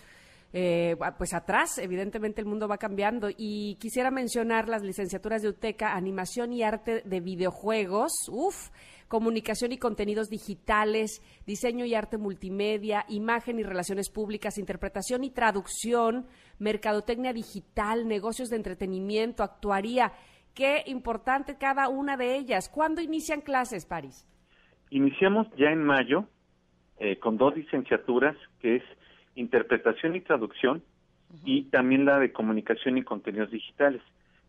eh, 0.52 0.96
pues 1.18 1.34
atrás. 1.34 1.78
Evidentemente 1.78 2.40
el 2.40 2.46
mundo 2.46 2.68
va 2.68 2.78
cambiando. 2.78 3.28
Y 3.36 3.76
quisiera 3.80 4.10
mencionar 4.10 4.68
las 4.68 4.82
licenciaturas 4.82 5.42
de 5.42 5.48
UTECA, 5.48 5.94
Animación 5.94 6.52
y 6.52 6.62
Arte 6.62 7.02
de 7.04 7.20
Videojuegos, 7.20 8.12
uf, 8.30 8.70
Comunicación 9.14 9.70
y 9.70 9.78
Contenidos 9.78 10.28
Digitales, 10.28 11.22
Diseño 11.46 11.84
y 11.84 11.94
Arte 11.94 12.18
Multimedia, 12.18 13.04
Imagen 13.08 13.60
y 13.60 13.62
Relaciones 13.62 14.10
Públicas, 14.10 14.58
Interpretación 14.58 15.22
y 15.22 15.30
Traducción, 15.30 16.26
Mercadotecnia 16.58 17.32
Digital, 17.32 18.08
Negocios 18.08 18.50
de 18.50 18.56
Entretenimiento, 18.56 19.44
Actuaría. 19.44 20.10
Qué 20.52 20.82
importante 20.86 21.58
cada 21.58 21.88
una 21.88 22.16
de 22.16 22.36
ellas. 22.36 22.68
¿Cuándo 22.68 23.00
inician 23.00 23.40
clases, 23.40 23.86
París? 23.86 24.26
Iniciamos 24.90 25.46
ya 25.56 25.70
en 25.70 25.84
mayo 25.84 26.24
eh, 26.98 27.16
con 27.20 27.36
dos 27.36 27.54
licenciaturas, 27.54 28.36
que 28.58 28.78
es 28.78 28.82
Interpretación 29.36 30.16
y 30.16 30.22
Traducción 30.22 30.82
y 31.44 31.66
también 31.66 32.04
la 32.04 32.18
de 32.18 32.32
Comunicación 32.32 32.98
y 32.98 33.04
Contenidos 33.04 33.52
Digitales. 33.52 34.02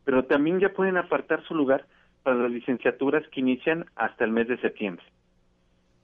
Pero 0.06 0.26
también 0.26 0.60
ya 0.60 0.70
pueden 0.70 0.98
apartar 0.98 1.44
su 1.44 1.54
lugar 1.54 1.86
para 2.26 2.38
las 2.38 2.52
licenciaturas 2.52 3.24
que 3.30 3.40
inician 3.40 3.86
hasta 3.96 4.26
el 4.26 4.32
mes 4.32 4.48
de 4.48 4.58
septiembre. 4.60 5.06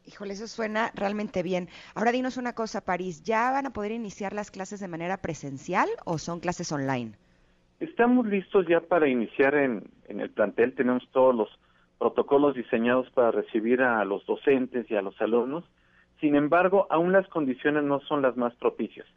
Híjole, 0.05 0.33
eso 0.33 0.47
suena 0.47 0.91
realmente 0.93 1.41
bien. 1.41 1.67
Ahora 1.95 2.11
dinos 2.11 2.37
una 2.37 2.53
cosa, 2.53 2.81
París, 2.81 3.23
¿ya 3.23 3.51
van 3.51 3.65
a 3.65 3.73
poder 3.73 3.91
iniciar 3.91 4.31
las 4.31 4.51
clases 4.51 4.79
de 4.79 4.87
manera 4.87 5.17
presencial 5.17 5.89
o 6.05 6.19
son 6.19 6.39
clases 6.39 6.71
online? 6.71 7.13
Estamos 7.79 8.27
listos 8.27 8.67
ya 8.67 8.81
para 8.81 9.09
iniciar 9.09 9.55
en, 9.55 9.89
en 10.07 10.19
el 10.19 10.29
plantel. 10.29 10.75
Tenemos 10.75 11.03
todos 11.11 11.35
los 11.35 11.49
protocolos 11.97 12.53
diseñados 12.53 13.09
para 13.11 13.31
recibir 13.31 13.81
a 13.81 14.05
los 14.05 14.23
docentes 14.27 14.89
y 14.91 14.95
a 14.95 15.01
los 15.01 15.19
alumnos. 15.19 15.63
Sin 16.19 16.35
embargo, 16.35 16.85
aún 16.91 17.11
las 17.11 17.27
condiciones 17.29 17.83
no 17.83 17.99
son 18.01 18.21
las 18.21 18.37
más 18.37 18.53
propicias. 18.57 19.07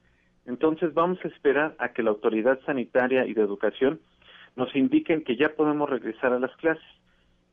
Entonces 0.46 0.94
vamos 0.94 1.18
a 1.22 1.28
esperar 1.28 1.74
a 1.78 1.90
que 1.90 2.02
la 2.02 2.10
autoridad 2.10 2.58
sanitaria 2.64 3.26
y 3.26 3.34
de 3.34 3.42
educación 3.42 4.00
nos 4.56 4.74
indiquen 4.74 5.24
que 5.24 5.36
ya 5.36 5.50
podemos 5.50 5.88
regresar 5.88 6.32
a 6.32 6.38
las 6.38 6.54
clases. 6.56 6.84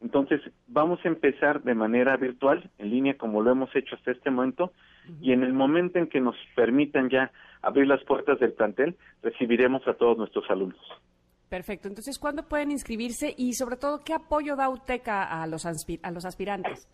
Entonces 0.02 0.42
vamos 0.68 1.00
a 1.04 1.08
empezar 1.08 1.62
de 1.62 1.76
manera 1.76 2.18
virtual, 2.18 2.70
en 2.80 2.90
línea 2.90 3.18
como 3.18 3.42
lo 3.42 3.52
hemos 3.52 3.76
hecho 3.76 3.96
hasta 3.96 4.12
este 4.12 4.32
momento, 4.32 4.72
y 5.22 5.32
en 5.32 5.44
el 5.44 5.54
momento 5.54 6.00
en 6.00 6.08
que 6.08 6.20
nos 6.20 6.36
permitan 6.56 7.10
ya 7.10 7.32
abrir 7.62 7.88
las 7.88 8.04
puertas 8.04 8.40
del 8.40 8.54
plantel, 8.54 8.96
recibiremos 9.22 9.88
a 9.88 9.94
todos 9.94 10.18
nuestros 10.18 10.50
alumnos. 10.50 10.82
Perfecto. 11.50 11.88
Entonces, 11.88 12.18
¿cuándo 12.18 12.48
pueden 12.48 12.72
inscribirse 12.72 13.36
y 13.38 13.54
sobre 13.54 13.76
todo 13.76 14.00
qué 14.04 14.14
apoyo 14.14 14.56
da 14.56 14.70
UTECA 14.70 15.44
a 15.44 15.46
los, 15.48 15.66
a 15.66 16.12
los 16.12 16.26
aspirantes? 16.26 16.88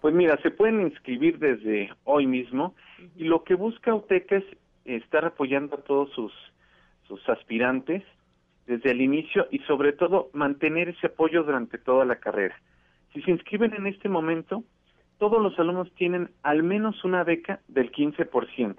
Pues 0.00 0.14
mira, 0.14 0.36
se 0.42 0.50
pueden 0.50 0.82
inscribir 0.82 1.38
desde 1.38 1.90
hoy 2.04 2.26
mismo 2.26 2.74
y 3.16 3.24
lo 3.24 3.42
que 3.42 3.54
busca 3.54 3.94
UTECA 3.94 4.36
es 4.36 4.44
estar 4.84 5.24
apoyando 5.24 5.76
a 5.76 5.80
todos 5.80 6.10
sus, 6.12 6.32
sus 7.08 7.26
aspirantes 7.28 8.04
desde 8.66 8.90
el 8.90 9.00
inicio 9.00 9.46
y 9.50 9.58
sobre 9.60 9.92
todo 9.92 10.30
mantener 10.32 10.88
ese 10.88 11.08
apoyo 11.08 11.42
durante 11.42 11.78
toda 11.78 12.04
la 12.04 12.16
carrera. 12.16 12.54
Si 13.12 13.22
se 13.22 13.30
inscriben 13.30 13.74
en 13.74 13.86
este 13.86 14.08
momento, 14.08 14.64
todos 15.18 15.40
los 15.42 15.58
alumnos 15.58 15.92
tienen 15.94 16.30
al 16.42 16.62
menos 16.62 17.04
una 17.04 17.24
beca 17.24 17.60
del 17.68 17.92
15%. 17.92 18.76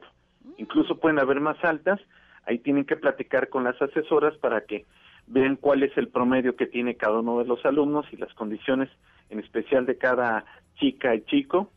Incluso 0.58 1.00
pueden 1.00 1.20
haber 1.20 1.40
más 1.40 1.64
altas, 1.64 2.00
ahí 2.46 2.60
tienen 2.60 2.86
que 2.86 2.98
platicar 2.98 3.50
con 3.50 3.64
las 3.64 3.82
asesoras 3.82 4.38
para 4.38 4.66
que 4.66 4.86
vean 5.28 5.56
cuál 5.56 5.84
es 5.84 5.96
el 5.98 6.10
promedio 6.10 6.56
que 6.56 6.68
tiene 6.68 6.96
cada 6.96 7.20
uno 7.20 7.40
de 7.40 7.46
los 7.46 7.66
alumnos 7.66 8.06
y 8.12 8.18
las 8.18 8.34
condiciones 8.34 8.90
en 9.30 9.40
especial 9.40 9.86
de 9.86 9.98
cada 9.98 10.46
chica 10.76 11.16
y 11.16 11.22
chico, 11.22 11.72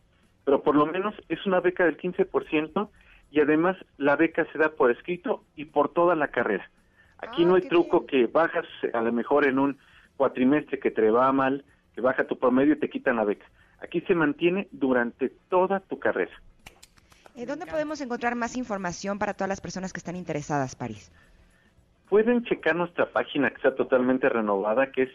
pero 0.44 0.62
por 0.62 0.74
lo 0.74 0.86
menos 0.86 1.14
es 1.28 1.44
una 1.46 1.60
beca 1.60 1.84
del 1.84 1.96
15% 1.96 2.88
y 3.30 3.40
además 3.40 3.76
la 3.96 4.16
beca 4.16 4.46
se 4.52 4.58
da 4.58 4.70
por 4.70 4.90
escrito 4.90 5.44
y 5.56 5.66
por 5.66 5.92
toda 5.92 6.14
la 6.14 6.28
carrera. 6.28 6.70
Aquí 7.18 7.44
Ah, 7.44 7.46
no 7.46 7.54
hay 7.56 7.62
truco 7.62 8.06
que 8.06 8.26
bajas 8.26 8.66
a 8.92 9.00
lo 9.00 9.12
mejor 9.12 9.46
en 9.46 9.58
un 9.58 9.78
cuatrimestre 10.16 10.78
que 10.78 10.90
te 10.90 11.10
va 11.10 11.32
mal, 11.32 11.64
que 11.94 12.00
baja 12.00 12.26
tu 12.26 12.38
promedio 12.38 12.74
y 12.74 12.78
te 12.78 12.88
quitan 12.88 13.16
la 13.16 13.24
beca. 13.24 13.46
Aquí 13.80 14.00
se 14.02 14.14
mantiene 14.14 14.68
durante 14.72 15.28
toda 15.48 15.80
tu 15.80 15.98
carrera. 15.98 16.32
¿Dónde 17.46 17.66
podemos 17.66 18.00
encontrar 18.00 18.34
más 18.34 18.56
información 18.56 19.20
para 19.20 19.34
todas 19.34 19.48
las 19.48 19.60
personas 19.60 19.92
que 19.92 19.98
están 19.98 20.16
interesadas, 20.16 20.74
París? 20.74 21.12
Pueden 22.08 22.42
checar 22.44 22.74
nuestra 22.74 23.12
página 23.12 23.50
que 23.50 23.56
está 23.56 23.76
totalmente 23.76 24.28
renovada, 24.28 24.90
que 24.90 25.02
es 25.04 25.10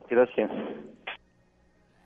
Gracias. 0.10 0.50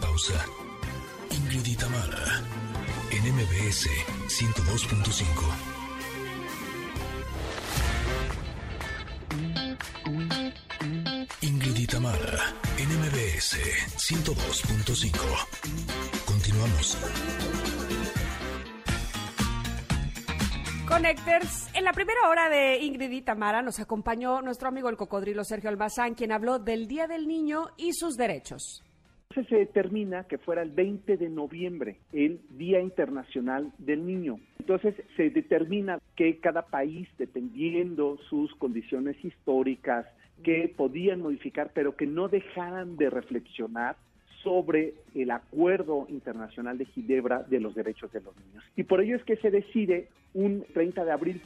Pausa. 0.02 0.44
Ingrid 1.30 1.66
y 1.66 1.76
Tamara, 1.76 2.42
en 3.10 3.22
MBS 3.34 3.88
102.5. 4.26 5.22
Ingrid 11.40 11.76
y 11.76 11.86
Tamara, 11.86 12.52
en 12.78 12.88
MBS 13.00 13.56
102.5. 13.96 15.12
Continuamos. 16.26 16.98
Connectors, 20.88 21.68
en 21.74 21.84
la 21.84 21.92
primera 21.92 22.28
hora 22.28 22.48
de 22.48 22.78
Ingrid 22.78 23.12
y 23.12 23.22
Tamara 23.22 23.62
nos 23.62 23.78
acompañó 23.78 24.42
nuestro 24.42 24.68
amigo 24.68 24.88
el 24.90 24.96
cocodrilo 24.96 25.44
Sergio 25.44 25.70
Almazán, 25.70 26.14
quien 26.14 26.32
habló 26.32 26.58
del 26.58 26.88
Día 26.88 27.06
del 27.06 27.28
Niño 27.28 27.68
y 27.76 27.94
sus 27.94 28.16
derechos. 28.16 28.82
Entonces 29.34 29.48
se 29.48 29.64
determina 29.64 30.24
que 30.24 30.36
fuera 30.36 30.60
el 30.60 30.72
20 30.72 31.16
de 31.16 31.30
noviembre, 31.30 31.96
el 32.12 32.42
Día 32.50 32.82
Internacional 32.82 33.72
del 33.78 34.06
Niño. 34.06 34.38
Entonces 34.58 34.94
se 35.16 35.30
determina 35.30 35.98
que 36.16 36.38
cada 36.38 36.66
país, 36.66 37.08
dependiendo 37.16 38.18
sus 38.28 38.54
condiciones 38.56 39.16
históricas, 39.24 40.04
que 40.44 40.70
podían 40.76 41.22
modificar, 41.22 41.70
pero 41.72 41.96
que 41.96 42.06
no 42.06 42.28
dejaran 42.28 42.98
de 42.98 43.08
reflexionar 43.08 43.96
sobre 44.42 44.92
el 45.14 45.30
Acuerdo 45.30 46.04
Internacional 46.10 46.76
de 46.76 46.84
Ginebra 46.84 47.42
de 47.42 47.58
los 47.58 47.74
Derechos 47.74 48.12
de 48.12 48.20
los 48.20 48.36
Niños. 48.36 48.62
Y 48.76 48.82
por 48.82 49.00
ello 49.00 49.16
es 49.16 49.24
que 49.24 49.36
se 49.36 49.50
decide 49.50 50.08
un 50.34 50.62
30 50.74 51.06
de 51.06 51.10
abril 51.10 51.40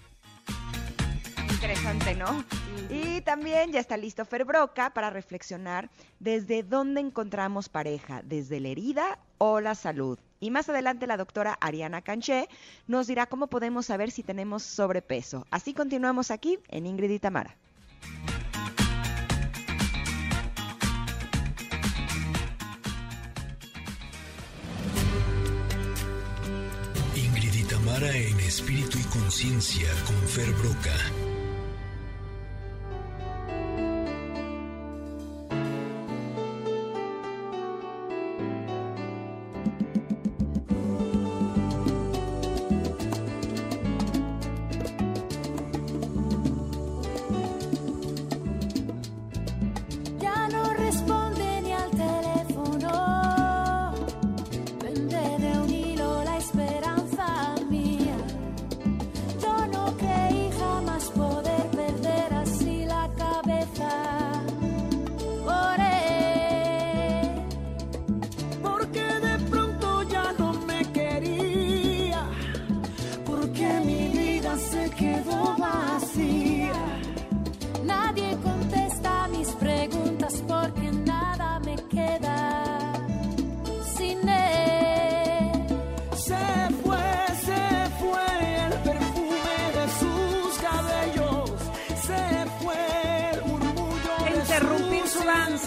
Interesante, 1.57 2.15
¿no? 2.15 2.45
Y 2.91 3.23
también 3.23 3.73
ya 3.73 3.81
está 3.81 3.97
listo 3.97 4.27
Fer 4.27 4.45
Broca 4.45 4.91
para 4.91 5.09
reflexionar 5.09 5.89
desde 6.21 6.63
dónde 6.63 7.01
encontramos 7.01 7.71
pareja, 7.71 8.21
desde 8.23 8.61
la 8.61 8.69
herida 8.69 9.19
o 9.39 9.61
la 9.61 9.75
salud. 9.75 10.19
Y 10.39 10.51
más 10.51 10.69
adelante 10.69 11.07
la 11.07 11.17
doctora 11.17 11.57
Ariana 11.59 12.03
Canché 12.03 12.51
nos 12.87 13.07
dirá 13.07 13.25
cómo 13.25 13.47
podemos 13.47 13.87
saber 13.87 14.11
si 14.11 14.23
tenemos 14.23 14.65
sobrepeso. 14.65 15.47
Así 15.51 15.73
continuamos 15.73 16.31
aquí 16.31 16.59
en 16.69 16.85
Ingrid 16.85 17.11
y 17.11 17.19
Tamara. 17.19 17.57
Ingrid 27.15 27.55
y 27.55 27.65
Tamara 27.65 28.15
en 28.15 28.39
espíritu 28.41 28.99
y 28.99 29.05
conciencia 29.05 29.89
con 30.07 30.29
Fer 30.29 30.53
Broca. 30.53 31.26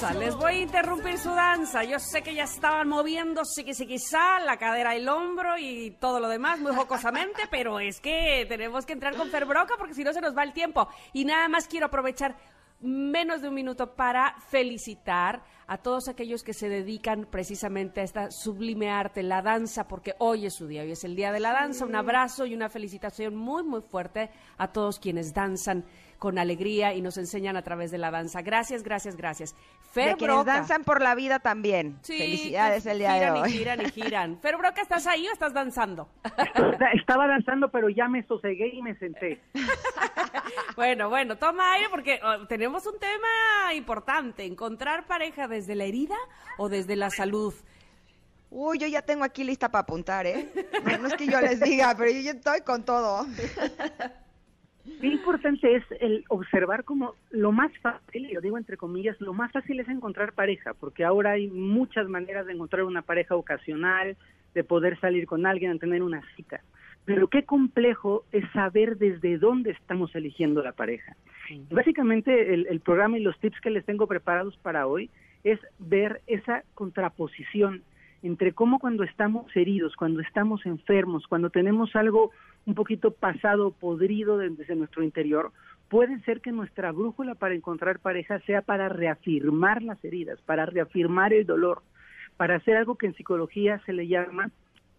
Danza, 0.10 0.20
les 0.20 0.36
voy 0.36 0.53
a 0.53 0.62
interrumpir 0.62 1.18
su 1.18 1.30
danza. 1.30 1.84
Yo 1.84 1.99
sé 1.99 2.22
que 2.22 2.34
ya 2.34 2.43
estaban 2.43 2.88
moviéndose, 2.88 3.64
que 3.64 3.74
quizá 3.74 4.39
la 4.39 4.57
cadera, 4.57 4.95
el 4.95 5.07
hombro 5.07 5.57
y 5.57 5.91
todo 5.99 6.20
lo 6.20 6.28
demás 6.28 6.60
muy 6.60 6.74
jocosamente, 6.76 7.43
pero 7.51 7.80
es 7.80 7.99
que 7.99 8.45
tenemos 8.47 8.86
que 8.86 8.93
entrar 8.93 9.16
con 9.16 9.30
Ferbroca 9.30 9.76
porque 9.78 9.93
si 9.93 10.03
no 10.03 10.14
se 10.14 10.22
nos 10.22 10.36
va 10.36 10.43
el 10.43 10.53
tiempo. 10.53 10.88
Y 11.14 11.26
nada 11.26 11.47
más 11.47 11.68
quiero 11.68 11.88
aprovechar 11.88 12.36
menos 12.82 13.41
de 13.41 13.49
un 13.49 13.55
minuto 13.55 13.93
para 13.95 14.36
felicitar 14.47 15.43
a 15.68 15.78
todos 15.78 16.07
aquellos 16.07 16.43
que 16.43 16.53
se 16.53 16.70
dedican 16.70 17.28
precisamente 17.30 18.01
a 18.01 18.03
esta 18.03 18.32
sublime 18.32 18.89
arte, 18.89 19.22
la 19.22 19.41
danza, 19.41 19.88
porque 19.88 20.16
hoy 20.18 20.45
es 20.45 20.55
su 20.55 20.66
día, 20.66 20.82
hoy 20.82 20.93
es 20.93 21.03
el 21.03 21.16
día 21.16 21.32
de 21.32 21.39
la 21.39 21.51
danza. 21.51 21.86
Un 21.86 21.95
abrazo 21.95 22.45
y 22.45 22.55
una 22.55 22.70
felicitación 22.70 23.36
muy, 23.36 23.64
muy 23.64 23.82
fuerte 23.82 24.32
a 24.57 24.70
todos 24.70 24.97
quienes 24.97 25.34
danzan 25.34 25.86
con 26.20 26.38
alegría 26.38 26.93
y 26.93 27.01
nos 27.01 27.17
enseñan 27.17 27.55
a 27.55 27.61
través 27.63 27.89
de 27.89 27.97
la 27.97 28.11
danza. 28.11 28.41
Gracias, 28.41 28.84
gracias, 28.84 29.15
gracias. 29.15 29.55
De 29.55 29.59
Fer 29.91 30.17
quienes 30.17 30.36
Broca. 30.36 30.53
danzan 30.53 30.84
por 30.84 31.01
la 31.01 31.15
vida 31.15 31.39
también. 31.39 31.97
Sí, 32.03 32.17
Felicidades 32.17 32.84
que 32.84 32.91
el 32.91 32.99
día 32.99 33.13
de 33.13 33.20
giran 33.20 33.38
hoy. 33.38 33.49
y 33.49 33.51
giran 33.53 33.82
y 33.82 33.89
giran. 33.89 34.39
Fer 34.39 34.57
Broca, 34.57 34.82
¿estás 34.82 35.07
ahí 35.07 35.28
o 35.28 35.32
estás 35.32 35.53
danzando? 35.53 36.09
Estaba 36.93 37.26
danzando, 37.28 37.72
pero 37.72 37.89
ya 37.89 38.07
me 38.07 38.22
sosegué 38.28 38.67
y 38.67 38.82
me 38.82 38.95
senté. 38.95 39.41
Bueno, 40.76 41.09
bueno, 41.09 41.38
toma 41.38 41.74
aire 41.74 41.89
porque 41.89 42.20
oh, 42.24 42.47
tenemos 42.47 42.86
un 42.88 42.97
tema 42.99 43.74
importante, 43.74 44.45
encontrar 44.45 45.05
pareja 45.05 45.47
desde 45.47 45.76
la 45.76 45.84
herida 45.84 46.15
o 46.57 46.70
desde 46.70 46.95
la 46.95 47.09
salud. 47.09 47.53
Uy, 48.49 48.78
yo 48.80 48.88
ya 48.88 49.01
tengo 49.01 49.24
aquí 49.24 49.43
lista 49.43 49.70
para 49.70 49.82
apuntar, 49.82 50.26
¿eh? 50.26 50.49
No, 50.86 50.97
no 50.99 51.07
es 51.07 51.13
que 51.15 51.28
yo 51.28 51.39
les 51.41 51.59
diga, 51.59 51.93
pero 51.97 52.11
yo 52.11 52.22
ya 52.22 52.32
estoy 52.32 52.61
con 52.61 52.84
todo. 52.84 53.28
Qué 54.99 55.07
importante 55.07 55.75
es 55.75 55.83
el 55.99 56.25
observar 56.29 56.83
como 56.83 57.15
lo 57.31 57.51
más 57.51 57.71
fácil, 57.79 58.29
y 58.29 58.33
lo 58.33 58.41
digo 58.41 58.57
entre 58.57 58.77
comillas, 58.77 59.19
lo 59.21 59.33
más 59.33 59.51
fácil 59.51 59.79
es 59.79 59.87
encontrar 59.87 60.33
pareja, 60.33 60.73
porque 60.73 61.03
ahora 61.03 61.31
hay 61.31 61.47
muchas 61.47 62.07
maneras 62.07 62.45
de 62.45 62.53
encontrar 62.53 62.83
una 62.83 63.01
pareja 63.01 63.35
ocasional, 63.35 64.17
de 64.53 64.63
poder 64.63 64.99
salir 64.99 65.25
con 65.27 65.45
alguien, 65.45 65.73
de 65.73 65.79
tener 65.79 66.03
una 66.03 66.21
cita. 66.35 66.61
Pero 67.05 67.27
qué 67.27 67.43
complejo 67.43 68.23
es 68.31 68.49
saber 68.51 68.97
desde 68.97 69.37
dónde 69.37 69.71
estamos 69.71 70.13
eligiendo 70.15 70.61
la 70.61 70.73
pareja. 70.73 71.15
Y 71.49 71.73
Básicamente 71.73 72.53
el, 72.53 72.67
el 72.67 72.79
programa 72.81 73.17
y 73.17 73.21
los 73.21 73.39
tips 73.39 73.59
que 73.61 73.71
les 73.71 73.85
tengo 73.85 74.05
preparados 74.05 74.57
para 74.57 74.85
hoy 74.85 75.09
es 75.43 75.59
ver 75.79 76.21
esa 76.27 76.63
contraposición 76.75 77.83
entre 78.21 78.53
cómo 78.53 78.79
cuando 78.79 79.03
estamos 79.03 79.45
heridos, 79.55 79.95
cuando 79.95 80.19
estamos 80.21 80.65
enfermos, 80.65 81.25
cuando 81.27 81.49
tenemos 81.49 81.95
algo 81.95 82.31
un 82.66 82.76
poquito 82.76 83.12
pasado, 83.12 83.72
podrido 83.72 84.38
de- 84.38 84.49
desde 84.49 84.76
nuestro 84.76 85.03
interior, 85.03 85.51
puede 85.89 86.20
ser 86.22 86.41
que 86.41 86.51
nuestra 86.51 86.91
brújula 86.91 87.36
para 87.36 87.55
encontrar 87.55 87.99
pareja 87.99 88.39
sea 88.41 88.62
para 88.62 88.89
reafirmar 88.89 89.82
las 89.82 90.03
heridas, 90.05 90.39
para 90.41 90.66
reafirmar 90.66 91.34
el 91.34 91.45
dolor, 91.45 91.82
para 92.38 92.55
hacer 92.55 92.78
algo 92.78 92.95
que 92.95 93.07
en 93.07 93.16
psicología 93.16 93.82
se 93.86 93.93
le 93.93 94.07
llama 94.07 94.51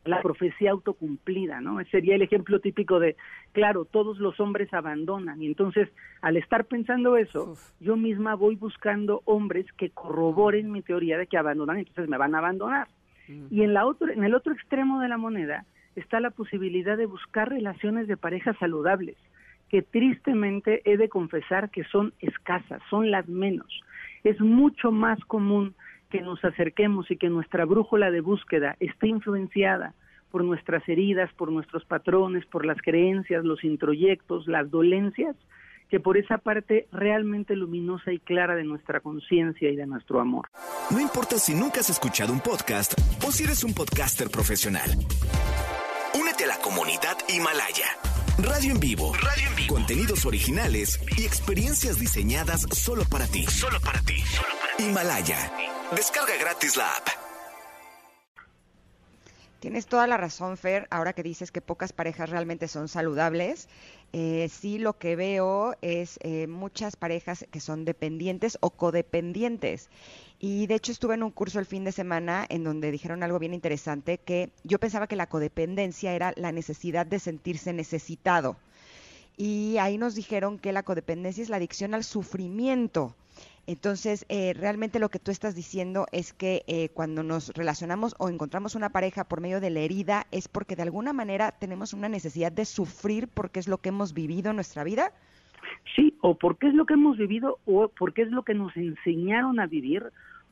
la 0.04 0.22
profecía 0.22 0.70
autocumplida, 0.70 1.60
¿no? 1.60 1.78
Sería 1.90 2.14
el 2.14 2.22
ejemplo 2.22 2.58
típico 2.58 2.98
de, 2.98 3.16
claro, 3.52 3.84
todos 3.84 4.18
los 4.18 4.40
hombres 4.40 4.72
abandonan 4.72 5.42
y 5.42 5.46
entonces 5.46 5.90
al 6.22 6.38
estar 6.38 6.64
pensando 6.64 7.18
eso, 7.18 7.54
yo 7.80 7.96
misma 7.96 8.34
voy 8.34 8.56
buscando 8.56 9.20
hombres 9.26 9.66
que 9.76 9.90
corroboren 9.90 10.72
mi 10.72 10.80
teoría 10.80 11.18
de 11.18 11.26
que 11.26 11.36
abandonan, 11.36 11.76
entonces 11.78 12.08
me 12.08 12.16
van 12.16 12.34
a 12.34 12.38
abandonar. 12.38 12.88
Y 13.50 13.62
en 13.62 13.74
la 13.74 13.86
otro, 13.86 14.08
en 14.10 14.24
el 14.24 14.34
otro 14.34 14.54
extremo 14.54 15.00
de 15.00 15.08
la 15.08 15.18
moneda 15.18 15.66
está 15.96 16.20
la 16.20 16.30
posibilidad 16.30 16.96
de 16.96 17.06
buscar 17.06 17.48
relaciones 17.48 18.08
de 18.08 18.16
pareja 18.16 18.54
saludables, 18.54 19.16
que 19.68 19.82
tristemente 19.82 20.82
he 20.84 20.96
de 20.96 21.08
confesar 21.08 21.70
que 21.70 21.84
son 21.84 22.12
escasas, 22.20 22.82
son 22.90 23.10
las 23.10 23.28
menos. 23.28 23.80
Es 24.24 24.40
mucho 24.40 24.90
más 24.90 25.18
común 25.24 25.74
que 26.10 26.20
nos 26.20 26.44
acerquemos 26.44 27.10
y 27.10 27.16
que 27.16 27.30
nuestra 27.30 27.64
brújula 27.64 28.10
de 28.10 28.20
búsqueda 28.20 28.76
esté 28.80 29.08
influenciada 29.08 29.94
por 30.30 30.44
nuestras 30.44 30.88
heridas, 30.88 31.32
por 31.34 31.50
nuestros 31.50 31.84
patrones, 31.84 32.44
por 32.46 32.64
las 32.64 32.80
creencias, 32.82 33.44
los 33.44 33.64
introyectos, 33.64 34.46
las 34.46 34.70
dolencias, 34.70 35.36
que 35.88 35.98
por 35.98 36.16
esa 36.16 36.38
parte 36.38 36.86
realmente 36.92 37.56
luminosa 37.56 38.12
y 38.12 38.20
clara 38.20 38.54
de 38.54 38.64
nuestra 38.64 39.00
conciencia 39.00 39.70
y 39.70 39.76
de 39.76 39.86
nuestro 39.86 40.20
amor. 40.20 40.46
No 40.90 41.00
importa 41.00 41.36
si 41.36 41.54
nunca 41.54 41.80
has 41.80 41.90
escuchado 41.90 42.32
un 42.32 42.40
podcast 42.40 42.94
o 43.26 43.32
si 43.32 43.44
eres 43.44 43.64
un 43.64 43.74
podcaster 43.74 44.28
profesional. 44.30 44.90
Comunidad 46.70 47.18
Himalaya. 47.26 47.98
Radio 48.38 48.70
en 48.70 48.78
vivo. 48.78 49.12
Radio 49.14 49.48
en 49.48 49.56
vivo. 49.56 49.74
Contenidos 49.74 50.24
originales 50.24 51.00
y 51.16 51.24
experiencias 51.24 51.98
diseñadas 51.98 52.64
solo 52.72 53.04
para 53.06 53.26
ti. 53.26 53.44
Solo 53.46 53.80
para 53.80 54.00
ti. 54.02 54.22
Himalaya. 54.78 55.52
Descarga 55.90 56.36
gratis 56.36 56.76
la 56.76 56.88
app. 56.92 57.29
Tienes 59.60 59.84
toda 59.84 60.06
la 60.06 60.16
razón, 60.16 60.56
Fer, 60.56 60.88
ahora 60.90 61.12
que 61.12 61.22
dices 61.22 61.52
que 61.52 61.60
pocas 61.60 61.92
parejas 61.92 62.30
realmente 62.30 62.66
son 62.66 62.88
saludables. 62.88 63.68
Eh, 64.14 64.48
sí, 64.50 64.78
lo 64.78 64.96
que 64.96 65.16
veo 65.16 65.76
es 65.82 66.18
eh, 66.22 66.46
muchas 66.46 66.96
parejas 66.96 67.44
que 67.50 67.60
son 67.60 67.84
dependientes 67.84 68.56
o 68.62 68.70
codependientes. 68.70 69.90
Y 70.38 70.66
de 70.66 70.76
hecho 70.76 70.92
estuve 70.92 71.14
en 71.14 71.22
un 71.22 71.30
curso 71.30 71.58
el 71.58 71.66
fin 71.66 71.84
de 71.84 71.92
semana 71.92 72.46
en 72.48 72.64
donde 72.64 72.90
dijeron 72.90 73.22
algo 73.22 73.38
bien 73.38 73.52
interesante, 73.52 74.16
que 74.16 74.48
yo 74.64 74.80
pensaba 74.80 75.06
que 75.06 75.16
la 75.16 75.28
codependencia 75.28 76.14
era 76.14 76.32
la 76.36 76.52
necesidad 76.52 77.04
de 77.04 77.18
sentirse 77.18 77.74
necesitado. 77.74 78.56
Y 79.36 79.76
ahí 79.76 79.98
nos 79.98 80.14
dijeron 80.14 80.58
que 80.58 80.72
la 80.72 80.84
codependencia 80.84 81.42
es 81.42 81.50
la 81.50 81.56
adicción 81.56 81.92
al 81.92 82.04
sufrimiento. 82.04 83.14
Entonces, 83.66 84.26
eh, 84.28 84.52
realmente 84.54 84.98
lo 84.98 85.10
que 85.10 85.18
tú 85.18 85.30
estás 85.30 85.54
diciendo 85.54 86.06
es 86.12 86.32
que 86.32 86.62
eh, 86.66 86.88
cuando 86.92 87.22
nos 87.22 87.50
relacionamos 87.50 88.16
o 88.18 88.28
encontramos 88.28 88.74
una 88.74 88.90
pareja 88.90 89.24
por 89.24 89.40
medio 89.40 89.60
de 89.60 89.70
la 89.70 89.80
herida 89.80 90.26
es 90.32 90.48
porque 90.48 90.76
de 90.76 90.82
alguna 90.82 91.12
manera 91.12 91.52
tenemos 91.52 91.92
una 91.92 92.08
necesidad 92.08 92.50
de 92.50 92.64
sufrir 92.64 93.28
porque 93.28 93.60
es 93.60 93.68
lo 93.68 93.78
que 93.78 93.90
hemos 93.90 94.12
vivido 94.14 94.50
en 94.50 94.56
nuestra 94.56 94.82
vida. 94.82 95.12
Sí, 95.94 96.16
o 96.20 96.36
porque 96.36 96.68
es 96.68 96.74
lo 96.74 96.86
que 96.86 96.94
hemos 96.94 97.18
vivido, 97.18 97.58
o 97.64 97.88
porque 97.88 98.22
es 98.22 98.30
lo 98.30 98.42
que 98.42 98.54
nos 98.54 98.76
enseñaron 98.76 99.60
a 99.60 99.66
vivir, 99.66 100.04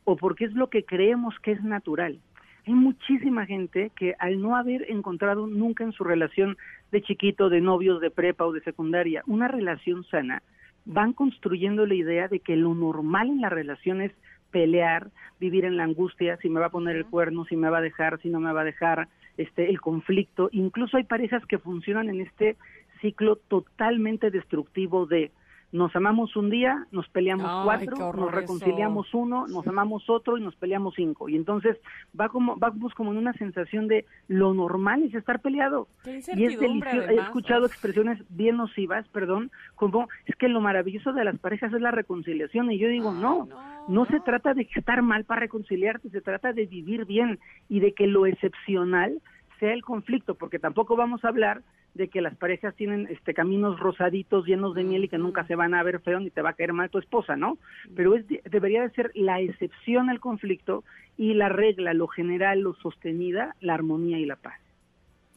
o 0.05 0.15
porque 0.15 0.45
es 0.45 0.53
lo 0.53 0.69
que 0.69 0.85
creemos 0.85 1.35
que 1.39 1.51
es 1.51 1.63
natural. 1.63 2.19
Hay 2.67 2.73
muchísima 2.73 3.45
gente 3.45 3.91
que 3.95 4.15
al 4.19 4.41
no 4.41 4.55
haber 4.55 4.89
encontrado 4.91 5.47
nunca 5.47 5.83
en 5.83 5.91
su 5.91 6.03
relación 6.03 6.57
de 6.91 7.01
chiquito, 7.01 7.49
de 7.49 7.61
novios, 7.61 7.99
de 8.01 8.11
prepa 8.11 8.45
o 8.45 8.51
de 8.51 8.61
secundaria, 8.61 9.23
una 9.27 9.47
relación 9.47 10.03
sana, 10.05 10.43
van 10.89 11.13
construyendo 11.13 11.85
la 11.85 11.93
idea 11.93 12.27
de 12.27 12.39
que 12.39 12.55
lo 12.55 12.73
normal 12.73 13.29
en 13.29 13.41
la 13.41 13.49
relación 13.49 14.01
es 14.01 14.11
pelear, 14.49 15.11
vivir 15.39 15.63
en 15.65 15.77
la 15.77 15.83
angustia, 15.83 16.37
si 16.37 16.49
me 16.49 16.59
va 16.59 16.65
a 16.65 16.71
poner 16.71 16.95
el 16.95 17.05
cuerno, 17.05 17.45
si 17.45 17.55
me 17.55 17.69
va 17.69 17.77
a 17.77 17.81
dejar, 17.81 18.19
si 18.21 18.29
no 18.29 18.39
me 18.39 18.51
va 18.51 18.61
a 18.61 18.65
dejar, 18.65 19.07
este 19.37 19.69
el 19.69 19.79
conflicto. 19.79 20.49
Incluso 20.51 20.97
hay 20.97 21.03
parejas 21.03 21.45
que 21.45 21.59
funcionan 21.59 22.09
en 22.09 22.21
este 22.21 22.57
ciclo 23.01 23.35
totalmente 23.35 24.31
destructivo 24.31 25.05
de 25.05 25.31
nos 25.71 25.95
amamos 25.95 26.35
un 26.35 26.49
día, 26.49 26.87
nos 26.91 27.07
peleamos 27.09 27.45
Ay, 27.47 27.63
cuatro, 27.63 28.13
nos 28.13 28.29
eso. 28.29 28.31
reconciliamos 28.31 29.13
uno, 29.13 29.45
nos 29.47 29.67
amamos 29.67 30.09
otro 30.09 30.37
y 30.37 30.41
nos 30.41 30.55
peleamos 30.55 30.95
cinco. 30.95 31.29
Y 31.29 31.35
entonces 31.35 31.77
va 32.19 32.29
como 32.29 32.55
vamos 32.55 32.93
como 32.95 33.11
en 33.11 33.17
una 33.17 33.33
sensación 33.33 33.87
de 33.87 34.05
lo 34.27 34.53
normal 34.53 35.03
es 35.03 35.13
estar 35.13 35.41
peleado. 35.41 35.87
Qué 36.03 36.21
Y 36.35 36.45
es 36.45 36.59
delicioso. 36.59 37.09
He 37.09 37.15
escuchado 37.15 37.65
expresiones 37.65 38.19
bien 38.29 38.57
nocivas, 38.57 39.07
perdón, 39.09 39.51
como 39.75 40.07
es 40.25 40.35
que 40.35 40.49
lo 40.49 40.59
maravilloso 40.61 41.13
de 41.13 41.23
las 41.23 41.37
parejas 41.37 41.71
es 41.73 41.81
la 41.81 41.91
reconciliación. 41.91 42.71
Y 42.71 42.79
yo 42.79 42.87
digo, 42.87 43.11
no, 43.11 43.47
no 43.87 44.05
se 44.05 44.19
trata 44.21 44.53
de 44.53 44.67
estar 44.75 45.01
mal 45.01 45.25
para 45.25 45.41
reconciliarte, 45.41 46.09
se 46.09 46.21
trata 46.21 46.51
de 46.53 46.65
vivir 46.65 47.05
bien 47.05 47.39
y 47.67 47.79
de 47.79 47.93
que 47.93 48.07
lo 48.07 48.25
excepcional 48.25 49.21
sea 49.59 49.73
el 49.73 49.83
conflicto, 49.83 50.35
porque 50.35 50.57
tampoco 50.57 50.95
vamos 50.95 51.23
a 51.23 51.27
hablar 51.27 51.61
de 51.93 52.07
que 52.07 52.21
las 52.21 52.35
parejas 52.37 52.75
tienen 52.75 53.07
este 53.09 53.33
caminos 53.33 53.79
rosaditos 53.79 54.45
llenos 54.45 54.75
de 54.75 54.83
miel 54.83 55.03
y 55.05 55.09
que 55.09 55.17
nunca 55.17 55.45
se 55.47 55.55
van 55.55 55.73
a 55.73 55.83
ver 55.83 55.99
feo 56.01 56.19
ni 56.19 56.29
te 56.29 56.41
va 56.41 56.51
a 56.51 56.53
caer 56.53 56.73
mal 56.73 56.89
tu 56.89 56.99
esposa, 56.99 57.35
¿no? 57.35 57.57
Pero 57.95 58.15
es 58.15 58.27
de- 58.27 58.41
debería 58.49 58.81
de 58.81 58.91
ser 58.91 59.11
la 59.15 59.39
excepción 59.41 60.09
al 60.09 60.19
conflicto 60.19 60.83
y 61.17 61.33
la 61.33 61.49
regla, 61.49 61.93
lo 61.93 62.07
general, 62.07 62.61
lo 62.61 62.73
sostenida, 62.75 63.55
la 63.59 63.73
armonía 63.73 64.19
y 64.19 64.25
la 64.25 64.35
paz. 64.37 64.59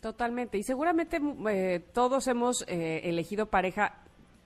Totalmente. 0.00 0.58
Y 0.58 0.62
seguramente 0.62 1.20
mm, 1.20 1.48
eh, 1.48 1.80
todos 1.92 2.26
hemos 2.28 2.64
eh, 2.68 3.00
elegido 3.04 3.46
pareja 3.46 3.94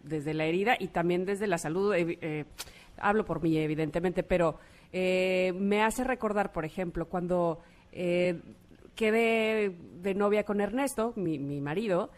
desde 0.03 0.35
la 0.35 0.45
herida 0.45 0.77
y 0.79 0.89
también 0.89 1.25
desde 1.25 1.47
la 1.47 1.59
salud. 1.59 1.95
eh, 1.95 2.19
eh, 2.21 2.45
hablo 2.99 3.25
por 3.25 3.43
mí, 3.43 3.57
evidentemente, 3.59 4.23
pero 4.23 4.59
eh, 4.93 5.53
me 5.59 5.83
hace 5.83 6.05
recordar, 6.05 6.53
por 6.53 6.65
ejemplo, 6.65 7.07
cuando 7.07 7.61
eh, 7.93 8.41
quedé 8.97 9.77
de 9.79 10.15
novia 10.15 10.43
con 10.45 10.61
Ernesto, 10.61 11.13
mi, 11.15 11.39
mi 11.39 11.61
marido. 11.61 12.11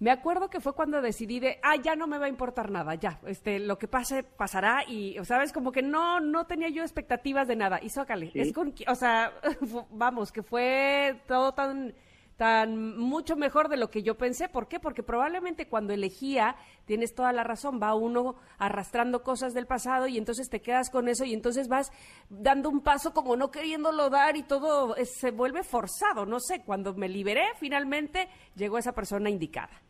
Me 0.00 0.10
acuerdo 0.10 0.50
que 0.50 0.60
fue 0.60 0.74
cuando 0.74 1.00
decidí 1.00 1.38
de, 1.38 1.60
ah, 1.62 1.76
ya 1.76 1.94
no 1.94 2.06
me 2.08 2.18
va 2.18 2.26
a 2.26 2.28
importar 2.28 2.68
nada, 2.70 2.96
ya, 2.96 3.20
este, 3.26 3.60
lo 3.60 3.78
que 3.78 3.86
pase, 3.86 4.24
pasará, 4.24 4.82
y, 4.86 5.16
¿sabes? 5.22 5.52
Como 5.52 5.70
que 5.70 5.82
no, 5.82 6.18
no 6.18 6.46
tenía 6.46 6.68
yo 6.68 6.82
expectativas 6.82 7.46
de 7.46 7.54
nada, 7.56 7.78
y 7.80 7.88
zócale, 7.90 8.30
Sí. 8.32 8.40
es 8.40 8.52
con, 8.52 8.74
o 8.88 8.94
sea, 8.96 9.32
vamos, 9.90 10.32
que 10.32 10.42
fue 10.42 11.20
todo 11.28 11.54
tan, 11.54 11.94
tan 12.36 12.98
mucho 12.98 13.36
mejor 13.36 13.68
de 13.68 13.76
lo 13.76 13.90
que 13.90 14.02
yo 14.02 14.16
pensé. 14.16 14.48
¿Por 14.48 14.68
qué? 14.68 14.80
Porque 14.80 15.02
probablemente 15.02 15.68
cuando 15.68 15.92
elegía, 15.92 16.56
tienes 16.84 17.14
toda 17.14 17.32
la 17.32 17.44
razón, 17.44 17.80
va 17.82 17.94
uno 17.94 18.36
arrastrando 18.58 19.22
cosas 19.22 19.54
del 19.54 19.66
pasado 19.66 20.06
y 20.06 20.18
entonces 20.18 20.48
te 20.50 20.60
quedas 20.60 20.90
con 20.90 21.08
eso 21.08 21.24
y 21.24 21.34
entonces 21.34 21.68
vas 21.68 21.92
dando 22.28 22.70
un 22.70 22.80
paso 22.80 23.12
como 23.12 23.36
no 23.36 23.50
queriéndolo 23.50 24.10
dar 24.10 24.36
y 24.36 24.42
todo 24.42 24.94
se 25.04 25.30
vuelve 25.30 25.62
forzado. 25.62 26.26
No 26.26 26.40
sé, 26.40 26.62
cuando 26.64 26.94
me 26.94 27.08
liberé, 27.08 27.44
finalmente 27.58 28.28
llegó 28.56 28.78
esa 28.78 28.94
persona 28.94 29.30
indicada. 29.30 29.80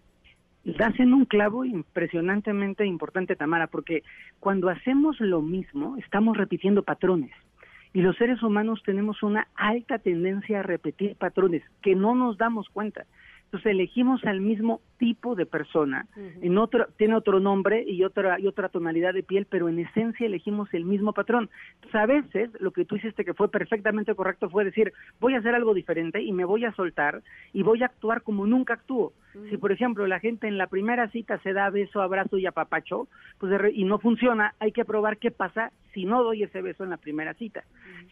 Das 0.64 0.98
en 0.98 1.12
un 1.12 1.26
clavo 1.26 1.66
impresionantemente 1.66 2.86
importante, 2.86 3.36
Tamara, 3.36 3.66
porque 3.66 4.02
cuando 4.40 4.70
hacemos 4.70 5.20
lo 5.20 5.42
mismo, 5.42 5.98
estamos 5.98 6.38
repitiendo 6.38 6.82
patrones. 6.82 7.32
Y 7.94 8.02
los 8.02 8.16
seres 8.16 8.42
humanos 8.42 8.82
tenemos 8.84 9.22
una 9.22 9.46
alta 9.54 9.98
tendencia 10.00 10.58
a 10.58 10.62
repetir 10.64 11.14
patrones 11.14 11.62
que 11.80 11.94
no 11.94 12.16
nos 12.16 12.36
damos 12.36 12.68
cuenta. 12.68 13.06
Entonces 13.54 13.70
elegimos 13.70 14.24
al 14.24 14.40
mismo 14.40 14.80
tipo 14.98 15.36
de 15.36 15.46
persona, 15.46 16.08
en 16.42 16.58
otro, 16.58 16.88
tiene 16.96 17.14
otro 17.14 17.38
nombre 17.38 17.84
y 17.86 18.02
otra, 18.02 18.40
y 18.40 18.48
otra 18.48 18.68
tonalidad 18.68 19.14
de 19.14 19.22
piel, 19.22 19.46
pero 19.48 19.68
en 19.68 19.78
esencia 19.78 20.26
elegimos 20.26 20.74
el 20.74 20.84
mismo 20.84 21.12
patrón. 21.12 21.48
Entonces 21.76 21.94
a 21.94 22.06
veces 22.06 22.50
lo 22.58 22.72
que 22.72 22.84
tú 22.84 22.96
hiciste 22.96 23.24
que 23.24 23.32
fue 23.32 23.48
perfectamente 23.48 24.12
correcto 24.16 24.50
fue 24.50 24.64
decir, 24.64 24.92
voy 25.20 25.34
a 25.34 25.38
hacer 25.38 25.54
algo 25.54 25.72
diferente 25.72 26.20
y 26.20 26.32
me 26.32 26.44
voy 26.44 26.64
a 26.64 26.72
soltar 26.72 27.22
y 27.52 27.62
voy 27.62 27.84
a 27.84 27.86
actuar 27.86 28.22
como 28.22 28.44
nunca 28.44 28.74
actúo. 28.74 29.12
Si 29.50 29.56
por 29.56 29.70
ejemplo 29.70 30.04
la 30.08 30.18
gente 30.18 30.48
en 30.48 30.58
la 30.58 30.66
primera 30.66 31.08
cita 31.10 31.38
se 31.44 31.52
da 31.52 31.70
beso, 31.70 32.02
abrazo 32.02 32.38
y 32.38 32.46
apapacho, 32.46 33.06
pues 33.38 33.50
de 33.50 33.58
re- 33.58 33.72
y 33.72 33.84
no 33.84 34.00
funciona, 34.00 34.54
hay 34.58 34.72
que 34.72 34.84
probar 34.84 35.18
qué 35.18 35.30
pasa 35.30 35.70
si 35.92 36.06
no 36.06 36.24
doy 36.24 36.42
ese 36.42 36.60
beso 36.60 36.82
en 36.82 36.90
la 36.90 36.96
primera 36.96 37.34
cita. 37.34 37.62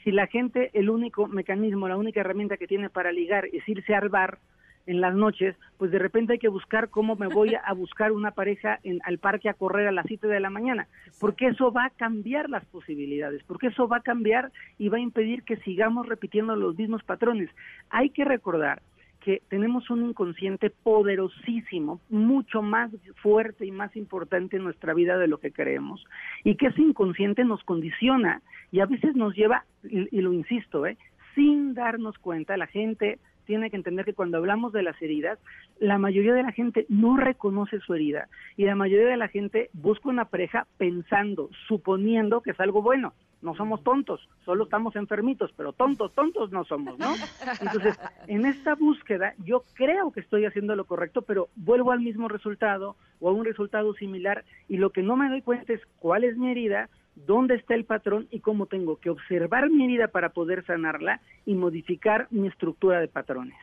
Si 0.04 0.12
la 0.12 0.28
gente, 0.28 0.70
el 0.72 0.88
único 0.88 1.26
mecanismo, 1.26 1.88
la 1.88 1.96
única 1.96 2.20
herramienta 2.20 2.56
que 2.56 2.68
tiene 2.68 2.90
para 2.90 3.10
ligar 3.10 3.46
es 3.52 3.68
irse 3.68 3.92
al 3.92 4.08
bar, 4.08 4.38
en 4.86 5.00
las 5.00 5.14
noches, 5.14 5.56
pues 5.78 5.90
de 5.90 5.98
repente 5.98 6.34
hay 6.34 6.38
que 6.38 6.48
buscar 6.48 6.88
cómo 6.90 7.16
me 7.16 7.28
voy 7.28 7.54
a 7.54 7.72
buscar 7.72 8.12
una 8.12 8.32
pareja 8.32 8.80
en, 8.82 9.00
al 9.04 9.18
parque 9.18 9.48
a 9.48 9.54
correr 9.54 9.88
a 9.88 9.92
las 9.92 10.06
7 10.06 10.26
de 10.26 10.40
la 10.40 10.50
mañana, 10.50 10.88
porque 11.20 11.48
eso 11.48 11.72
va 11.72 11.86
a 11.86 11.90
cambiar 11.90 12.50
las 12.50 12.64
posibilidades, 12.66 13.42
porque 13.44 13.68
eso 13.68 13.88
va 13.88 13.98
a 13.98 14.02
cambiar 14.02 14.50
y 14.78 14.88
va 14.88 14.98
a 14.98 15.00
impedir 15.00 15.42
que 15.42 15.56
sigamos 15.58 16.08
repitiendo 16.08 16.56
los 16.56 16.76
mismos 16.76 17.02
patrones. 17.04 17.50
Hay 17.90 18.10
que 18.10 18.24
recordar 18.24 18.82
que 19.20 19.40
tenemos 19.48 19.88
un 19.88 20.04
inconsciente 20.04 20.70
poderosísimo, 20.70 22.00
mucho 22.10 22.60
más 22.60 22.90
fuerte 23.22 23.64
y 23.64 23.70
más 23.70 23.94
importante 23.94 24.56
en 24.56 24.64
nuestra 24.64 24.94
vida 24.94 25.16
de 25.16 25.28
lo 25.28 25.38
que 25.38 25.52
creemos, 25.52 26.04
y 26.42 26.56
que 26.56 26.66
ese 26.66 26.82
inconsciente 26.82 27.44
nos 27.44 27.62
condiciona 27.62 28.42
y 28.72 28.80
a 28.80 28.86
veces 28.86 29.14
nos 29.14 29.34
lleva, 29.36 29.64
y, 29.84 30.08
y 30.16 30.20
lo 30.22 30.32
insisto, 30.32 30.86
¿eh? 30.86 30.96
sin 31.34 31.74
darnos 31.74 32.18
cuenta, 32.18 32.56
la 32.56 32.66
gente 32.66 33.18
tiene 33.44 33.70
que 33.70 33.76
entender 33.76 34.04
que 34.04 34.14
cuando 34.14 34.38
hablamos 34.38 34.72
de 34.72 34.82
las 34.82 35.00
heridas, 35.00 35.38
la 35.78 35.98
mayoría 35.98 36.34
de 36.34 36.42
la 36.42 36.52
gente 36.52 36.86
no 36.88 37.16
reconoce 37.16 37.80
su 37.80 37.94
herida 37.94 38.28
y 38.56 38.64
la 38.64 38.74
mayoría 38.74 39.08
de 39.08 39.16
la 39.16 39.28
gente 39.28 39.70
busca 39.72 40.08
una 40.08 40.26
pareja 40.26 40.66
pensando, 40.78 41.50
suponiendo 41.68 42.40
que 42.40 42.50
es 42.50 42.60
algo 42.60 42.82
bueno. 42.82 43.12
No 43.42 43.56
somos 43.56 43.82
tontos, 43.82 44.28
solo 44.44 44.64
estamos 44.64 44.94
enfermitos, 44.94 45.52
pero 45.56 45.72
tontos, 45.72 46.12
tontos 46.14 46.52
no 46.52 46.64
somos, 46.64 46.96
¿no? 46.96 47.12
Entonces, 47.60 47.98
en 48.28 48.46
esta 48.46 48.76
búsqueda 48.76 49.34
yo 49.44 49.64
creo 49.74 50.12
que 50.12 50.20
estoy 50.20 50.44
haciendo 50.44 50.76
lo 50.76 50.84
correcto, 50.84 51.22
pero 51.22 51.48
vuelvo 51.56 51.90
al 51.90 51.98
mismo 51.98 52.28
resultado 52.28 52.94
o 53.18 53.28
a 53.28 53.32
un 53.32 53.44
resultado 53.44 53.94
similar 53.94 54.44
y 54.68 54.76
lo 54.76 54.90
que 54.90 55.02
no 55.02 55.16
me 55.16 55.28
doy 55.28 55.42
cuenta 55.42 55.72
es 55.72 55.80
cuál 55.98 56.22
es 56.22 56.36
mi 56.36 56.52
herida, 56.52 56.88
dónde 57.14 57.56
está 57.56 57.74
el 57.74 57.84
patrón 57.84 58.28
y 58.30 58.40
cómo 58.40 58.66
tengo 58.66 58.96
que 58.96 59.10
observar 59.10 59.70
mi 59.70 59.84
herida 59.84 60.08
para 60.08 60.30
poder 60.30 60.64
sanarla 60.66 61.20
y 61.46 61.54
modificar 61.54 62.26
mi 62.30 62.48
estructura 62.48 63.00
de 63.00 63.08
patrones. 63.08 63.56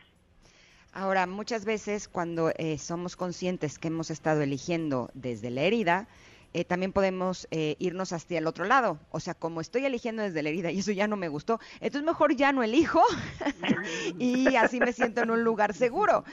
Ahora, 0.91 1.27
muchas 1.27 1.65
veces 1.65 2.07
cuando 2.07 2.51
eh, 2.57 2.77
somos 2.77 3.15
conscientes 3.15 3.77
que 3.77 3.89
hemos 3.89 4.09
estado 4.09 4.41
eligiendo 4.41 5.11
desde 5.13 5.51
la 5.51 5.61
herida, 5.61 6.07
eh, 6.51 6.65
también 6.65 6.93
podemos 6.93 7.47
eh, 7.51 7.75
irnos 7.77 8.11
hacia 8.11 8.39
el 8.39 8.47
otro 8.47 8.65
lado. 8.65 8.97
O 9.11 9.19
sea, 9.19 9.35
como 9.35 9.61
estoy 9.61 9.85
eligiendo 9.85 10.23
desde 10.23 10.41
la 10.41 10.49
herida 10.49 10.71
y 10.71 10.79
eso 10.79 10.91
ya 10.91 11.07
no 11.07 11.15
me 11.15 11.27
gustó, 11.27 11.59
entonces 11.75 12.03
mejor 12.03 12.35
ya 12.35 12.51
no 12.51 12.63
elijo 12.63 13.03
y 14.17 14.55
así 14.55 14.79
me 14.79 14.91
siento 14.91 15.21
en 15.21 15.29
un 15.29 15.43
lugar 15.43 15.75
seguro. 15.75 16.23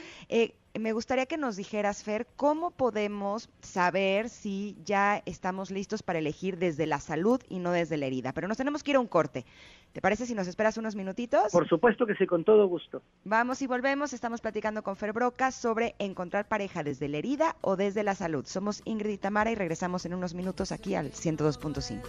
Me 0.79 0.93
gustaría 0.93 1.25
que 1.25 1.37
nos 1.37 1.55
dijeras, 1.55 2.03
Fer, 2.03 2.27
¿cómo 2.35 2.71
podemos 2.71 3.49
saber 3.61 4.29
si 4.29 4.77
ya 4.83 5.21
estamos 5.25 5.71
listos 5.71 6.03
para 6.03 6.19
elegir 6.19 6.57
desde 6.57 6.85
la 6.85 6.99
salud 6.99 7.41
y 7.49 7.59
no 7.59 7.71
desde 7.71 7.97
la 7.97 8.05
herida? 8.05 8.33
Pero 8.33 8.47
nos 8.47 8.57
tenemos 8.57 8.83
que 8.83 8.91
ir 8.91 8.97
a 8.97 8.99
un 8.99 9.07
corte. 9.07 9.45
¿Te 9.93 10.01
parece 10.01 10.25
si 10.25 10.35
nos 10.35 10.47
esperas 10.47 10.77
unos 10.77 10.95
minutitos? 10.95 11.51
Por 11.51 11.67
supuesto 11.67 12.05
que 12.05 12.15
sí, 12.15 12.27
con 12.27 12.43
todo 12.43 12.67
gusto. 12.67 13.01
Vamos 13.23 13.61
y 13.61 13.67
volvemos. 13.67 14.13
Estamos 14.13 14.41
platicando 14.41 14.83
con 14.83 14.95
Fer 14.95 15.13
Broca 15.13 15.51
sobre 15.51 15.95
encontrar 15.99 16.47
pareja 16.47 16.83
desde 16.83 17.07
la 17.07 17.17
herida 17.17 17.55
o 17.61 17.75
desde 17.75 18.03
la 18.03 18.13
salud. 18.13 18.45
Somos 18.45 18.81
Ingrid 18.85 19.11
y 19.11 19.17
Tamara 19.17 19.51
y 19.51 19.55
regresamos 19.55 20.05
en 20.05 20.13
unos 20.13 20.33
minutos 20.33 20.71
aquí 20.71 20.95
al 20.95 21.11
102.5. 21.11 22.01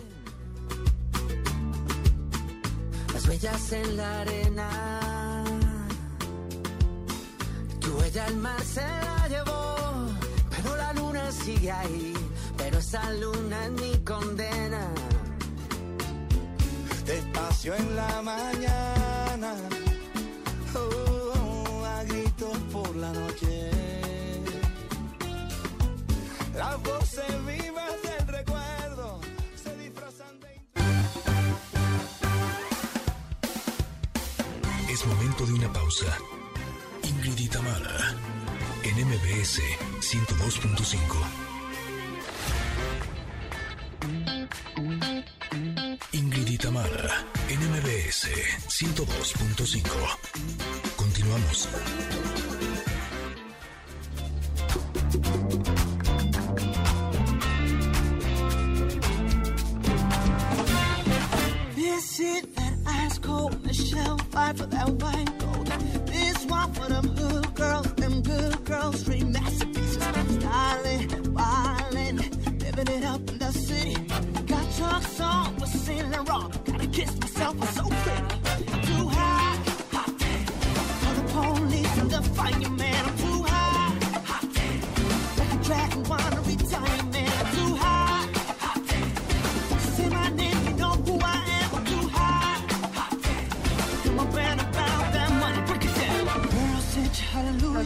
Las 3.14 3.28
huellas 3.28 3.72
en 3.72 3.96
la 3.96 4.20
arena. 4.20 5.17
Huella 7.98 8.26
el 8.26 8.36
mar 8.36 8.62
se 8.62 8.80
la 8.80 9.28
llevó, 9.28 9.76
pero 10.50 10.76
la 10.76 10.92
luna 10.92 11.32
sigue 11.32 11.72
ahí. 11.72 12.14
Pero 12.56 12.78
esa 12.78 13.12
luna 13.14 13.66
es 13.66 13.72
mi 13.72 13.98
condena. 14.04 14.88
Despacio 17.04 17.74
en 17.74 17.96
la 17.96 18.22
mañana, 18.22 19.54
oh, 20.74 21.84
a 21.84 22.04
gritos 22.04 22.58
por 22.72 22.94
la 22.96 23.12
noche. 23.12 23.70
Las 26.54 26.82
voces 26.82 27.46
vivas 27.46 27.94
del 28.02 28.28
recuerdo 28.28 29.20
se 29.62 29.76
disfrazan 29.76 30.38
de... 30.40 30.60
Es 34.92 35.06
momento 35.06 35.46
de 35.46 35.52
una 35.54 35.72
pausa. 35.72 36.06
Ingrid 37.28 37.44
y 37.44 37.48
Tamara, 37.48 38.14
en 38.84 39.06
MBS 39.06 39.60
102.5. 40.00 40.98
Ingrid 46.12 46.48
en 47.50 47.60
MBS 47.70 48.28
102.5. 48.68 49.84
Continuamos. 50.96 51.68
It 62.20 62.56
that. 64.70 66.07
This 66.38 66.46
one 66.46 66.72
for 66.72 66.88
them 66.88 67.08
hood 67.16 67.52
girls, 67.56 67.92
them 67.94 68.22
good 68.22 68.64
girls, 68.64 69.00
street 69.00 69.26
masterpieces. 69.26 69.96
Wildin', 71.34 72.16
living 72.62 72.88
it 72.96 73.04
up 73.04 73.28
in 73.28 73.38
the 73.38 73.50
city. 73.50 73.96
Got 74.46 74.76
trucks 74.76 75.20
on, 75.20 75.56
but 75.58 75.66
sailing 75.66 76.24
wrong. 76.26 76.52
Gotta 76.64 76.86
kiss 76.86 77.18
myself, 77.18 77.56
I'm 77.60 77.66
so 77.74 77.88
pretty. 77.88 78.86
Too 78.86 79.08
hot 79.08 79.58
damn. 80.18 80.46
For 81.00 81.12
the 81.16 81.24
police 81.32 81.98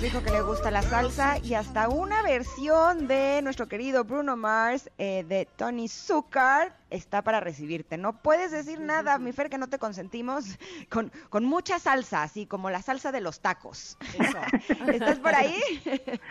Nos 0.02 0.10
dijo 0.10 0.24
que 0.24 0.32
le 0.32 0.42
gusta 0.42 0.72
la 0.72 0.82
salsa 0.82 1.38
y 1.44 1.54
hasta 1.54 1.88
una 1.88 2.24
versión 2.24 3.06
de 3.06 3.40
nuestro 3.40 3.68
querido 3.68 4.02
Bruno 4.02 4.36
Mars 4.36 4.90
eh, 4.98 5.24
de 5.28 5.46
Tony 5.54 5.86
Zucker 5.86 6.72
está 6.90 7.22
para 7.22 7.38
recibirte. 7.38 7.96
No 7.98 8.20
puedes 8.20 8.50
decir 8.50 8.80
nada, 8.80 9.16
mi 9.18 9.30
Fer, 9.30 9.48
que 9.48 9.58
no 9.58 9.68
te 9.68 9.78
consentimos 9.78 10.58
con, 10.90 11.12
con 11.28 11.44
mucha 11.44 11.78
salsa, 11.78 12.24
así 12.24 12.46
como 12.46 12.68
la 12.68 12.82
salsa 12.82 13.12
de 13.12 13.20
los 13.20 13.38
tacos. 13.38 13.96
¿Estás 14.92 15.20
por 15.20 15.36
ahí? 15.36 15.54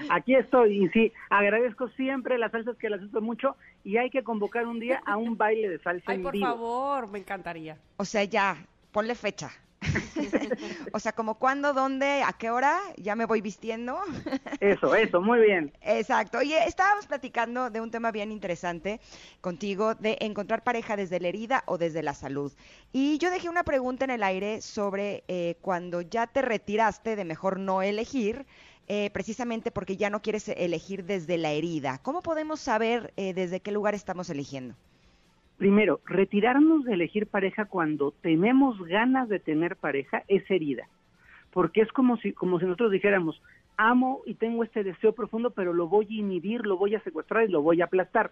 Aquí 0.09 0.36
estoy 0.36 0.84
y 0.84 0.89
sí, 0.89 1.13
agradezco 1.30 1.88
siempre 1.91 2.38
las 2.38 2.51
salsas 2.51 2.76
que 2.76 2.89
las 2.89 3.01
uso 3.01 3.22
mucho 3.22 3.55
y 3.86 3.95
hay 3.95 4.09
que 4.09 4.22
convocar 4.22 4.67
un 4.67 4.82
día 4.82 5.01
a 5.05 5.15
un 5.15 5.38
baile 5.38 5.69
de 5.69 5.80
salsa 5.80 6.11
Ay, 6.11 6.17
en 6.17 6.24
por 6.24 6.34
vivo. 6.34 6.45
favor, 6.45 7.07
me 7.07 7.19
encantaría. 7.19 7.78
O 7.95 8.03
sea, 8.03 8.26
ya, 8.26 8.57
ponle 8.91 9.15
fecha. 9.15 9.49
o 10.93 10.99
sea, 10.99 11.11
como 11.13 11.36
cuándo, 11.36 11.73
dónde, 11.73 12.23
a 12.23 12.34
qué 12.34 12.49
hora, 12.49 12.79
ya 12.97 13.15
me 13.15 13.25
voy 13.25 13.41
vistiendo. 13.41 13.99
Eso, 14.59 14.95
eso, 14.95 15.21
muy 15.21 15.39
bien. 15.39 15.73
Exacto. 15.82 16.38
Oye, 16.38 16.57
estábamos 16.67 17.07
platicando 17.07 17.69
de 17.69 17.82
un 17.82 17.91
tema 17.91 18.11
bien 18.11 18.32
interesante 18.32 18.99
contigo, 19.41 19.95
de 19.95 20.17
encontrar 20.21 20.63
pareja 20.63 20.95
desde 20.95 21.19
la 21.19 21.27
herida 21.29 21.63
o 21.65 21.77
desde 21.77 22.03
la 22.03 22.13
salud. 22.13 22.51
Y 22.91 23.17
yo 23.17 23.32
dejé 23.32 23.49
una 23.49 23.63
pregunta 23.63 24.05
en 24.05 24.11
el 24.11 24.23
aire 24.23 24.61
sobre 24.61 25.23
eh, 25.27 25.55
cuando 25.61 26.01
ya 26.01 26.27
te 26.27 26.41
retiraste 26.41 27.15
de 27.15 27.25
mejor 27.25 27.59
no 27.59 27.82
elegir, 27.82 28.45
eh, 28.88 29.09
precisamente 29.11 29.71
porque 29.71 29.97
ya 29.97 30.09
no 30.09 30.21
quieres 30.21 30.49
elegir 30.49 31.05
desde 31.05 31.38
la 31.38 31.51
herida. 31.51 31.99
¿Cómo 32.03 32.21
podemos 32.21 32.59
saber 32.59 33.13
eh, 33.15 33.34
desde 33.34 33.61
qué 33.61 33.71
lugar 33.71 33.95
estamos 33.95 34.29
eligiendo? 34.29 34.75
Primero, 35.62 35.99
retirarnos 36.05 36.86
de 36.86 36.95
elegir 36.95 37.28
pareja 37.28 37.66
cuando 37.66 38.16
tenemos 38.24 38.84
ganas 38.88 39.30
de 39.30 39.38
tener 39.38 39.76
pareja 39.76 40.24
es 40.28 40.41
herida, 40.49 40.88
porque 41.53 41.82
es 41.82 41.91
como 41.91 42.18
si, 42.18 42.34
como 42.34 42.57
si 42.57 42.66
nosotros 42.66 42.91
dijéramos, 42.91 43.39
amo 43.78 44.22
y 44.26 44.34
tengo 44.34 44.64
este 44.64 44.84
deseo 44.84 45.14
profundo, 45.14 45.51
pero 45.51 45.72
lo 45.72 45.88
voy 45.88 46.07
a 46.09 46.20
inhibir, 46.20 46.66
lo 46.66 46.78
voy 46.78 46.95
a 46.95 47.03
secuestrar 47.03 47.47
y 47.47 47.51
lo 47.51 47.62
voy 47.62 47.80
a 47.80 47.86
aplastar. 47.86 48.32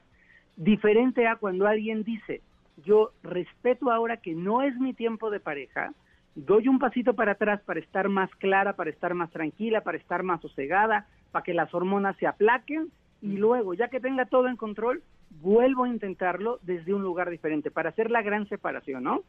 Diferente 0.56 1.28
a 1.28 1.36
cuando 1.36 1.68
alguien 1.68 2.04
dice, 2.04 2.42
yo 2.84 3.12
respeto 3.22 3.92
ahora 3.92 4.18
que 4.18 4.34
no 4.34 4.64
es 4.64 4.76
mi 4.80 4.96
tiempo 4.96 5.30
de 5.30 5.40
pareja, 5.40 5.94
doy 6.34 6.68
un 6.68 6.80
pasito 6.80 7.14
para 7.14 7.34
atrás 7.34 7.62
para 7.62 7.80
estar 7.80 8.10
más 8.10 8.32
clara, 8.38 8.76
para 8.76 8.90
estar 8.90 9.14
más 9.14 9.30
tranquila, 9.30 9.82
para 9.82 10.00
estar 10.00 10.24
más 10.24 10.42
sosegada, 10.42 11.06
para 11.32 11.44
que 11.44 11.54
las 11.54 11.72
hormonas 11.76 12.18
se 12.18 12.26
aplaquen 12.26 12.90
y 13.22 13.38
luego, 13.38 13.74
ya 13.74 13.90
que 13.90 14.00
tenga 14.00 14.26
todo 14.26 14.48
en 14.48 14.56
control, 14.56 15.04
vuelvo 15.42 15.84
a 15.84 15.90
intentarlo 15.90 16.60
desde 16.64 16.94
un 16.94 17.02
lugar 17.02 17.30
diferente 17.30 17.72
para 17.72 17.90
hacer 17.90 18.12
la 18.12 18.22
gran 18.22 18.48
separación, 18.48 19.04
¿no? 19.04 19.24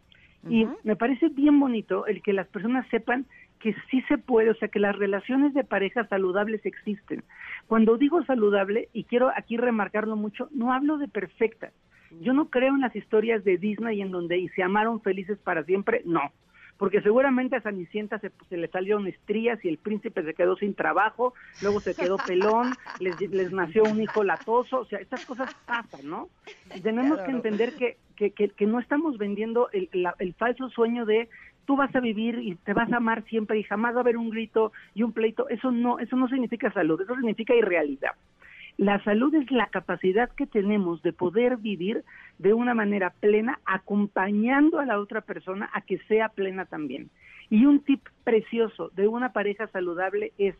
Y 0.49 0.66
me 0.84 0.97
parece 0.97 1.28
bien 1.28 1.61
bonito 1.61 2.07
el 2.07 2.22
que 2.22 2.32
las 2.32 2.49
personas 2.49 2.86
sepan 2.88 3.26
que 3.59 3.74
sí 3.91 4.01
se 4.09 4.16
puede, 4.16 4.51
o 4.51 4.55
sea, 4.55 4.68
que 4.68 4.78
las 4.78 4.97
relaciones 4.97 5.53
de 5.53 5.64
pareja 5.64 6.07
saludables 6.07 6.64
existen. 6.64 7.22
Cuando 7.66 7.99
digo 7.99 8.24
saludable, 8.24 8.88
y 8.95 9.05
quiero 9.05 9.30
aquí 9.36 9.59
remarcarlo 9.59 10.16
mucho, 10.16 10.49
no 10.53 10.72
hablo 10.72 10.97
de 10.97 11.09
perfectas. 11.09 11.74
Yo 12.22 12.32
no 12.32 12.49
creo 12.49 12.74
en 12.74 12.80
las 12.80 12.97
historias 12.97 13.45
de 13.45 13.59
Disney 13.59 14.01
en 14.01 14.11
donde 14.11 14.38
y 14.38 14.49
se 14.49 14.62
amaron 14.62 15.03
felices 15.03 15.38
para 15.38 15.62
siempre, 15.64 16.03
no. 16.07 16.32
Porque 16.81 17.03
seguramente 17.03 17.57
a 17.57 17.61
Cenicienta 17.61 18.18
se, 18.20 18.33
se 18.49 18.57
le 18.57 18.66
salieron 18.68 19.07
estrías 19.07 19.62
y 19.64 19.68
el 19.68 19.76
príncipe 19.76 20.22
se 20.24 20.33
quedó 20.35 20.57
sin 20.57 20.74
trabajo, 20.74 21.35
luego 21.61 21.81
se 21.83 21.95
quedó 21.95 22.16
pelón, 22.16 22.74
les, 22.99 23.20
les 23.20 23.53
nació 23.53 23.85
un 23.85 24.01
hijo 24.03 24.24
latoso, 24.24 24.81
o 24.81 24.85
sea, 24.87 24.99
estas 24.99 25.24
cosas 25.26 25.55
pasan, 25.66 26.09
¿no? 26.09 26.31
Y 26.74 26.81
tenemos 26.81 27.20
que 27.20 27.31
entender 27.33 27.74
que, 27.74 27.99
que, 28.16 28.31
que, 28.31 28.49
que 28.49 28.66
no 28.66 28.81
estamos 28.81 29.18
vendiendo 29.18 29.68
el, 29.72 29.91
la- 29.93 30.14
el 30.20 30.33
falso 30.35 30.70
sueño 30.70 31.05
de 31.05 31.28
tú 31.66 31.76
vas 31.76 31.95
a 31.95 32.01
vivir 32.01 32.39
y 32.39 32.55
te 32.57 32.72
vas 32.72 32.91
a 32.93 32.97
amar 32.97 33.24
siempre 33.24 33.59
y 33.59 33.62
jamás 33.62 33.93
va 33.95 33.99
a 33.99 34.01
haber 34.01 34.16
un 34.16 34.31
grito 34.31 34.72
y 34.95 35.03
un 35.03 35.12
pleito. 35.12 35.49
Eso 35.51 35.70
no, 35.70 35.99
eso 35.99 36.16
no 36.16 36.28
significa 36.28 36.72
salud, 36.72 36.99
eso 37.01 37.14
significa 37.14 37.55
irrealidad. 37.55 38.12
La 38.81 38.99
salud 39.05 39.35
es 39.35 39.51
la 39.51 39.66
capacidad 39.66 40.31
que 40.31 40.47
tenemos 40.47 41.03
de 41.03 41.12
poder 41.12 41.59
vivir 41.59 42.03
de 42.39 42.55
una 42.55 42.72
manera 42.72 43.11
plena, 43.11 43.61
acompañando 43.66 44.78
a 44.78 44.87
la 44.87 44.99
otra 44.99 45.20
persona 45.20 45.68
a 45.74 45.83
que 45.83 45.99
sea 46.09 46.31
plena 46.31 46.64
también. 46.64 47.11
Y 47.51 47.66
un 47.66 47.85
tip 47.85 48.01
precioso 48.24 48.89
de 48.95 49.07
una 49.07 49.35
pareja 49.35 49.66
saludable 49.66 50.33
es, 50.39 50.55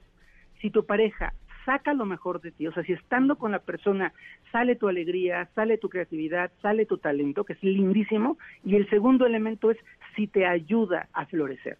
si 0.61 0.69
tu 0.69 0.85
pareja 0.85 1.33
saca 1.65 1.95
lo 1.95 2.05
mejor 2.05 2.43
de 2.43 2.53
ti, 2.53 2.67
o 2.67 2.75
sea, 2.75 2.83
si 2.83 2.93
estando 2.93 3.37
con 3.37 3.53
la 3.53 3.61
persona 3.61 4.13
sale 4.53 4.77
tu 4.77 4.89
alegría, 4.89 5.49
sale 5.55 5.79
tu 5.79 5.89
creatividad, 5.89 6.53
sale 6.61 6.85
tu 6.85 6.99
talento, 6.99 7.45
que 7.45 7.55
es 7.55 7.63
lindísimo, 7.63 8.37
y 8.67 8.77
el 8.77 8.87
segundo 8.91 9.25
elemento 9.25 9.71
es 9.71 9.79
si 10.15 10.27
te 10.27 10.45
ayuda 10.45 11.09
a 11.15 11.25
florecer 11.25 11.79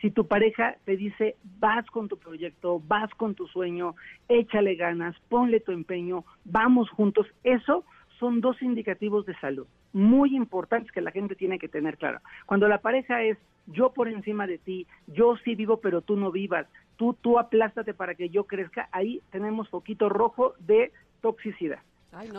si 0.00 0.10
tu 0.10 0.26
pareja 0.26 0.76
te 0.84 0.96
dice, 0.96 1.36
vas 1.58 1.86
con 1.86 2.08
tu 2.08 2.18
proyecto, 2.18 2.80
vas 2.86 3.10
con 3.14 3.34
tu 3.34 3.46
sueño, 3.46 3.94
échale 4.28 4.74
ganas, 4.74 5.16
ponle 5.28 5.60
tu 5.60 5.72
empeño, 5.72 6.24
vamos 6.44 6.88
juntos, 6.90 7.26
eso 7.44 7.84
son 8.18 8.40
dos 8.40 8.60
indicativos 8.62 9.26
de 9.26 9.34
salud 9.40 9.66
muy 9.92 10.36
importantes 10.36 10.92
que 10.92 11.00
la 11.00 11.10
gente 11.10 11.34
tiene 11.34 11.58
que 11.58 11.68
tener 11.68 11.96
claro. 11.96 12.20
Cuando 12.46 12.68
la 12.68 12.78
pareja 12.78 13.22
es 13.22 13.38
yo 13.66 13.92
por 13.92 14.08
encima 14.08 14.46
de 14.46 14.58
ti, 14.58 14.86
yo 15.06 15.36
sí 15.44 15.54
vivo 15.54 15.78
pero 15.78 16.00
tú 16.00 16.16
no 16.16 16.30
vivas, 16.30 16.66
tú 16.96 17.14
tú 17.20 17.38
aplástate 17.38 17.94
para 17.94 18.14
que 18.14 18.28
yo 18.28 18.44
crezca, 18.44 18.88
ahí 18.92 19.22
tenemos 19.30 19.68
foquito 19.68 20.08
rojo 20.08 20.54
de 20.58 20.92
toxicidad. 21.20 21.80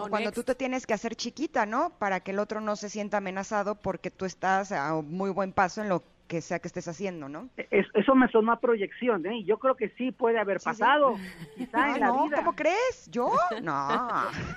Cuando 0.09 0.34
tú 0.34 0.43
te 0.43 0.53
tienes 0.53 0.86
que 0.86 0.93
hacer 0.93 1.16
chiquita, 1.16 1.66
¿no? 1.66 1.91
Para 1.97 2.20
que 2.20 2.32
el 2.32 2.39
otro 2.39 2.59
no 2.59 2.76
se 2.76 2.89
sienta 2.89 3.18
amenazado 3.18 3.76
porque 3.76 4.12
tú 4.12 4.26
estás 4.26 4.74
a 4.74 4.93
un 4.97 5.14
muy 5.14 5.32
buen 5.32 5.53
paso 5.53 5.82
en 5.82 5.88
lo 5.88 6.03
que 6.32 6.39
sea 6.39 6.59
que 6.59 6.69
estés 6.69 6.88
haciendo, 6.88 7.27
¿no? 7.27 7.49
Es- 7.57 7.88
eso 7.93 8.15
me 8.15 8.29
sonó 8.29 8.53
a 8.53 8.59
proyección, 8.61 9.25
¿eh? 9.25 9.39
Y 9.39 9.43
yo 9.43 9.57
creo 9.59 9.75
que 9.75 9.89
sí 9.97 10.13
puede 10.13 10.39
haber 10.39 10.61
pasado, 10.61 11.15
quizá 11.57 11.84
Ah, 11.84 11.93
en 11.95 11.99
la 11.99 12.07
no, 12.07 12.23
vida. 12.23 12.38
¿cómo 12.38 12.55
crees? 12.55 13.09
¿Yo? 13.11 13.34
No. 13.61 13.89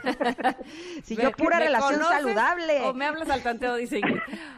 si 1.02 1.16
¿Me- 1.16 1.24
yo 1.24 1.32
pura 1.32 1.58
relación 1.58 1.94
conoces 1.94 2.16
saludable. 2.22 2.80
O 2.84 2.94
me 2.94 3.06
hablas 3.06 3.28
al 3.28 3.42
tanteo, 3.42 3.74
dice. 3.74 4.00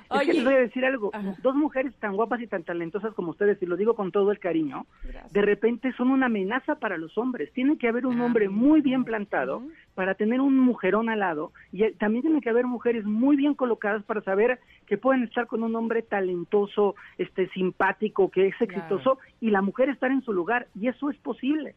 Es 0.09 0.21
que 0.21 0.35
les 0.35 0.45
voy 0.45 0.53
a 0.55 0.57
Oye, 0.59 0.63
decir 0.67 0.85
algo. 0.85 1.11
Dos 1.43 1.57
mujeres 1.57 1.93
tan 1.99 2.15
guapas 2.15 2.41
y 2.41 2.47
tan 2.47 2.63
talentosas 2.63 3.13
como 3.15 3.33
ustedes, 3.33 3.61
y 3.61 3.67
lo 3.67 3.77
digo 3.77 3.95
con 3.97 4.13
todo 4.13 4.31
el 4.31 4.39
cariño, 4.39 4.87
de 5.33 5.43
repente 5.43 5.93
son 5.97 6.13
una 6.13 6.27
amenaza 6.27 6.77
para 6.77 6.97
los 6.97 7.19
hombres. 7.19 7.53
Tiene 7.53 7.77
que 7.77 7.89
haber 7.89 8.07
un 8.07 8.21
hombre 8.21 8.49
muy 8.49 8.83
bien 8.83 9.05
plantado 9.05 9.63
para 9.97 10.15
tener 10.15 10.41
un 10.41 10.61
mujerón 10.61 11.09
al 11.09 11.19
lado 11.19 11.51
y 11.73 11.91
también 11.95 12.23
tiene 12.23 12.41
que 12.41 12.51
haber 12.51 12.67
mujeres 12.67 13.05
muy 13.05 13.35
bien 13.35 13.55
colocadas 13.55 14.05
para 14.05 14.21
saber 14.23 14.61
que 14.87 14.97
pueden 14.97 15.25
estar 15.25 15.49
con 15.49 15.65
un 15.65 15.75
hombre 15.75 16.03
talentoso, 16.03 16.95
este 17.19 17.49
simpático, 17.51 18.31
que 18.31 18.49
es 18.49 18.61
exitoso 18.61 19.19
y 19.41 19.51
la 19.51 19.63
mujer 19.63 19.89
estar 19.89 20.11
en 20.11 20.23
su 20.23 20.33
lugar 20.33 20.67
y 20.79 20.89
eso 20.89 21.11
es 21.11 21.17
posible. 21.19 21.75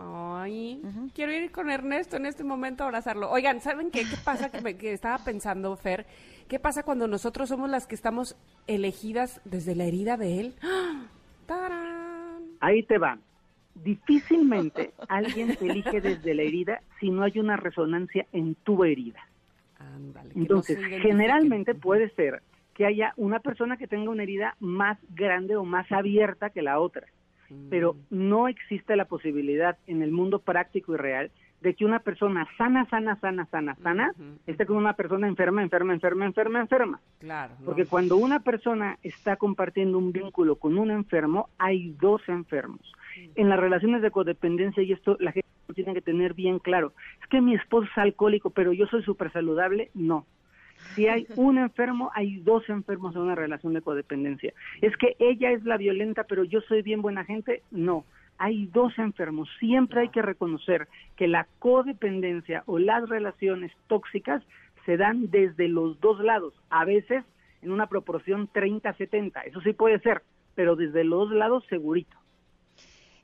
Ay, 0.00 0.80
quiero 1.14 1.32
ir 1.32 1.50
con 1.50 1.68
Ernesto 1.70 2.16
en 2.16 2.24
este 2.26 2.42
momento 2.44 2.82
a 2.82 2.86
abrazarlo. 2.86 3.30
Oigan, 3.30 3.60
¿saben 3.60 3.90
qué, 3.90 4.00
qué 4.00 4.16
pasa? 4.24 4.50
Que, 4.50 4.60
me- 4.62 4.76
que 4.76 4.92
estaba 4.94 5.18
pensando, 5.24 5.76
Fer, 5.76 6.06
¿qué 6.48 6.58
pasa 6.58 6.82
cuando 6.82 7.06
nosotros 7.06 7.50
somos 7.50 7.68
las 7.68 7.86
que 7.86 7.94
estamos 7.94 8.36
elegidas 8.66 9.40
desde 9.44 9.74
la 9.74 9.84
herida 9.84 10.16
de 10.16 10.40
él? 10.40 10.54
¡Ah! 10.62 11.02
¡Tarán! 11.46 12.44
Ahí 12.60 12.82
te 12.84 12.96
va. 12.98 13.18
Difícilmente 13.74 14.92
alguien 15.08 15.54
te 15.56 15.66
elige 15.70 16.00
desde 16.00 16.34
la 16.34 16.42
herida 16.42 16.80
si 16.98 17.10
no 17.10 17.22
hay 17.24 17.38
una 17.38 17.56
resonancia 17.56 18.26
en 18.32 18.54
tu 18.56 18.84
herida. 18.84 19.20
Ándale, 19.78 20.30
no 20.34 20.40
Entonces, 20.42 20.78
generalmente 21.02 21.74
puede 21.74 22.08
ser 22.10 22.42
que 22.78 22.86
haya 22.86 23.12
una 23.16 23.40
persona 23.40 23.76
que 23.76 23.88
tenga 23.88 24.10
una 24.10 24.22
herida 24.22 24.56
más 24.60 24.96
grande 25.10 25.56
o 25.56 25.64
más 25.64 25.90
abierta 25.92 26.48
que 26.50 26.62
la 26.62 26.78
otra, 26.78 27.08
Mm. 27.50 27.68
pero 27.70 27.96
no 28.10 28.48
existe 28.48 28.94
la 28.96 29.06
posibilidad 29.06 29.76
en 29.86 30.02
el 30.02 30.12
mundo 30.12 30.38
práctico 30.38 30.94
y 30.94 30.96
real 30.96 31.30
de 31.60 31.74
que 31.74 31.84
una 31.84 31.98
persona 31.98 32.46
sana, 32.56 32.88
sana, 32.88 33.18
sana, 33.20 33.46
sana, 33.46 33.74
sana, 33.82 34.12
esté 34.46 34.64
con 34.64 34.76
una 34.76 34.92
persona 34.92 35.26
enferma, 35.26 35.60
enferma, 35.60 35.92
enferma, 35.92 36.24
enferma, 36.24 36.60
enferma. 36.60 37.00
Claro. 37.18 37.54
no. 37.58 37.64
Porque 37.66 37.84
cuando 37.84 38.16
una 38.16 38.40
persona 38.40 38.96
está 39.02 39.34
compartiendo 39.34 39.98
un 39.98 40.12
vínculo 40.12 40.54
con 40.56 40.78
un 40.78 40.92
enfermo, 40.92 41.48
hay 41.58 41.96
dos 42.00 42.22
enfermos. 42.28 42.92
En 43.34 43.48
las 43.48 43.58
relaciones 43.58 44.02
de 44.02 44.12
codependencia, 44.12 44.84
y 44.84 44.92
esto 44.92 45.16
la 45.18 45.32
gente 45.32 45.48
tiene 45.74 45.94
que 45.94 46.00
tener 46.00 46.34
bien 46.34 46.60
claro, 46.60 46.92
es 47.20 47.26
que 47.28 47.40
mi 47.40 47.56
esposo 47.56 47.88
es 47.90 47.98
alcohólico, 47.98 48.50
pero 48.50 48.72
yo 48.72 48.86
soy 48.86 49.02
súper 49.02 49.32
saludable, 49.32 49.90
no. 49.94 50.26
Si 50.94 51.06
hay 51.06 51.26
un 51.36 51.58
enfermo, 51.58 52.10
hay 52.14 52.38
dos 52.38 52.68
enfermos 52.68 53.14
en 53.14 53.22
una 53.22 53.34
relación 53.34 53.74
de 53.74 53.82
codependencia. 53.82 54.52
Es 54.80 54.96
que 54.96 55.16
ella 55.18 55.50
es 55.50 55.64
la 55.64 55.76
violenta, 55.76 56.24
pero 56.24 56.44
yo 56.44 56.60
soy 56.62 56.82
bien 56.82 57.02
buena 57.02 57.24
gente, 57.24 57.62
no. 57.70 58.04
Hay 58.38 58.66
dos 58.66 58.96
enfermos. 58.98 59.48
Siempre 59.58 60.02
hay 60.02 60.08
que 60.10 60.22
reconocer 60.22 60.88
que 61.16 61.26
la 61.26 61.46
codependencia 61.58 62.62
o 62.66 62.78
las 62.78 63.08
relaciones 63.08 63.72
tóxicas 63.88 64.42
se 64.86 64.96
dan 64.96 65.30
desde 65.30 65.68
los 65.68 66.00
dos 66.00 66.20
lados, 66.20 66.54
a 66.70 66.84
veces 66.84 67.24
en 67.62 67.72
una 67.72 67.88
proporción 67.88 68.48
30-70, 68.52 69.42
eso 69.46 69.60
sí 69.60 69.72
puede 69.72 69.98
ser, 70.00 70.22
pero 70.54 70.76
desde 70.76 71.04
los 71.04 71.28
dos 71.28 71.36
lados 71.36 71.64
segurito. 71.68 72.17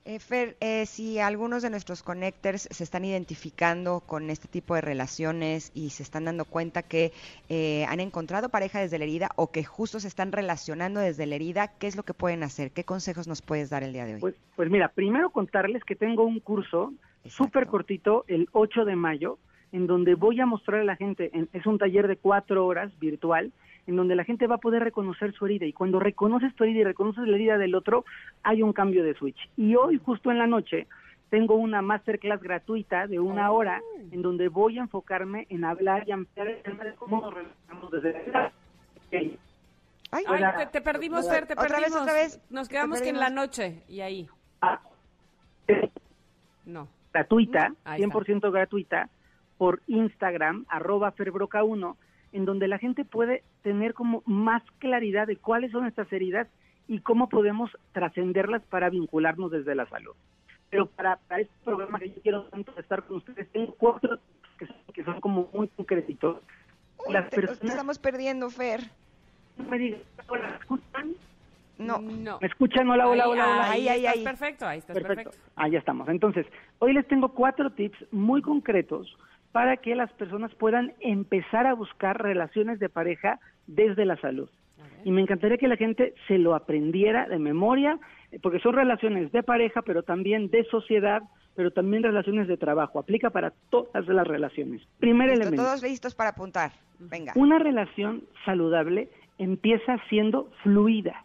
Eh, 0.07 0.19
Fer, 0.19 0.55
eh, 0.61 0.85
si 0.85 1.19
algunos 1.19 1.63
de 1.63 1.71
nuestros 1.71 2.03
connectors 2.03 2.69
se 2.71 2.85
están 2.85 3.07
identificando 3.07 4.01
con 4.01 4.29
este 4.29 4.49
tipo 4.49 4.75
de 4.75 4.83
relaciones 4.83 5.73
y 5.75 5.89
se 5.91 6.03
están 6.03 6.27
dando 6.27 6.45
cuenta 6.45 6.83
que 6.83 7.11
eh, 7.49 7.87
han 7.89 8.01
encontrado 8.01 8.51
pareja 8.51 8.81
desde 8.81 8.99
la 8.99 9.05
herida 9.05 9.31
o 9.37 9.51
que 9.51 9.65
justo 9.65 10.01
se 10.01 10.09
están 10.09 10.31
relacionando 10.31 11.01
desde 11.01 11.25
la 11.25 11.37
herida, 11.37 11.69
¿qué 11.79 11.87
es 11.87 11.97
lo 11.97 12.03
que 12.03 12.13
pueden 12.13 12.43
hacer? 12.43 12.71
¿Qué 12.71 12.85
consejos 12.85 13.27
nos 13.27 13.41
puedes 13.41 13.71
dar 13.71 13.83
el 13.83 13.95
día 13.95 14.05
de 14.05 14.17
hoy? 14.17 14.21
Pues, 14.21 14.35
pues 14.57 14.71
mira, 14.71 14.89
primero 14.89 15.31
contarles 15.31 15.83
que 15.85 15.97
tengo 15.97 16.25
un 16.25 16.39
curso 16.41 16.93
súper 17.25 17.67
cortito 17.67 18.27
el 18.29 18.47
8 18.53 18.85
de 18.85 18.97
mayo, 18.97 19.39
en 19.73 19.87
donde 19.87 20.17
voy 20.17 20.39
a 20.39 20.45
mostrar 20.45 20.83
a 20.83 20.85
la 20.85 20.97
gente, 20.97 21.31
en- 21.33 21.49
es 21.55 21.65
un 21.65 21.79
taller 21.79 22.09
de 22.09 22.19
cuatro 22.19 22.67
horas 22.67 22.93
virtual, 23.01 23.53
en 23.87 23.97
donde 23.97 24.16
la 24.16 24.24
gente 24.24 24.47
va 24.47 24.57
a 24.57 24.59
poder 24.59 24.82
reconocer 24.82 25.32
su 25.35 25.45
herida. 25.47 25.66
Y 25.66 25.72
cuando 25.72 25.99
reconoces 26.01 26.55
tu 26.55 26.64
herida 26.64 26.80
y 26.80 26.85
reconoces 26.85 27.26
la 27.26 27.35
herida 27.37 27.59
del 27.59 27.74
otro, 27.74 28.05
hay 28.43 28.62
un 28.62 28.72
cambio 28.72 29.05
de 29.05 29.14
switch. 29.14 29.39
Y 29.57 29.74
hoy, 29.76 30.01
justo 30.05 30.30
en 30.30 30.39
la 30.39 30.47
noche, 30.47 30.87
tengo 31.30 31.57
una 31.57 31.82
masterclass 31.82 32.41
gratuita 32.43 33.07
de 33.07 33.18
una 33.20 33.51
hora, 33.51 33.80
en 34.12 34.22
donde 34.22 34.49
voy 34.49 34.78
a 34.78 34.82
enfocarme 34.82 35.47
en 35.51 35.64
hablar 35.64 36.05
y 36.09 36.12
ampliar 36.12 36.49
el 36.49 36.62
tema 36.62 36.85
de 36.85 36.95
cómo 36.95 37.20
nos 37.20 37.35
relacionamos 37.35 37.91
desde 37.91 38.12
la 38.12 38.18
herida. 38.20 38.53
Ok. 38.97 39.39
Ay, 40.12 40.24
Ay, 40.28 40.45
te, 40.59 40.66
te 40.66 40.80
perdimos, 40.80 41.28
Fer, 41.28 41.47
te 41.47 41.55
Otra 41.55 41.64
vez, 41.64 41.72
perdimos. 41.80 42.03
otra 42.03 42.12
vez. 42.14 42.41
Nos 42.51 42.68
quedamos 42.68 43.03
que 43.03 43.09
en 43.09 43.16
la 43.16 43.22
perdimos. 43.26 43.47
noche 43.47 43.82
y 43.89 44.01
ahí. 44.01 44.28
No. 46.66 46.89
gratuita, 47.12 47.70
Mm, 47.70 47.74
Ahí 47.85 48.03
está. 48.03 48.18
100% 48.18 48.51
gratuita, 48.53 49.09
por 49.59 49.80
Instagram, 49.87 50.64
arroba 50.68 51.12
ferbroca1, 51.12 51.97
en 52.35 52.45
donde 52.45 52.66
la 52.66 52.78
gente 52.78 53.05
puede 53.05 53.45
tener 53.62 53.95
como 53.95 54.22
más 54.26 54.61
claridad 54.78 55.28
de 55.28 55.37
cuáles 55.37 55.70
son 55.70 55.87
estas 55.87 56.12
heridas 56.12 56.49
y 56.89 56.99
cómo 56.99 57.28
podemos 57.28 57.70
trascenderlas 57.93 58.61
para 58.66 58.91
vincularnos 58.91 59.53
desde 59.53 59.76
la 59.76 59.87
salud. 59.87 60.14
Pero 60.68 60.87
para, 60.87 61.16
para 61.28 61.43
este 61.43 61.55
programa 61.64 62.01
que 62.01 62.09
yo 62.11 62.20
quiero 62.22 62.43
tanto 62.47 62.72
estar 62.78 63.05
con 63.05 63.18
ustedes, 63.18 63.49
tengo 63.53 63.72
cuatro 63.78 64.18
que 64.59 64.66
son, 64.66 64.76
que 64.93 65.05
son 65.05 65.20
como 65.20 65.49
muy 65.55 65.68
concretitos. 65.68 66.41
Las 67.09 67.30
Te, 67.30 67.37
te 67.37 67.47
personas 67.47 67.70
estamos 67.70 67.99
perdiendo, 68.01 68.51
Fer. 68.51 68.80
no 69.57 69.68
me 69.70 69.97
"Hola, 70.28 70.49
¿me 70.49 70.57
escuchan? 70.57 71.12
No. 71.78 72.01
No. 72.01 72.39
¿Me 72.41 72.49
escuchan? 72.49 72.89
Hola, 72.91 73.07
hola, 73.09 73.24
Ahí, 73.24 73.30
hola, 73.30 73.45
hola. 73.45 73.70
Ahí, 73.70 73.89
Ahí, 73.89 73.99
estás 74.07 74.16
ahí. 74.16 74.24
perfecto, 74.24 74.66
ahí 74.66 74.78
estás 74.80 74.95
Perfecto. 74.95 75.30
perfecto. 75.30 75.53
Ah, 75.55 75.68
ya 75.68 75.78
estamos. 75.78 76.09
Entonces, 76.09 76.47
hoy 76.80 76.95
les 76.95 77.07
tengo 77.07 77.28
cuatro 77.32 77.70
tips 77.70 78.12
muy 78.12 78.43
concretos 78.43 79.16
para 79.55 79.77
que 79.77 79.95
las 79.95 80.13
personas 80.15 80.53
puedan 80.57 80.95
empezar 80.99 81.65
a 81.69 81.75
buscar 81.75 82.21
relaciones 82.21 82.81
de 82.81 82.89
pareja 82.89 83.39
desde 83.69 84.05
la 84.05 84.17
salud. 84.17 84.51
Y 85.05 85.13
me 85.13 85.21
encantaría 85.21 85.59
que 85.59 85.69
la 85.69 85.77
gente 85.77 86.13
se 86.27 86.39
lo 86.39 86.57
aprendiera 86.57 87.29
de 87.29 87.39
memoria, 87.39 88.01
eh, 88.33 88.41
porque 88.43 88.59
son 88.59 88.75
relaciones 88.75 89.31
de 89.31 89.45
pareja, 89.45 89.83
pero 89.83 90.03
también 90.03 90.51
de 90.51 90.65
sociedad, 90.65 91.23
pero 91.55 91.71
también 91.71 92.03
relaciones 92.03 92.49
de 92.49 92.57
trabajo. 92.57 92.99
Aplica 92.99 93.31
para 93.31 93.53
todas 93.71 94.09
las 94.09 94.27
relaciones. 94.27 94.83
Primer 94.99 95.29
Listo, 95.29 95.43
elemento. 95.43 95.63
todos 95.63 95.83
listos 95.85 96.17
para 96.17 96.31
apuntar. 96.31 96.73
Venga. 96.99 97.33
Una 97.37 97.61
relación 97.61 98.25
saludable 98.45 99.09
empieza 99.39 99.99
siendo 100.09 100.51
fluida. 100.65 101.25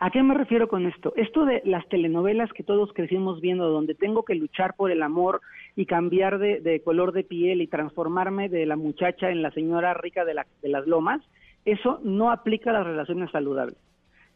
¿A 0.00 0.10
qué 0.10 0.22
me 0.22 0.34
refiero 0.34 0.68
con 0.68 0.86
esto? 0.86 1.12
Esto 1.16 1.44
de 1.44 1.60
las 1.64 1.88
telenovelas 1.88 2.52
que 2.52 2.62
todos 2.62 2.92
crecimos 2.92 3.40
viendo, 3.40 3.68
donde 3.68 3.94
tengo 3.94 4.24
que 4.24 4.36
luchar 4.36 4.74
por 4.74 4.92
el 4.92 5.02
amor 5.02 5.40
y 5.78 5.86
cambiar 5.86 6.40
de, 6.40 6.82
color 6.84 7.12
de 7.12 7.22
piel 7.22 7.62
y 7.62 7.68
transformarme 7.68 8.48
de 8.48 8.66
la 8.66 8.74
muchacha 8.74 9.30
en 9.30 9.42
la 9.42 9.52
señora 9.52 9.94
rica 9.94 10.24
de, 10.24 10.34
la- 10.34 10.46
de 10.60 10.68
las 10.68 10.88
lomas, 10.88 11.22
eso 11.64 12.00
no 12.02 12.32
aplica 12.32 12.70
a 12.70 12.72
las 12.72 12.84
relaciones 12.84 13.30
saludables. 13.30 13.76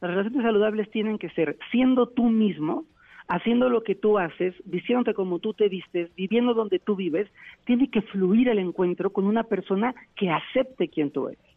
Las 0.00 0.12
relaciones 0.12 0.44
saludables 0.44 0.88
tienen 0.92 1.18
que 1.18 1.30
ser 1.30 1.56
siendo 1.72 2.06
tú 2.06 2.28
mismo, 2.30 2.84
haciendo 3.26 3.68
lo 3.68 3.82
que 3.82 3.96
tú 3.96 4.18
haces, 4.18 4.54
vistiéndote 4.66 5.14
como 5.14 5.40
tú 5.40 5.52
te 5.52 5.68
vistes, 5.68 6.14
viviendo 6.14 6.54
donde 6.54 6.78
tú 6.78 6.94
vives, 6.94 7.28
tiene 7.64 7.90
que 7.90 8.02
fluir 8.02 8.48
el 8.48 8.60
encuentro 8.60 9.10
con 9.10 9.26
una 9.26 9.42
persona 9.42 9.96
que 10.14 10.30
acepte 10.30 10.86
quién 10.86 11.10
tú 11.10 11.26
eres. 11.26 11.51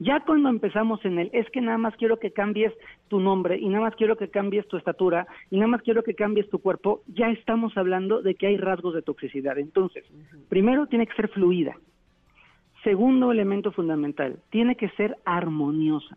Ya 0.00 0.20
cuando 0.20 0.48
empezamos 0.48 1.04
en 1.04 1.18
el, 1.18 1.30
es 1.32 1.48
que 1.50 1.60
nada 1.60 1.78
más 1.78 1.96
quiero 1.96 2.18
que 2.18 2.30
cambies 2.30 2.72
tu 3.08 3.18
nombre 3.18 3.58
y 3.58 3.68
nada 3.68 3.84
más 3.84 3.96
quiero 3.96 4.16
que 4.16 4.28
cambies 4.28 4.66
tu 4.68 4.76
estatura 4.76 5.26
y 5.50 5.56
nada 5.56 5.68
más 5.68 5.82
quiero 5.82 6.02
que 6.04 6.14
cambies 6.14 6.48
tu 6.50 6.60
cuerpo, 6.60 7.02
ya 7.08 7.30
estamos 7.30 7.76
hablando 7.76 8.22
de 8.22 8.34
que 8.34 8.46
hay 8.46 8.56
rasgos 8.56 8.94
de 8.94 9.02
toxicidad. 9.02 9.58
Entonces, 9.58 10.04
primero 10.48 10.86
tiene 10.86 11.06
que 11.06 11.14
ser 11.14 11.28
fluida. 11.28 11.76
Segundo 12.84 13.32
elemento 13.32 13.72
fundamental, 13.72 14.38
tiene 14.50 14.76
que 14.76 14.88
ser 14.90 15.16
armoniosa. 15.24 16.16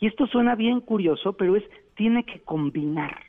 Y 0.00 0.06
esto 0.06 0.26
suena 0.26 0.54
bien 0.54 0.80
curioso, 0.80 1.34
pero 1.34 1.56
es, 1.56 1.64
tiene 1.94 2.24
que 2.24 2.40
combinar. 2.40 3.24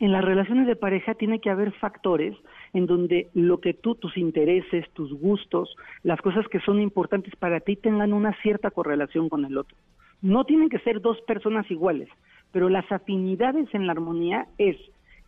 En 0.00 0.12
las 0.12 0.24
relaciones 0.24 0.66
de 0.66 0.74
pareja 0.74 1.14
tiene 1.14 1.40
que 1.40 1.50
haber 1.50 1.72
factores 1.72 2.36
en 2.72 2.86
donde 2.86 3.28
lo 3.34 3.60
que 3.60 3.74
tú, 3.74 3.94
tus 3.94 4.16
intereses, 4.16 4.88
tus 4.92 5.12
gustos, 5.12 5.74
las 6.02 6.20
cosas 6.20 6.46
que 6.48 6.60
son 6.60 6.80
importantes 6.80 7.34
para 7.36 7.60
ti 7.60 7.76
tengan 7.76 8.12
una 8.12 8.34
cierta 8.42 8.70
correlación 8.70 9.28
con 9.28 9.44
el 9.44 9.58
otro. 9.58 9.76
No 10.22 10.44
tienen 10.44 10.68
que 10.68 10.78
ser 10.80 11.00
dos 11.00 11.20
personas 11.22 11.70
iguales, 11.70 12.08
pero 12.52 12.68
las 12.68 12.90
afinidades 12.92 13.68
en 13.74 13.86
la 13.86 13.92
armonía 13.92 14.46
es 14.58 14.76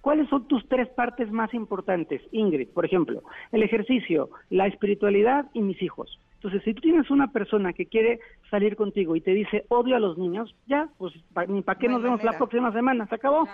¿Cuáles 0.03 0.29
son 0.31 0.49
tus 0.49 0.69
tres 0.69 0.89
partes 0.89 1.31
más 1.31 1.55
importantes, 1.55 2.21
Ingrid? 2.33 2.69
Por 2.71 2.85
ejemplo, 2.85 3.23
el 3.53 3.63
ejercicio, 3.63 4.31
la 4.51 4.67
espiritualidad 4.67 5.47
y 5.55 5.63
mis 5.63 5.81
hijos. 5.81 6.19
Entonces, 6.35 6.65
si 6.65 6.75
tú 6.75 6.81
tienes 6.81 7.09
una 7.09 7.29
persona 7.29 7.73
que 7.73 7.87
quiere 7.87 8.19
salir 8.51 8.75
contigo 8.75 9.15
y 9.15 9.21
te 9.21 9.31
dice 9.31 9.65
odio 9.69 9.95
a 9.95 10.01
los 10.01 10.19
niños, 10.19 10.57
ya, 10.67 10.89
pues 10.99 11.15
ni 11.47 11.63
para 11.63 11.79
qué 11.79 11.87
No 11.87 11.95
nos 11.95 12.03
vemos 12.03 12.25
la 12.25 12.37
próxima 12.37 12.73
semana, 12.73 13.07
se 13.07 13.15
acabó. 13.15 13.47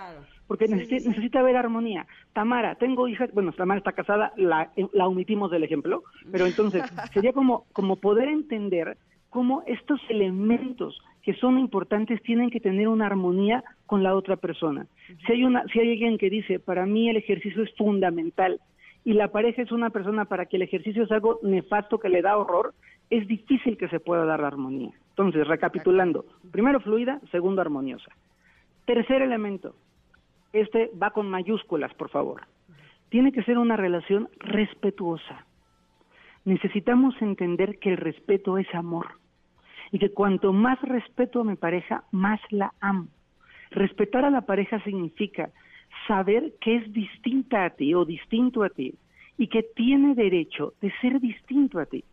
Porque 0.49 0.65
necesi- 0.67 1.05
necesita 1.05 1.39
haber 1.39 1.55
armonía. 1.55 2.07
Tamara, 2.33 2.73
tengo 2.75 3.07
hijas, 3.07 3.31
bueno, 3.33 3.51
Tamara 3.53 3.77
está 3.77 3.91
casada, 3.93 4.33
la, 4.35 4.71
la 4.93 5.07
omitimos 5.07 5.51
del 5.51 5.63
ejemplo, 5.63 6.03
pero 6.31 6.45
entonces 6.47 6.83
sería 7.13 7.31
como, 7.33 7.65
como 7.71 7.97
poder 7.97 8.27
entender 8.27 8.97
cómo 9.29 9.61
estos 9.67 10.01
elementos 10.09 10.99
que 11.21 11.35
son 11.35 11.59
importantes 11.59 12.21
tienen 12.23 12.49
que 12.49 12.59
tener 12.59 12.87
una 12.87 13.05
armonía 13.05 13.63
con 13.85 14.01
la 14.01 14.15
otra 14.15 14.37
persona. 14.37 14.87
Si 15.27 15.31
hay 15.33 15.43
una, 15.43 15.63
si 15.71 15.79
hay 15.79 15.91
alguien 15.91 16.17
que 16.17 16.31
dice, 16.31 16.59
para 16.59 16.87
mí 16.87 17.07
el 17.09 17.17
ejercicio 17.17 17.61
es 17.61 17.71
fundamental 17.75 18.59
y 19.05 19.13
la 19.13 19.27
pareja 19.27 19.61
es 19.61 19.71
una 19.71 19.91
persona 19.91 20.25
para 20.25 20.47
que 20.47 20.55
el 20.57 20.63
ejercicio 20.63 21.03
es 21.03 21.11
algo 21.11 21.39
nefasto 21.43 21.99
que 21.99 22.09
le 22.09 22.23
da 22.23 22.35
horror, 22.37 22.73
es 23.11 23.27
difícil 23.27 23.77
que 23.77 23.87
se 23.89 23.99
pueda 23.99 24.25
dar 24.25 24.39
la 24.39 24.47
armonía. 24.47 24.91
Entonces, 25.11 25.47
recapitulando, 25.47 26.25
primero 26.51 26.79
fluida, 26.79 27.21
segundo 27.31 27.61
armoniosa. 27.61 28.11
Tercer 28.85 29.21
elemento, 29.21 29.75
este 30.53 30.91
va 31.01 31.11
con 31.11 31.29
mayúsculas, 31.29 31.93
por 31.93 32.09
favor. 32.09 32.41
Tiene 33.09 33.31
que 33.31 33.43
ser 33.43 33.57
una 33.57 33.75
relación 33.75 34.29
respetuosa. 34.39 35.45
Necesitamos 36.45 37.15
entender 37.21 37.79
que 37.79 37.89
el 37.89 37.97
respeto 37.97 38.57
es 38.57 38.73
amor 38.73 39.07
y 39.91 39.99
que 39.99 40.11
cuanto 40.11 40.53
más 40.53 40.79
respeto 40.81 41.41
a 41.41 41.43
mi 41.43 41.55
pareja, 41.55 42.03
más 42.11 42.39
la 42.51 42.73
amo. 42.79 43.07
Respetar 43.71 44.25
a 44.25 44.29
la 44.29 44.41
pareja 44.41 44.81
significa 44.83 45.49
saber 46.07 46.53
que 46.61 46.77
es 46.77 46.93
distinta 46.93 47.65
a 47.65 47.69
ti 47.71 47.93
o 47.93 48.05
distinto 48.05 48.63
a 48.63 48.69
ti 48.69 48.95
y 49.37 49.47
que 49.47 49.63
tiene 49.63 50.15
derecho 50.15 50.73
de 50.81 50.91
ser 51.01 51.19
distinto 51.19 51.79
a 51.79 51.85
ti. 51.85 52.03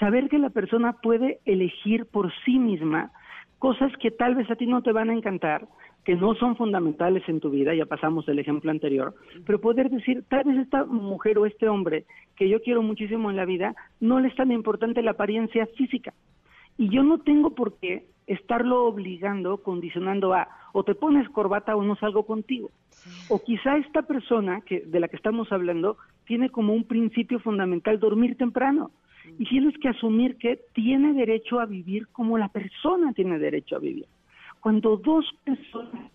Saber 0.00 0.28
que 0.28 0.38
la 0.38 0.50
persona 0.50 0.94
puede 0.94 1.38
elegir 1.44 2.06
por 2.06 2.32
sí 2.44 2.58
misma 2.58 3.12
cosas 3.58 3.92
que 3.98 4.10
tal 4.10 4.34
vez 4.34 4.50
a 4.50 4.56
ti 4.56 4.66
no 4.66 4.82
te 4.82 4.92
van 4.92 5.10
a 5.10 5.12
encantar, 5.12 5.68
que 6.04 6.16
no 6.16 6.34
son 6.34 6.56
fundamentales 6.56 7.22
en 7.28 7.40
tu 7.40 7.50
vida, 7.50 7.74
ya 7.74 7.86
pasamos 7.86 8.26
del 8.26 8.38
ejemplo 8.38 8.70
anterior, 8.70 9.14
pero 9.46 9.60
poder 9.60 9.88
decir, 9.88 10.24
tal 10.28 10.44
vez 10.44 10.58
esta 10.58 10.84
mujer 10.84 11.38
o 11.38 11.46
este 11.46 11.68
hombre 11.68 12.06
que 12.36 12.48
yo 12.48 12.60
quiero 12.60 12.82
muchísimo 12.82 13.30
en 13.30 13.36
la 13.36 13.44
vida, 13.44 13.74
no 14.00 14.18
le 14.18 14.28
es 14.28 14.34
tan 14.34 14.50
importante 14.50 15.02
la 15.02 15.12
apariencia 15.12 15.66
física. 15.76 16.12
Y 16.76 16.88
yo 16.88 17.02
no 17.02 17.18
tengo 17.18 17.50
por 17.54 17.78
qué 17.78 18.06
estarlo 18.26 18.84
obligando, 18.84 19.58
condicionando 19.58 20.32
a 20.32 20.48
o 20.72 20.84
te 20.84 20.94
pones 20.94 21.28
corbata 21.28 21.76
o 21.76 21.82
no 21.82 21.96
salgo 21.96 22.24
contigo. 22.24 22.70
O 23.28 23.42
quizá 23.42 23.76
esta 23.76 24.02
persona 24.02 24.62
que 24.62 24.80
de 24.80 25.00
la 25.00 25.08
que 25.08 25.16
estamos 25.16 25.52
hablando 25.52 25.98
tiene 26.24 26.48
como 26.50 26.72
un 26.72 26.84
principio 26.84 27.40
fundamental 27.40 28.00
dormir 28.00 28.36
temprano. 28.36 28.90
Y 29.38 29.44
tienes 29.44 29.76
que 29.78 29.88
asumir 29.88 30.36
que 30.36 30.60
tiene 30.72 31.12
derecho 31.12 31.60
a 31.60 31.66
vivir 31.66 32.08
como 32.08 32.38
la 32.38 32.48
persona 32.48 33.12
tiene 33.12 33.38
derecho 33.38 33.76
a 33.76 33.80
vivir. 33.80 34.06
Cuando 34.62 34.96
dos 34.96 35.26
personas 35.44 36.10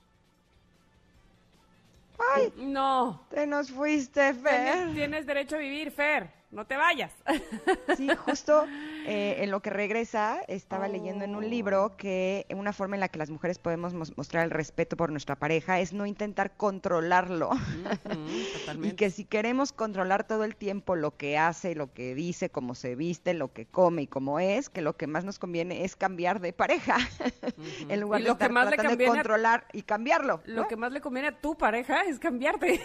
¡Ay! 2.34 2.52
No. 2.58 3.22
Te 3.30 3.46
nos 3.46 3.70
fuiste, 3.70 4.34
Fer. 4.34 4.74
Tienes, 4.74 4.96
tienes 4.96 5.26
derecho 5.28 5.56
a 5.56 5.60
vivir, 5.60 5.92
Fer. 5.92 6.37
No 6.50 6.66
te 6.66 6.78
vayas. 6.78 7.14
Sí, 7.98 8.10
justo 8.26 8.66
eh, 9.08 9.38
en 9.40 9.50
lo 9.52 9.62
que 9.62 9.70
regresa, 9.72 10.40
estaba 10.48 10.88
leyendo 10.88 11.24
en 11.26 11.36
un 11.36 11.50
libro 11.50 11.96
que 11.98 12.46
una 12.54 12.74
forma 12.74 12.96
en 12.96 13.00
la 13.00 13.08
que 13.10 13.18
las 13.18 13.30
mujeres 13.32 13.58
podemos 13.58 13.94
mos- 13.94 14.16
mostrar 14.18 14.44
el 14.44 14.52
respeto 14.52 14.96
por 14.98 15.10
nuestra 15.12 15.36
pareja 15.36 15.80
es 15.80 15.94
no 15.94 16.06
intentar 16.06 16.56
controlarlo. 16.58 17.50
y 18.84 18.92
que 18.92 19.10
si 19.10 19.26
queremos 19.26 19.72
controlar 19.72 20.28
todo 20.28 20.44
el 20.44 20.56
tiempo 20.56 20.96
lo 20.96 21.16
que 21.18 21.38
hace, 21.38 21.74
lo 21.76 21.92
que 21.94 22.14
dice, 22.14 22.50
cómo 22.50 22.76
se 22.76 22.96
viste, 22.96 23.34
lo 23.34 23.52
que 23.52 23.66
come 23.66 24.04
y 24.04 24.08
cómo 24.08 24.40
es, 24.40 24.70
que 24.70 24.82
lo 24.82 24.96
que 24.96 25.08
más 25.08 25.24
nos 25.24 25.40
conviene 25.40 25.84
es 25.86 25.96
cambiar 25.96 26.40
de 26.40 26.54
pareja. 26.54 26.98
en 27.90 28.00
lugar 28.00 28.22
Y 28.22 28.24
de 28.26 28.30
lo 28.30 28.38
que 28.38 28.44
estar 28.44 28.52
más 28.52 28.70
le 28.70 28.76
tratando 28.76 28.98
de 28.98 29.06
a- 29.06 29.10
controlar 29.10 29.66
y 29.74 29.82
cambiarlo. 29.82 30.42
Lo 30.46 30.64
¿no? 30.64 30.68
que 30.68 30.76
más 30.76 30.92
le 30.92 31.02
conviene 31.02 31.30
a 31.30 31.40
tu 31.42 31.58
pareja 31.58 32.02
es 32.04 32.20
cambiarte. 32.20 32.80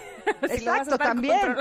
Si 0.49 0.55
Exacto, 0.55 0.97
también. 0.97 1.57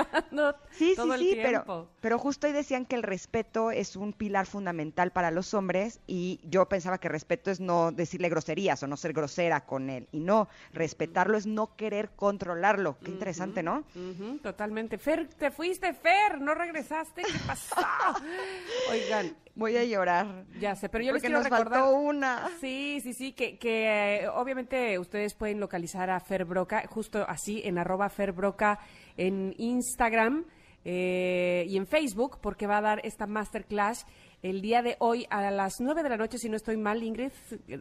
Sí, 0.70 0.94
sí, 0.96 1.10
sí, 1.18 1.38
pero. 1.42 1.91
Pero 2.02 2.18
justo 2.18 2.46
ahí 2.46 2.52
decían 2.52 2.84
que 2.84 2.96
el 2.96 3.02
respeto 3.04 3.70
es 3.70 3.94
un 3.96 4.12
pilar 4.12 4.44
fundamental 4.46 5.12
para 5.12 5.30
los 5.30 5.54
hombres 5.54 6.00
y 6.06 6.40
yo 6.42 6.68
pensaba 6.68 6.98
que 6.98 7.08
respeto 7.08 7.50
es 7.50 7.60
no 7.60 7.92
decirle 7.92 8.28
groserías 8.28 8.82
o 8.82 8.88
no 8.88 8.96
ser 8.96 9.12
grosera 9.12 9.64
con 9.64 9.88
él 9.88 10.08
y 10.12 10.18
no, 10.20 10.48
respetarlo 10.72 11.38
es 11.38 11.46
no 11.46 11.76
querer 11.76 12.10
controlarlo. 12.10 12.98
Qué 12.98 13.12
interesante, 13.12 13.62
¿no? 13.62 13.84
Ujú, 13.94 14.38
totalmente. 14.42 14.98
Fer, 14.98 15.28
te 15.28 15.50
fuiste, 15.52 15.94
Fer, 15.94 16.40
no 16.40 16.54
regresaste. 16.54 17.22
¿Qué 17.22 17.38
pasó? 17.46 17.76
Oigan. 18.90 19.36
Voy 19.54 19.76
a 19.76 19.84
llorar. 19.84 20.44
Ya 20.58 20.74
sé, 20.74 20.88
pero 20.88 21.04
yo 21.04 21.12
les 21.12 21.20
Porque 21.22 21.28
quiero 21.28 21.42
nos 21.42 21.50
recordar. 21.50 21.80
faltó 21.82 21.96
una. 21.96 22.48
Sí, 22.60 23.00
sí, 23.02 23.12
sí, 23.12 23.32
que, 23.32 23.58
que 23.58 24.22
eh, 24.22 24.28
obviamente 24.28 24.98
ustedes 24.98 25.34
pueden 25.34 25.60
localizar 25.60 26.10
a 26.10 26.18
Fer 26.20 26.44
Broca, 26.46 26.84
justo 26.88 27.24
así, 27.28 27.60
en 27.64 27.78
arroba 27.78 28.08
Fer 28.08 28.32
Broca 28.32 28.78
en 29.16 29.54
Instagram 29.58 30.46
eh, 30.84 31.64
y 31.68 31.76
en 31.76 31.86
Facebook, 31.86 32.38
porque 32.40 32.66
va 32.66 32.78
a 32.78 32.82
dar 32.82 33.00
esta 33.04 33.26
masterclass 33.26 34.06
el 34.42 34.60
día 34.60 34.82
de 34.82 34.96
hoy 34.98 35.26
a 35.30 35.50
las 35.50 35.80
9 35.80 36.02
de 36.02 36.08
la 36.08 36.16
noche, 36.16 36.38
si 36.38 36.48
no 36.48 36.56
estoy 36.56 36.76
mal, 36.76 37.02
Ingrid, 37.02 37.30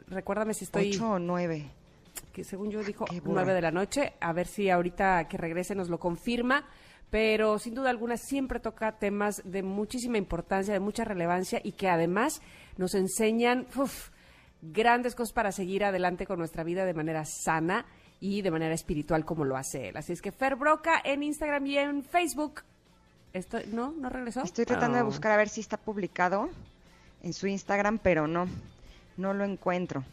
recuérdame 0.08 0.54
si 0.54 0.66
estoy... 0.66 0.90
¿Ocho 0.90 1.12
o 1.14 1.20
nueve? 1.20 1.72
Que 2.32 2.44
según 2.44 2.70
yo 2.70 2.84
dijo 2.84 3.06
Qué 3.06 3.20
burra. 3.20 3.42
9 3.44 3.54
de 3.56 3.62
la 3.62 3.72
noche, 3.72 4.14
a 4.20 4.32
ver 4.32 4.46
si 4.46 4.70
ahorita 4.70 5.28
que 5.28 5.38
regrese 5.38 5.74
nos 5.74 5.90
lo 5.90 6.00
confirma, 6.00 6.66
pero 7.10 7.58
sin 7.58 7.74
duda 7.74 7.90
alguna 7.90 8.16
siempre 8.16 8.60
toca 8.60 9.00
temas 9.00 9.42
de 9.44 9.64
muchísima 9.64 10.18
importancia, 10.18 10.74
de 10.74 10.80
mucha 10.80 11.04
relevancia 11.04 11.60
y 11.64 11.72
que 11.72 11.90
además 11.90 12.42
nos 12.78 12.94
enseñan 12.94 13.66
uf, 13.76 14.10
grandes 14.62 15.16
cosas 15.16 15.34
para 15.34 15.52
seguir 15.52 15.84
adelante 15.84 16.28
con 16.28 16.38
nuestra 16.38 16.64
vida 16.64 16.86
de 16.86 16.94
manera 16.94 17.26
sana 17.26 17.86
y 18.20 18.44
de 18.44 18.52
manera 18.52 18.76
espiritual 18.76 19.26
como 19.26 19.46
lo 19.46 19.58
hace 19.58 19.90
él. 19.90 19.98
Así 19.98 20.14
es 20.14 20.22
que 20.22 20.32
Fer 20.32 20.56
Broca 20.56 21.02
en 21.04 21.24
Instagram 21.24 21.66
y 21.66 21.78
en 21.80 22.04
Facebook. 22.04 22.62
Esto, 23.34 23.60
¿No? 23.68 23.92
¿No 23.92 24.10
regresó? 24.10 24.42
Estoy 24.44 24.66
tratando 24.66 24.96
de 24.96 25.02
Ah. 25.02 25.06
buscar 25.06 25.32
a 25.32 25.38
ver 25.38 25.48
si 25.50 25.62
está 25.62 25.78
publicado 25.78 26.50
en 27.24 27.34
su 27.34 27.48
Instagram, 27.48 27.98
pero 28.00 28.28
no, 28.28 28.48
no 29.18 29.34
lo 29.34 29.44
encuentro. 29.46 30.04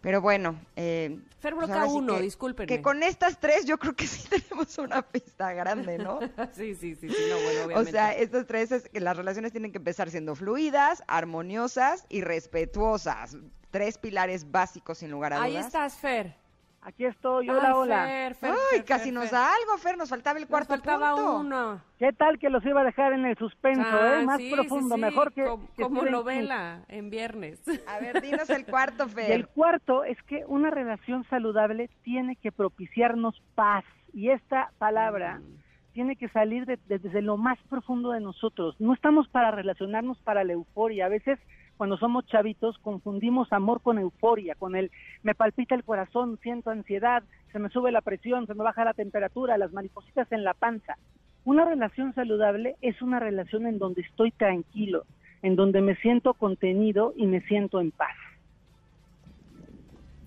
Pero 0.00 0.20
bueno, 0.20 0.58
eh, 0.76 1.18
Fer 1.40 1.54
pues 1.54 1.66
Broca 1.68 1.80
ahora 1.80 1.90
sí 1.92 1.96
1, 1.96 2.16
que- 2.16 2.22
discúlpenme. 2.22 2.66
Que 2.66 2.82
con 2.82 3.02
estas 3.02 3.38
tres 3.40 3.64
yo 3.64 3.78
creo 3.78 3.94
que 3.96 4.06
sí 4.06 4.28
tenemos 4.28 4.76
una 4.78 5.00
pista 5.02 5.52
grande, 5.54 5.96
¿no? 5.98 6.18
sí, 6.52 6.74
sí, 6.74 6.94
sí, 6.94 7.08
sí, 7.08 7.16
no, 7.30 7.36
bueno, 7.36 7.60
O 7.60 7.64
obviamente. 7.66 7.90
sea, 7.92 8.12
estas 8.12 8.46
tres 8.46 8.72
es 8.72 8.88
que 8.88 9.00
las 9.00 9.16
relaciones 9.16 9.52
tienen 9.52 9.72
que 9.72 9.78
empezar 9.78 10.10
siendo 10.10 10.34
fluidas, 10.34 11.02
armoniosas 11.06 12.04
y 12.10 12.20
respetuosas. 12.22 13.36
Tres 13.70 13.96
pilares 13.98 14.50
básicos 14.50 14.98
sin 14.98 15.10
lugar 15.10 15.32
a 15.32 15.36
dudas. 15.36 15.48
Ahí 15.48 15.56
estás, 15.56 15.94
Fer. 15.96 16.36
Aquí 16.86 17.06
estoy, 17.06 17.48
Ay, 17.48 17.56
hola, 17.56 17.76
hola. 17.78 18.04
Fer, 18.04 18.34
Fer, 18.34 18.50
Ay, 18.50 18.56
Fer, 18.72 18.84
casi 18.84 19.04
Fer, 19.04 19.14
nos 19.14 19.24
Fer. 19.24 19.32
da 19.32 19.46
algo, 19.54 19.78
Fer, 19.78 19.96
nos 19.96 20.10
faltaba 20.10 20.38
el 20.38 20.46
cuarto 20.46 20.68
faltaba 20.74 21.14
punto. 21.14 21.38
uno. 21.38 21.80
¿Qué 21.98 22.12
tal 22.12 22.38
que 22.38 22.50
los 22.50 22.62
iba 22.66 22.82
a 22.82 22.84
dejar 22.84 23.14
en 23.14 23.24
el 23.24 23.38
suspenso, 23.38 23.88
Ah, 23.90 24.20
eh? 24.20 24.26
Más 24.26 24.36
sí, 24.36 24.50
profundo, 24.52 24.94
sí, 24.94 25.00
sí, 25.00 25.06
mejor 25.06 25.32
que... 25.32 25.44
com- 25.44 25.66
que 25.74 25.82
como 25.82 26.02
novela 26.02 26.82
en 26.88 27.08
viernes. 27.08 27.58
A 27.88 28.00
ver, 28.00 28.20
dinos 28.20 28.50
el 28.50 28.66
cuarto, 28.66 29.04
Y 29.06 29.20
el 29.20 29.44
Fer. 29.44 29.48
cuarto 29.48 30.04
es 30.04 30.22
que 30.24 30.44
una 30.46 30.68
relación 30.70 31.24
saludable 31.30 31.88
tiene 32.02 32.36
que 32.36 32.52
propiciarnos 32.52 33.40
paz. 33.54 33.84
Y 34.12 34.28
esta 34.28 34.70
palabra 34.76 35.40
tiene 35.94 36.16
que 36.16 36.28
salir 36.28 36.66
de- 36.66 36.78
de- 36.86 36.98
desde 36.98 37.22
lo 37.22 37.38
más 37.38 37.58
profundo 37.70 38.10
de 38.10 38.20
nosotros. 38.20 38.76
No 38.78 38.92
estamos 38.92 39.26
para 39.28 39.50
relacionarnos 39.50 40.18
para 40.18 40.44
la 40.44 40.52
euforia. 40.52 41.06
A 41.06 41.08
veces 41.08 41.38
cuando 41.76 41.96
somos 41.96 42.26
chavitos 42.26 42.78
confundimos 42.78 43.52
amor 43.52 43.80
con 43.82 43.98
euforia, 43.98 44.54
con 44.54 44.76
el 44.76 44.90
me 45.22 45.34
palpita 45.34 45.74
el 45.74 45.84
corazón, 45.84 46.38
siento 46.42 46.70
ansiedad, 46.70 47.22
se 47.52 47.58
me 47.58 47.68
sube 47.68 47.90
la 47.92 48.00
presión, 48.00 48.46
se 48.46 48.54
me 48.54 48.64
baja 48.64 48.84
la 48.84 48.94
temperatura, 48.94 49.58
las 49.58 49.72
maripositas 49.72 50.30
en 50.32 50.44
la 50.44 50.54
panza. 50.54 50.96
Una 51.44 51.64
relación 51.64 52.14
saludable 52.14 52.76
es 52.80 53.02
una 53.02 53.20
relación 53.20 53.66
en 53.66 53.78
donde 53.78 54.02
estoy 54.02 54.30
tranquilo, 54.30 55.04
en 55.42 55.56
donde 55.56 55.82
me 55.82 55.96
siento 55.96 56.34
contenido 56.34 57.12
y 57.16 57.26
me 57.26 57.40
siento 57.42 57.80
en 57.80 57.90
paz. 57.90 58.16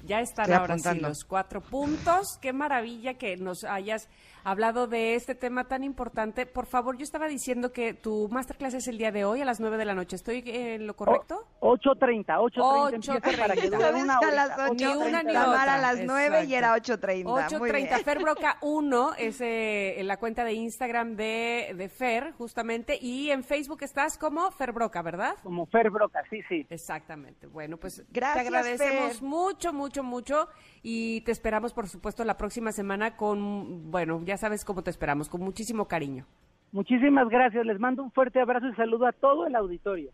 Ya 0.08 0.22
están 0.22 0.44
Estoy 0.46 0.58
ahora 0.58 0.78
sí 0.78 1.00
los 1.02 1.26
cuatro 1.26 1.60
puntos. 1.60 2.38
Qué 2.42 2.54
maravilla 2.54 3.16
que 3.16 3.36
nos 3.36 3.66
hayas 3.66 4.10
hablado 4.52 4.88
de 4.88 5.16
este 5.16 5.36
tema 5.36 5.66
tan 5.68 5.84
importante. 5.84 6.46
Por 6.46 6.66
favor, 6.66 6.98
yo 6.98 7.04
estaba 7.04 7.28
diciendo 7.28 7.74
que 7.74 7.94
tu 7.94 8.30
masterclass 8.32 8.74
es 8.76 8.88
el 8.88 8.98
día 8.98 9.12
de 9.12 9.26
hoy 9.26 9.42
a 9.42 9.46
las 9.46 9.60
nueve 9.60 9.78
de 9.78 9.86
la 9.86 9.94
noche. 9.94 10.16
¿Estoy 10.16 10.44
en 10.46 10.88
lo 10.88 10.96
correcto? 10.96 11.46
O- 11.60 11.76
8.30, 11.78 12.26
8.30 12.26 12.94
empieza 12.96 13.38
para 13.42 13.54
que 13.56 13.62
8:30. 13.62 13.70
dure 13.70 13.82
Sabes 13.82 14.04
una 14.04 14.20
que 14.20 14.26
a 14.26 14.32
las 14.32 14.60
ocho, 14.70 14.74
Ni 14.74 14.86
una 15.08 15.24
ni 15.24 15.30
otra. 15.36 15.74
a 15.74 15.78
las 15.78 16.00
nueve 16.06 16.44
y 16.46 16.54
Exacto. 16.56 16.56
era 16.56 16.76
8.30. 16.76 17.24
Muy 17.60 17.70
8.30. 17.70 17.74
bien. 17.74 18.04
Fer 18.06 18.20
Broca 18.22 18.58
1 18.62 19.14
es 19.18 19.42
eh, 19.42 20.00
en 20.00 20.08
la 20.08 20.18
cuenta 20.18 20.44
de 20.46 20.54
Instagram 20.54 21.16
de, 21.16 21.74
de 21.76 21.90
Fer, 21.90 22.32
justamente. 22.38 22.98
Y 23.02 23.32
en 23.32 23.44
Facebook 23.44 23.80
estás 23.84 24.18
como 24.18 24.50
Fer 24.52 24.72
Broca, 24.72 25.02
¿verdad? 25.02 25.36
Como 25.44 25.66
Fer 25.68 25.90
Broca, 25.90 26.24
sí, 26.30 26.42
sí. 26.48 26.66
Exactamente. 26.70 27.48
Bueno, 27.48 27.78
pues 27.78 28.04
Gracias, 28.10 28.44
te 28.44 28.48
agradecemos 28.48 29.14
Fer. 29.16 29.24
mucho, 29.24 29.74
mucho, 29.74 30.04
mucho 30.04 30.48
y 30.84 31.22
te 31.22 31.32
esperamos, 31.32 31.74
por 31.74 31.88
supuesto, 31.90 32.24
la 32.24 32.38
próxima 32.38 32.72
semana 32.72 33.18
con, 33.18 33.92
bueno, 33.92 34.22
ya 34.24 34.37
sabes 34.38 34.64
cómo 34.66 34.84
te 34.84 34.90
esperamos, 34.90 35.30
con 35.30 35.42
muchísimo 35.42 35.88
cariño. 35.88 36.26
Muchísimas 36.72 37.30
gracias, 37.30 37.66
les 37.66 37.80
mando 37.80 38.04
un 38.04 38.12
fuerte 38.12 38.40
abrazo 38.40 38.68
y 38.68 38.76
saludo 38.76 39.08
a 39.08 39.12
todo 39.12 39.48
el 39.48 39.56
auditorio. 39.56 40.12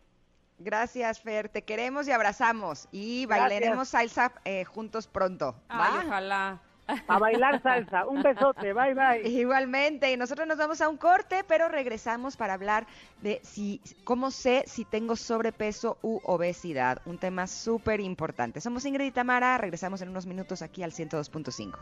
Gracias, 0.58 1.20
Fer. 1.20 1.48
Te 1.48 1.62
queremos 1.62 2.06
y 2.06 2.12
abrazamos. 2.12 2.88
Y 2.92 3.26
Gracias. 3.26 3.48
bailaremos 3.50 3.88
salsa 3.88 4.32
eh, 4.44 4.64
juntos 4.64 5.08
pronto. 5.08 5.56
Ay, 5.68 6.06
ojalá. 6.06 6.60
A 7.08 7.18
bailar 7.18 7.62
salsa. 7.62 8.06
Un 8.06 8.22
besote, 8.22 8.72
bye 8.72 8.94
bye. 8.94 9.22
Igualmente, 9.28 10.12
y 10.12 10.16
nosotros 10.16 10.46
nos 10.46 10.58
vamos 10.58 10.80
a 10.80 10.88
un 10.88 10.96
corte, 10.96 11.44
pero 11.46 11.68
regresamos 11.68 12.36
para 12.36 12.54
hablar 12.54 12.86
de 13.22 13.40
si 13.42 13.80
cómo 14.04 14.30
sé 14.30 14.64
si 14.66 14.84
tengo 14.84 15.16
sobrepeso 15.16 15.98
u 16.02 16.20
obesidad, 16.24 17.00
un 17.06 17.18
tema 17.18 17.46
súper 17.46 18.00
importante. 18.00 18.60
Somos 18.60 18.84
Ingrid 18.84 19.06
y 19.06 19.10
Tamara, 19.10 19.58
regresamos 19.58 20.02
en 20.02 20.08
unos 20.10 20.26
minutos 20.26 20.62
aquí 20.62 20.82
al 20.82 20.92
102.5. 20.92 21.74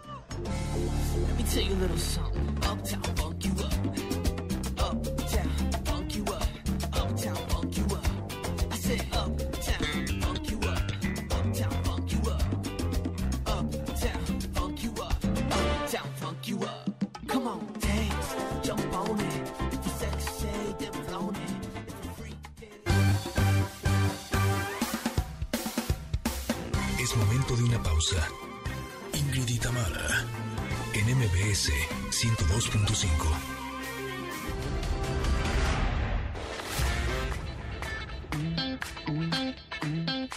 102.5. 32.23 33.53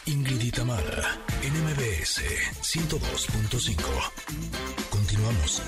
Ingrid 0.08 0.42
y 0.42 0.52
Tamara, 0.52 1.20
en 1.44 1.54
MBS 1.64 2.24
102.5. 2.64 3.84
Continuamos. 4.90 5.62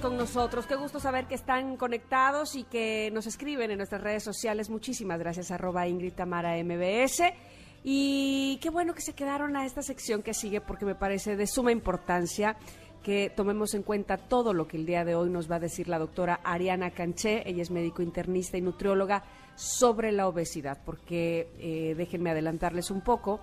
Con 0.00 0.16
nosotros, 0.16 0.66
qué 0.66 0.74
gusto 0.74 1.00
saber 1.00 1.26
que 1.26 1.34
están 1.34 1.76
conectados 1.76 2.56
y 2.56 2.64
que 2.64 3.10
nos 3.12 3.26
escriben 3.26 3.70
en 3.70 3.78
nuestras 3.78 4.00
redes 4.00 4.22
sociales. 4.22 4.70
Muchísimas 4.70 5.18
gracias, 5.18 5.50
arroba 5.50 5.86
Ingrid 5.86 6.14
Tamara 6.14 6.56
MBS. 6.62 7.22
Y 7.84 8.58
qué 8.62 8.70
bueno 8.70 8.94
que 8.94 9.02
se 9.02 9.14
quedaron 9.14 9.56
a 9.56 9.66
esta 9.66 9.82
sección 9.82 10.22
que 10.22 10.34
sigue 10.34 10.60
porque 10.60 10.84
me 10.84 10.94
parece 10.94 11.36
de 11.36 11.46
suma 11.46 11.72
importancia 11.72 12.56
que 13.02 13.30
tomemos 13.34 13.74
en 13.74 13.82
cuenta 13.82 14.16
todo 14.16 14.54
lo 14.54 14.68
que 14.68 14.76
el 14.76 14.86
día 14.86 15.04
de 15.04 15.14
hoy 15.14 15.28
nos 15.28 15.50
va 15.50 15.56
a 15.56 15.60
decir 15.60 15.88
la 15.88 15.98
doctora 15.98 16.40
Ariana 16.44 16.92
Canché, 16.92 17.42
ella 17.48 17.62
es 17.62 17.70
médico 17.70 18.02
internista 18.02 18.56
y 18.56 18.60
nutrióloga, 18.60 19.24
sobre 19.56 20.12
la 20.12 20.28
obesidad, 20.28 20.78
porque 20.84 21.48
eh, 21.58 21.94
déjenme 21.96 22.30
adelantarles 22.30 22.90
un 22.90 23.02
poco. 23.02 23.40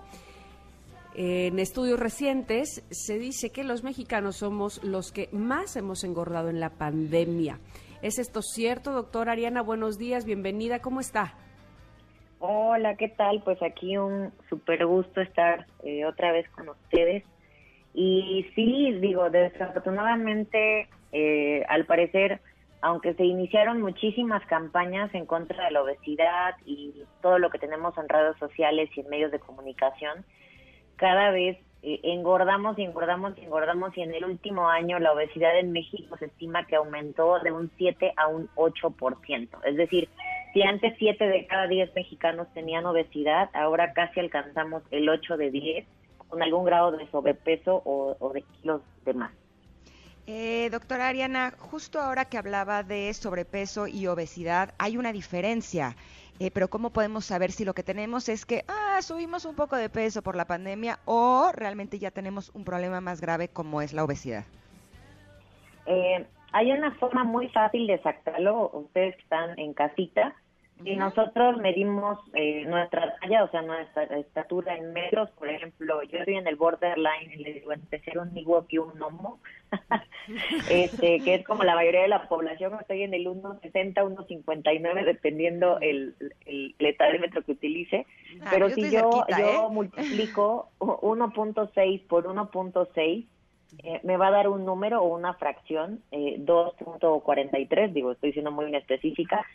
En 1.14 1.58
estudios 1.58 1.98
recientes 1.98 2.86
se 2.90 3.18
dice 3.18 3.50
que 3.50 3.64
los 3.64 3.82
mexicanos 3.82 4.36
somos 4.36 4.82
los 4.84 5.10
que 5.10 5.28
más 5.32 5.74
hemos 5.76 6.04
engordado 6.04 6.50
en 6.50 6.60
la 6.60 6.70
pandemia. 6.70 7.58
¿Es 8.00 8.18
esto 8.18 8.42
cierto, 8.42 8.92
doctora 8.92 9.32
Ariana? 9.32 9.60
Buenos 9.60 9.98
días, 9.98 10.24
bienvenida, 10.24 10.80
¿cómo 10.80 11.00
está? 11.00 11.34
Hola, 12.38 12.94
¿qué 12.94 13.08
tal? 13.08 13.42
Pues 13.42 13.60
aquí 13.62 13.98
un 13.98 14.32
súper 14.48 14.86
gusto 14.86 15.20
estar 15.20 15.66
eh, 15.82 16.06
otra 16.06 16.32
vez 16.32 16.48
con 16.50 16.68
ustedes. 16.68 17.24
Y 17.92 18.46
sí, 18.54 18.96
digo, 19.00 19.28
desafortunadamente, 19.30 20.88
eh, 21.12 21.64
al 21.68 21.86
parecer, 21.86 22.40
aunque 22.82 23.14
se 23.14 23.24
iniciaron 23.24 23.82
muchísimas 23.82 24.46
campañas 24.46 25.12
en 25.12 25.26
contra 25.26 25.66
de 25.66 25.72
la 25.72 25.82
obesidad 25.82 26.54
y 26.64 27.02
todo 27.20 27.38
lo 27.38 27.50
que 27.50 27.58
tenemos 27.58 27.98
en 27.98 28.08
redes 28.08 28.38
sociales 28.38 28.88
y 28.96 29.00
en 29.00 29.10
medios 29.10 29.32
de 29.32 29.40
comunicación, 29.40 30.24
cada 31.00 31.30
vez 31.30 31.56
eh, 31.82 31.98
engordamos 32.02 32.78
y 32.78 32.82
engordamos 32.82 33.32
y 33.38 33.44
engordamos 33.44 33.96
y 33.96 34.02
en 34.02 34.14
el 34.14 34.26
último 34.26 34.68
año 34.68 34.98
la 34.98 35.12
obesidad 35.12 35.58
en 35.58 35.72
México 35.72 36.14
se 36.18 36.26
estima 36.26 36.66
que 36.66 36.76
aumentó 36.76 37.38
de 37.40 37.52
un 37.52 37.70
7 37.78 38.12
a 38.18 38.28
un 38.28 38.50
8%. 38.54 39.48
Es 39.64 39.76
decir, 39.76 40.10
si 40.52 40.62
antes 40.62 40.94
7 40.98 41.26
de 41.26 41.46
cada 41.46 41.68
10 41.68 41.94
mexicanos 41.94 42.48
tenían 42.52 42.84
obesidad, 42.84 43.48
ahora 43.54 43.94
casi 43.94 44.20
alcanzamos 44.20 44.82
el 44.90 45.08
8 45.08 45.38
de 45.38 45.50
10 45.50 45.86
con 46.28 46.42
algún 46.42 46.66
grado 46.66 46.92
de 46.92 47.10
sobrepeso 47.10 47.80
o, 47.86 48.14
o 48.20 48.32
de 48.34 48.42
kilos 48.42 48.82
de 49.06 49.14
más. 49.14 49.32
Eh, 50.26 50.68
doctora 50.70 51.08
Ariana, 51.08 51.54
justo 51.58 51.98
ahora 51.98 52.26
que 52.26 52.36
hablaba 52.36 52.82
de 52.82 53.12
sobrepeso 53.14 53.88
y 53.88 54.06
obesidad, 54.06 54.74
hay 54.78 54.98
una 54.98 55.12
diferencia. 55.12 55.96
Eh, 56.40 56.50
pero 56.50 56.68
¿cómo 56.68 56.90
podemos 56.90 57.26
saber 57.26 57.52
si 57.52 57.66
lo 57.66 57.74
que 57.74 57.82
tenemos 57.82 58.30
es 58.30 58.46
que 58.46 58.64
ah, 58.66 59.02
subimos 59.02 59.44
un 59.44 59.54
poco 59.54 59.76
de 59.76 59.90
peso 59.90 60.22
por 60.22 60.36
la 60.36 60.46
pandemia 60.46 60.98
o 61.04 61.52
realmente 61.54 61.98
ya 61.98 62.10
tenemos 62.10 62.50
un 62.54 62.64
problema 62.64 63.02
más 63.02 63.20
grave 63.20 63.48
como 63.48 63.82
es 63.82 63.92
la 63.92 64.04
obesidad? 64.04 64.44
Eh, 65.84 66.26
hay 66.52 66.72
una 66.72 66.94
forma 66.94 67.24
muy 67.24 67.48
fácil 67.50 67.86
de 67.86 68.00
sacarlo, 68.00 68.70
ustedes 68.72 69.18
están 69.18 69.58
en 69.58 69.74
casita. 69.74 70.34
Si 70.84 70.96
nosotros 70.96 71.58
medimos 71.58 72.18
eh, 72.34 72.64
nuestra 72.66 73.16
talla, 73.20 73.44
o 73.44 73.50
sea, 73.50 73.62
nuestra 73.62 74.04
estatura 74.04 74.76
en 74.76 74.92
metros, 74.92 75.30
por 75.32 75.48
ejemplo, 75.48 76.02
yo 76.04 76.18
estoy 76.18 76.36
en 76.36 76.46
el 76.46 76.56
borderline, 76.56 77.36
le 77.36 77.54
digo, 77.54 77.72
entre 77.72 78.00
ser 78.00 78.18
un 78.18 78.36
Iguoki 78.36 78.76
y 78.76 78.78
un 78.78 79.00
Homo, 79.02 79.40
este, 80.70 81.20
que 81.20 81.34
es 81.34 81.44
como 81.44 81.64
la 81.64 81.74
mayoría 81.74 82.02
de 82.02 82.08
la 82.08 82.28
población, 82.28 82.76
estoy 82.80 83.02
en 83.02 83.14
el 83.14 83.26
1,60, 83.26 83.94
1,59, 83.94 85.04
dependiendo 85.04 85.78
el, 85.80 86.14
el 86.46 86.74
letalímetro 86.78 87.42
que 87.42 87.52
utilice. 87.52 88.06
Ah, 88.40 88.48
Pero 88.50 88.68
yo 88.68 88.74
si 88.74 88.90
yo, 88.90 89.10
cerquita, 89.10 89.38
yo 89.38 89.66
¿eh? 89.66 89.68
multiplico 89.70 90.70
1.6 90.78 92.06
por 92.06 92.24
1.6, 92.24 93.26
eh, 93.78 94.00
me 94.02 94.16
va 94.16 94.28
a 94.28 94.30
dar 94.32 94.48
un 94.48 94.64
número 94.64 95.02
o 95.02 95.14
una 95.16 95.34
fracción, 95.34 96.02
eh, 96.10 96.36
2.43, 96.40 97.92
digo, 97.92 98.12
estoy 98.12 98.32
siendo 98.32 98.50
muy 98.50 98.66
inespecífica. 98.66 99.46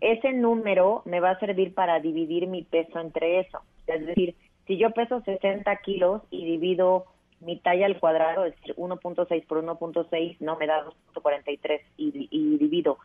Ese 0.00 0.32
número 0.32 1.02
me 1.04 1.20
va 1.20 1.30
a 1.30 1.38
servir 1.38 1.74
para 1.74 2.00
dividir 2.00 2.46
mi 2.46 2.62
peso 2.62 2.98
entre 3.00 3.40
eso. 3.40 3.60
Es 3.86 4.06
decir, 4.06 4.34
si 4.66 4.78
yo 4.78 4.90
peso 4.92 5.20
60 5.20 5.74
kilos 5.76 6.22
y 6.30 6.44
divido 6.44 7.04
mi 7.40 7.58
talla 7.58 7.86
al 7.86 7.98
cuadrado, 7.98 8.44
es 8.44 8.54
decir, 8.56 8.74
1.6 8.76 9.46
por 9.46 9.64
1.6, 9.64 10.36
no 10.40 10.56
me 10.56 10.66
da 10.66 10.84
2.43 11.14 11.80
y, 11.96 12.28
y 12.30 12.58
divido 12.58 12.98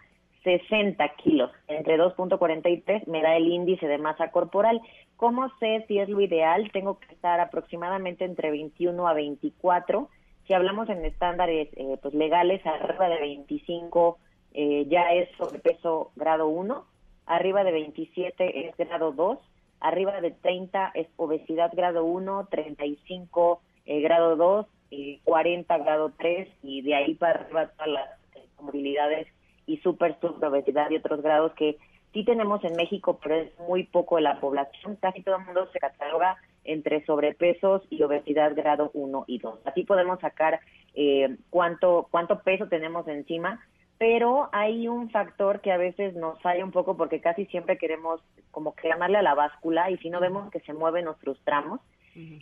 60 0.46 1.08
kilos 1.16 1.52
entre 1.68 1.98
2.43 1.98 3.08
me 3.08 3.22
da 3.22 3.36
el 3.36 3.48
índice 3.48 3.88
de 3.88 3.98
masa 3.98 4.32
corporal. 4.32 4.80
¿Cómo 5.18 5.50
sé 5.60 5.84
si 5.88 6.00
es 6.00 6.08
lo 6.08 6.22
ideal? 6.22 6.72
Tengo 6.72 7.00
que 7.00 7.14
estar 7.14 7.40
aproximadamente 7.40 8.24
entre 8.24 8.52
21 8.52 9.08
a 9.08 9.14
24. 9.14 10.08
Si 10.46 10.54
hablamos 10.54 10.88
en 10.90 11.04
estándares 11.04 11.70
eh, 11.76 11.98
pues 12.02 12.14
legales, 12.14 12.64
arriba 12.66 13.10
de 13.10 13.20
25 13.20 14.20
eh, 14.58 14.86
ya 14.88 15.14
es 15.14 15.30
sobrepeso 15.38 16.12
grado 16.16 16.48
1, 16.48 16.86
arriba 17.26 17.66
de 17.66 17.72
27 17.74 18.70
es 18.70 18.78
grado 18.78 19.12
2, 19.12 19.38
arriba 19.82 20.22
de 20.22 20.32
30 20.32 20.92
es 20.96 21.08
obesidad 21.18 21.72
grado 21.74 22.06
1, 22.06 22.48
35 22.50 23.62
eh, 23.86 24.00
grado 24.00 24.38
2, 24.38 24.66
eh, 24.92 25.20
40 25.26 25.78
grado 25.80 26.14
3 26.18 26.48
y 26.64 26.82
de 26.84 26.96
ahí 26.96 27.16
para 27.16 27.42
arriba 27.42 27.68
todas 27.68 27.88
las 27.90 28.10
comorbilidades 28.56 29.28
y 29.68 29.78
super 29.80 30.18
obesidad 30.22 30.90
y 30.90 30.96
otros 30.98 31.22
grados 31.22 31.52
que 31.54 31.78
sí 32.14 32.24
tenemos 32.24 32.64
en 32.64 32.78
México, 32.78 33.20
pero 33.22 33.36
es 33.36 33.60
muy 33.68 33.84
poco 33.84 34.16
de 34.16 34.22
la 34.22 34.40
población. 34.40 34.96
Casi 35.02 35.22
todo 35.22 35.36
el 35.36 35.44
mundo 35.44 35.68
se 35.74 35.80
cataloga 35.80 36.38
entre 36.64 37.06
sobrepesos 37.06 37.82
y 37.90 38.02
obesidad 38.04 38.56
grado 38.56 38.90
1 38.94 39.26
y 39.28 39.40
2. 39.40 39.60
Así 39.66 39.84
podemos 39.84 40.22
sacar 40.22 40.62
eh, 40.94 41.36
cuánto, 41.50 42.08
cuánto 42.10 42.40
peso 42.40 42.70
tenemos 42.70 43.06
encima, 43.10 43.60
pero 43.98 44.50
hay 44.52 44.88
un 44.88 45.10
factor 45.10 45.62
que 45.62 45.72
a 45.72 45.78
veces 45.78 46.16
nos 46.16 46.42
falla 46.42 46.64
un 46.64 46.72
poco 46.72 46.98
porque 46.98 47.22
casi 47.22 47.46
siempre 47.46 47.78
queremos 47.78 48.22
como 48.52 48.76
que 48.76 48.92
a 48.92 48.98
la 49.08 49.34
báscula 49.34 49.90
y 49.90 49.98
si 49.98 50.10
no 50.10 50.20
vemos 50.20 50.52
que 50.52 50.60
se 50.62 50.74
mueven 50.74 51.06
nos 51.06 51.18
frustramos. 51.18 51.80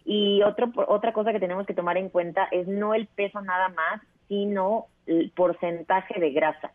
Y 0.06 0.44
otro, 0.44 0.72
otra 0.88 1.14
cosa 1.14 1.32
que 1.32 1.40
tenemos 1.40 1.66
que 1.66 1.74
tomar 1.74 1.98
en 1.98 2.10
cuenta 2.10 2.48
es 2.52 2.68
no 2.68 2.94
el 2.94 3.08
peso 3.08 3.42
nada 3.42 3.70
más, 3.70 4.02
sino 4.28 4.86
el 5.08 5.32
porcentaje 5.32 6.20
de 6.20 6.32
grasa. 6.32 6.72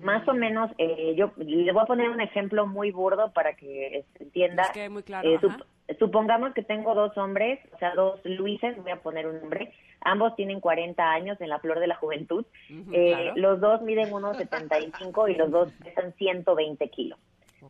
Más 0.00 0.26
o 0.28 0.34
menos, 0.34 0.70
eh, 0.78 1.14
yo 1.16 1.32
le 1.36 1.72
voy 1.72 1.82
a 1.82 1.86
poner 1.86 2.10
un 2.10 2.20
ejemplo 2.20 2.66
muy 2.66 2.90
burdo 2.90 3.32
para 3.32 3.54
que 3.54 4.04
se 4.16 4.24
entienda. 4.24 4.64
Es 4.64 4.70
que 4.70 4.88
muy 4.88 5.02
claro, 5.04 5.28
Eh, 5.28 5.38
sup- 5.40 5.64
supongamos 5.98 6.52
que 6.52 6.62
tengo 6.62 6.94
dos 6.94 7.16
hombres, 7.16 7.60
o 7.74 7.78
sea, 7.78 7.94
dos 7.94 8.20
Luises, 8.24 8.76
voy 8.82 8.90
a 8.90 8.96
poner 9.02 9.26
un 9.28 9.40
nombre. 9.40 9.72
Ambos 10.00 10.34
tienen 10.36 10.60
40 10.60 11.12
años 11.12 11.40
en 11.40 11.48
la 11.48 11.58
flor 11.60 11.78
de 11.78 11.86
la 11.86 11.94
juventud. 11.94 12.44
Eh, 12.92 13.12
claro. 13.14 13.32
Los 13.36 13.60
dos 13.60 13.82
miden 13.82 14.10
1,75 14.12 15.28
y 15.30 15.34
los 15.36 15.50
dos 15.50 15.72
pesan 15.82 16.12
120 16.14 16.88
kilos. 16.90 17.18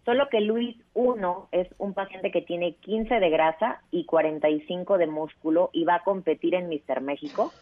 Solo 0.04 0.28
que 0.28 0.40
Luis 0.40 0.76
1 0.94 1.48
es 1.52 1.68
un 1.78 1.94
paciente 1.94 2.32
que 2.32 2.42
tiene 2.42 2.74
15 2.76 3.20
de 3.20 3.30
grasa 3.30 3.80
y 3.92 4.06
45 4.06 4.98
de 4.98 5.06
músculo 5.06 5.70
y 5.72 5.84
va 5.84 5.96
a 5.96 6.02
competir 6.02 6.54
en 6.56 6.68
Mister 6.68 7.00
México. 7.00 7.52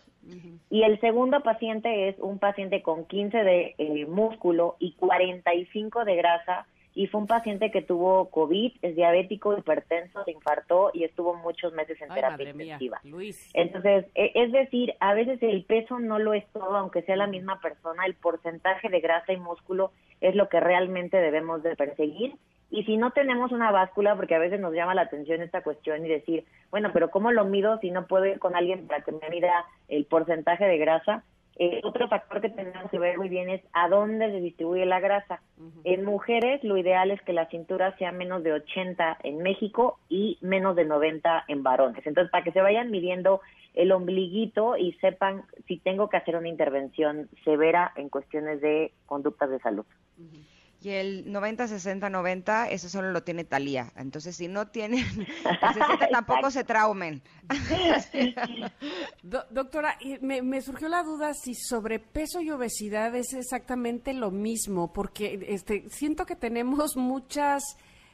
Y 0.71 0.83
el 0.85 1.01
segundo 1.01 1.43
paciente 1.43 2.09
es 2.09 2.17
un 2.19 2.39
paciente 2.39 2.83
con 2.83 3.05
15 3.07 3.39
de 3.39 3.75
eh, 3.79 4.07
músculo 4.07 4.77
y 4.79 4.93
45 4.95 6.05
de 6.05 6.17
grasa 6.17 6.67
y 6.95 7.07
fue 7.07 7.23
un 7.23 7.27
paciente 7.27 7.71
que 7.71 7.81
tuvo 7.83 8.29
COVID, 8.31 8.73
es 8.83 8.97
diabético, 8.97 9.57
hipertenso, 9.57 10.25
se 10.25 10.33
infartó 10.33 10.91
y 10.93 11.05
estuvo 11.05 11.35
muchos 11.35 11.73
meses 11.73 12.01
en 12.03 12.11
Ay, 12.11 12.17
terapia 12.17 12.51
intensiva. 12.51 13.01
Luis. 13.05 13.51
Entonces, 13.55 14.07
e- 14.15 14.33
es 14.35 14.53
decir, 14.53 14.95
a 15.01 15.15
veces 15.15 15.43
el 15.43 15.65
peso 15.65 15.99
no 15.99 16.19
lo 16.19 16.35
es 16.35 16.47
todo, 16.53 16.77
aunque 16.77 17.03
sea 17.03 17.17
la 17.17 17.27
misma 17.27 17.61
persona, 17.61 18.05
el 18.05 18.15
porcentaje 18.15 18.91
de 18.91 19.01
grasa 19.01 19.33
y 19.33 19.39
músculo 19.39 19.93
es 20.21 20.35
lo 20.35 20.49
que 20.49 20.61
realmente 20.61 21.17
debemos 21.17 21.63
de 21.63 21.77
perseguir. 21.77 22.35
Y 22.73 22.85
si 22.85 22.97
no 22.97 23.11
tenemos 23.11 23.53
una 23.53 23.71
báscula, 23.71 24.17
porque 24.17 24.35
a 24.35 24.39
veces 24.39 24.59
nos 24.59 24.73
llama 24.73 24.95
la 24.95 25.03
atención 25.03 25.43
esta 25.43 25.63
cuestión 25.63 26.07
y 26.07 26.09
decir, 26.09 26.47
bueno, 26.71 26.89
pero 26.95 27.11
¿cómo 27.11 27.31
lo 27.31 27.45
mido 27.45 27.79
si 27.81 27.91
no 27.91 28.07
puedo 28.07 28.25
ir 28.25 28.39
con 28.39 28.57
alguien 28.57 28.87
para 28.87 29.03
que 29.03 29.13
me 29.13 29.29
mida 29.29 29.67
el 29.89 30.07
porcentaje 30.07 30.65
de 30.65 30.79
grasa? 30.79 31.23
Eh, 31.57 31.83
otro 31.85 32.09
factor 32.09 32.41
que 32.41 32.49
tenemos 32.49 32.91
que 32.91 32.99
ver 32.99 33.19
muy 33.19 33.29
bien 33.29 33.51
es 33.51 33.61
a 33.75 33.91
dónde 33.91 34.31
se 34.31 34.41
distribuye 34.41 34.87
la 34.87 35.01
grasa. 35.01 35.43
En 35.85 36.07
mujeres 36.07 36.65
lo 36.65 36.79
ideal 36.79 37.11
es 37.11 37.21
que 37.21 37.35
la 37.35 37.47
cintura 37.51 37.95
sea 37.99 38.11
menos 38.11 38.43
de 38.43 38.55
80 38.55 39.19
en 39.23 39.43
México 39.43 39.99
y 40.09 40.39
menos 40.41 40.75
de 40.75 40.87
90 40.87 41.45
en 41.49 41.63
varones. 41.63 42.07
Entonces, 42.07 42.31
para 42.31 42.43
que 42.43 42.53
se 42.53 42.63
vayan 42.63 42.91
midiendo 42.91 43.43
el 43.75 43.93
ombliguito 43.93 44.79
y 44.79 44.93
sepan 44.95 45.43
si 45.69 45.77
tengo 45.79 46.09
que 46.09 46.17
hacer 46.17 46.37
una 46.37 46.49
intervención 46.49 47.29
severa 47.45 47.93
en 47.97 48.09
cuestiones 48.09 48.63
de 48.63 48.93
conductas 49.05 49.51
de 49.51 49.59
salud. 49.59 49.85
Y 50.85 50.91
el 50.91 51.31
90, 51.31 51.69
60, 51.69 52.11
90, 52.11 52.69
eso 52.71 52.89
solo 52.89 53.13
lo 53.13 53.23
tiene 53.23 53.45
Talía. 53.45 53.93
Entonces, 53.95 54.35
si 54.35 54.49
no 54.49 54.67
tienen 54.67 55.05
el 55.05 55.27
60, 55.75 56.09
tampoco 56.11 56.51
se 56.51 56.65
traumen. 56.65 57.23
Do- 59.23 59.45
doctora, 59.51 59.97
y 60.01 60.19
me, 60.21 60.43
me 60.43 60.61
surgió 60.61 60.89
la 60.89 61.03
duda 61.03 61.33
si 61.35 61.55
sobrepeso 61.55 62.41
y 62.41 62.51
obesidad 62.51 63.15
es 63.15 63.33
exactamente 63.35 64.13
lo 64.13 64.31
mismo, 64.31 64.93
porque 64.93 65.47
este, 65.49 65.89
siento 65.89 66.27
que 66.27 66.37
tenemos 66.37 66.97
muchas 66.97 67.63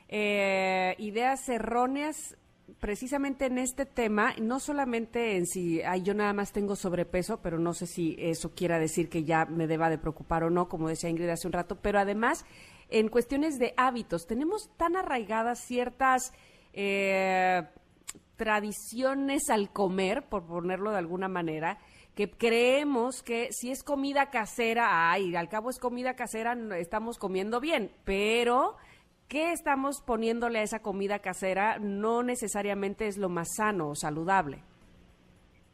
eh, 0.08 0.94
ideas 0.98 1.48
erróneas 1.48 2.36
precisamente 2.80 3.46
en 3.46 3.58
este 3.58 3.86
tema, 3.86 4.34
no 4.40 4.60
solamente 4.60 5.36
en 5.36 5.46
si 5.46 5.82
ay, 5.82 6.02
yo 6.02 6.14
nada 6.14 6.32
más 6.32 6.52
tengo 6.52 6.76
sobrepeso, 6.76 7.40
pero 7.42 7.58
no 7.58 7.74
sé 7.74 7.86
si 7.86 8.16
eso 8.18 8.54
quiera 8.54 8.78
decir 8.78 9.08
que 9.08 9.24
ya 9.24 9.44
me 9.46 9.66
deba 9.66 9.90
de 9.90 9.98
preocupar 9.98 10.44
o 10.44 10.50
no, 10.50 10.68
como 10.68 10.88
decía 10.88 11.10
Ingrid 11.10 11.28
hace 11.28 11.46
un 11.46 11.52
rato, 11.52 11.76
pero 11.80 11.98
además 11.98 12.44
en 12.90 13.08
cuestiones 13.08 13.58
de 13.58 13.74
hábitos, 13.76 14.26
tenemos 14.26 14.70
tan 14.76 14.96
arraigadas 14.96 15.60
ciertas... 15.60 16.32
eh, 16.72 17.62
tradiciones 18.38 19.50
al 19.50 19.72
comer, 19.72 20.28
por 20.28 20.46
ponerlo 20.46 20.92
de 20.92 20.98
alguna 20.98 21.28
manera, 21.28 21.78
que 22.14 22.30
creemos 22.30 23.22
que 23.22 23.48
si 23.50 23.70
es 23.70 23.82
comida 23.82 24.30
casera, 24.30 25.10
ay, 25.10 25.34
al 25.34 25.48
cabo 25.48 25.70
es 25.70 25.78
comida 25.78 26.14
casera, 26.14 26.56
estamos 26.78 27.18
comiendo 27.18 27.60
bien, 27.60 27.90
pero 28.04 28.76
¿qué 29.28 29.52
estamos 29.52 30.02
poniéndole 30.02 30.60
a 30.60 30.62
esa 30.62 30.80
comida 30.80 31.18
casera? 31.20 31.78
No 31.78 32.22
necesariamente 32.22 33.06
es 33.06 33.18
lo 33.18 33.28
más 33.28 33.54
sano 33.56 33.90
o 33.90 33.94
saludable. 33.94 34.62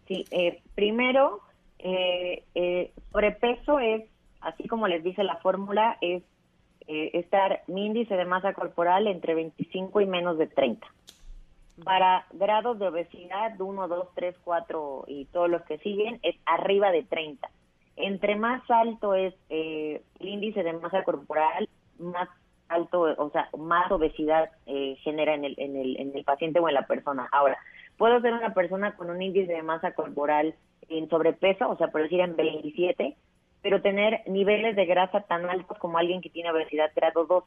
Sí, 0.07 0.25
eh, 0.31 0.63
primero, 0.75 1.41
eh, 1.79 2.45
eh, 2.55 2.93
sobrepeso 3.11 3.79
es 3.79 4.05
así 4.45 4.69
como 4.69 4.87
les 4.89 5.03
dice 5.03 5.25
la 5.25 5.37
fórmula, 5.37 5.97
es 6.01 6.23
eh, 6.87 7.11
estar 7.15 7.63
mi 7.67 7.87
índice 7.87 8.15
de 8.15 8.25
masa 8.25 8.53
corporal 8.53 9.07
entre 9.07 9.35
25 9.35 10.01
y 10.01 10.07
menos 10.07 10.39
de 10.39 10.47
30. 10.47 10.87
Para 11.83 12.27
grados 12.33 12.79
de 12.79 12.87
obesidad, 12.87 13.59
1, 13.59 13.89
2, 13.89 14.09
3, 14.15 14.37
4 14.45 15.05
y 15.09 15.25
todos 15.27 15.51
los 15.51 15.63
que 15.63 15.79
siguen, 15.79 16.21
es 16.23 16.37
arriba 16.47 16.93
de 16.93 17.03
30. 17.03 17.51
Entre 17.97 18.37
más 18.37 18.63
alto 18.71 19.15
es 19.15 19.35
eh, 19.49 20.03
el 20.21 20.29
índice 20.29 20.63
de 20.63 20.73
masa 20.75 21.03
corporal, 21.05 21.69
más 21.99 22.29
alto, 22.75 23.01
o 23.17 23.31
sea, 23.31 23.49
más 23.59 23.91
obesidad 23.91 24.51
eh, 24.67 24.97
genera 25.03 25.35
en 25.35 25.45
el, 25.45 25.55
en, 25.59 25.77
el, 25.77 25.99
en 26.01 26.17
el 26.17 26.25
paciente 26.25 26.61
o 26.61 26.69
en 26.69 26.75
la 26.75 26.87
persona. 26.87 27.29
Ahora, 27.33 27.57
puedo 27.97 28.21
ser 28.21 28.33
una 28.35 28.53
persona 28.55 28.95
con 28.97 29.11
un 29.11 29.23
índice 29.23 29.53
de 29.53 29.63
masa 29.63 29.93
corporal 29.93 30.55
en 30.89 31.09
sobrepeso, 31.09 31.69
o 31.71 31.77
sea, 31.77 31.89
por 31.89 32.03
decir 32.03 32.21
en 32.21 32.37
27, 32.37 33.17
pero 33.63 33.81
tener 33.81 34.21
niveles 34.27 34.77
de 34.77 34.85
grasa 34.87 35.21
tan 35.23 35.49
altos 35.49 35.79
como 35.79 35.97
alguien 35.99 36.21
que 36.21 36.31
tiene 36.31 36.51
obesidad 36.51 36.91
grado 36.95 37.25
2. 37.25 37.45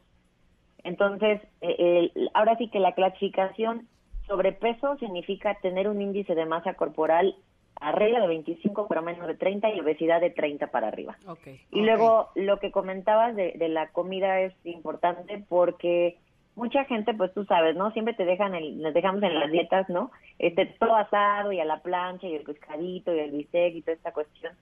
Entonces, 0.84 1.42
eh, 1.62 2.12
el- 2.16 2.30
ahora 2.34 2.56
sí 2.58 2.70
que 2.70 2.80
la 2.80 2.94
clasificación 2.94 3.88
sobrepeso 4.28 4.98
significa 4.98 5.56
tener 5.62 5.88
un 5.88 6.02
índice 6.02 6.36
de 6.36 6.46
masa 6.46 6.74
corporal 6.74 7.36
arriba 7.80 8.20
de 8.20 8.28
25 8.28 8.88
pero 8.88 9.02
menos 9.02 9.28
de 9.28 9.36
30 9.36 9.70
y 9.72 9.80
obesidad 9.80 10.22
de 10.22 10.30
30 10.30 10.68
para 10.68 10.88
arriba. 10.88 11.18
Ok. 11.28 11.48
Y 11.72 11.82
luego 11.82 12.30
lo 12.36 12.60
que 12.60 12.72
comentabas 12.72 13.36
de, 13.36 13.54
de 13.54 13.70
la 13.70 13.90
comida 13.90 14.42
es 14.42 14.54
importante 14.64 15.44
porque 15.50 16.18
mucha 16.58 16.84
gente, 16.86 17.14
pues 17.14 17.32
tú 17.34 17.46
sabes, 17.46 17.76
¿no? 17.76 17.92
Siempre 17.92 18.16
te 18.16 18.26
dejan, 18.26 18.56
el, 18.56 18.82
nos 18.82 18.94
dejamos 18.94 19.22
en 19.22 19.40
las 19.40 19.52
dietas, 19.52 19.88
¿no? 19.90 20.12
Este, 20.40 20.66
todo 20.66 20.96
asado 20.96 21.52
y 21.52 21.60
a 21.60 21.66
la 21.66 21.82
plancha 21.82 22.28
y 22.28 22.36
el 22.36 22.44
pescadito 22.44 23.14
y 23.16 23.20
el 23.20 23.32
bistec 23.32 23.76
y 23.76 23.82
toda 23.82 23.94
esta 23.94 24.12
cuestión, 24.12 24.54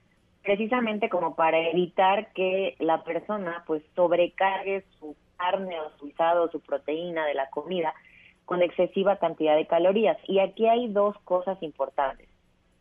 precisamente 0.44 1.10
como 1.10 1.36
para 1.36 1.58
evitar 1.58 2.34
que 2.34 2.76
la 2.80 3.04
persona 3.04 3.64
pues 3.66 3.82
sobrecargue 3.96 4.84
su 5.00 5.16
carne 5.38 5.80
o 5.80 5.90
su 5.98 6.08
guisado 6.08 6.44
o 6.44 6.52
su 6.52 6.60
proteína 6.60 7.26
de 7.26 7.34
la 7.34 7.50
comida 7.50 7.94
con 8.44 8.62
excesiva 8.62 9.16
cantidad 9.16 9.56
de 9.56 9.66
calorías. 9.66 10.18
Y 10.28 10.40
aquí 10.40 10.68
hay 10.68 10.90
dos 10.90 11.18
cosas 11.24 11.58
importantes. 11.64 12.28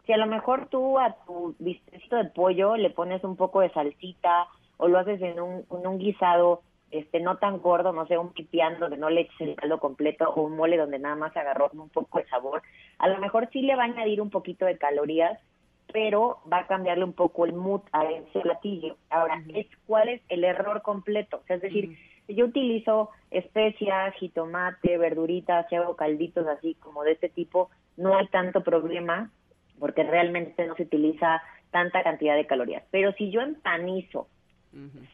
Si 0.07 0.13
a 0.13 0.17
lo 0.17 0.27
mejor 0.27 0.69
tú 0.69 0.99
a 0.99 1.17
tu 1.27 1.55
bistecito 1.59 2.17
de 2.17 2.27
pollo 2.27 2.77
le 2.77 2.91
pones 2.91 3.25
un 3.25 3.37
poco 3.37 3.61
de 3.61 3.71
salsita 3.71 4.47
o 4.77 4.89
lo 4.89 4.99
haces 4.99 5.21
en 5.23 5.41
un, 5.41 5.65
en 5.71 5.87
un 5.87 5.99
guisado 5.99 6.63
este 6.91 7.21
no 7.21 7.39
tan 7.39 7.59
gordo, 7.59 7.93
no 7.93 8.07
sé, 8.07 8.17
un 8.19 8.33
pipián 8.33 8.79
donde 8.79 8.97
no 8.97 9.11
le 9.11 9.23
eches 9.23 9.41
el 9.41 9.57
caldo 9.57 9.79
completo 9.79 10.31
o 10.31 10.43
un 10.43 10.57
mole 10.57 10.77
donde 10.77 10.99
nada 10.99 11.17
más 11.17 11.37
agarró 11.37 11.69
un 11.73 11.89
poco 11.89 12.19
de 12.19 12.27
sabor, 12.27 12.63
a 12.99 13.09
lo 13.09 13.19
mejor 13.19 13.49
sí 13.53 13.63
le 13.63 13.75
va 13.75 13.83
a 13.83 13.87
añadir 13.87 14.21
un 14.21 14.31
poquito 14.31 14.65
de 14.65 14.79
calorías, 14.79 15.41
pero 15.93 16.39
va 16.51 16.59
a 16.59 16.67
cambiarle 16.67 17.05
un 17.05 17.13
poco 17.13 17.47
el 17.47 17.53
mood 17.53 17.81
a 17.93 18.05
ese 18.05 18.41
platillo. 18.41 18.97
Ahora, 19.11 19.43
es 19.55 19.67
cuál 19.87 20.09
es 20.09 20.23
el 20.29 20.45
error 20.45 20.83
completo, 20.83 21.39
o 21.39 21.47
sea, 21.47 21.57
es 21.57 21.63
decir, 21.63 21.97
si 22.27 22.35
yo 22.35 22.47
utilizo 22.47 23.11
especias, 23.31 24.15
jitomate, 24.15 24.97
verduritas, 24.97 25.67
si 25.69 25.75
hago 25.75 25.97
calditos 25.97 26.47
así 26.47 26.75
como 26.75 27.03
de 27.03 27.13
este 27.13 27.29
tipo, 27.29 27.71
no 27.97 28.17
hay 28.17 28.29
tanto 28.29 28.63
problema 28.63 29.31
porque 29.79 30.03
realmente 30.03 30.67
no 30.67 30.75
se 30.77 30.85
utiliza 30.85 31.43
tanta 31.71 32.03
cantidad 32.03 32.37
de 32.37 32.47
calorías. 32.47 32.85
Pero 32.91 33.13
si 33.13 33.31
yo 33.31 33.41
empanizo 33.41 34.29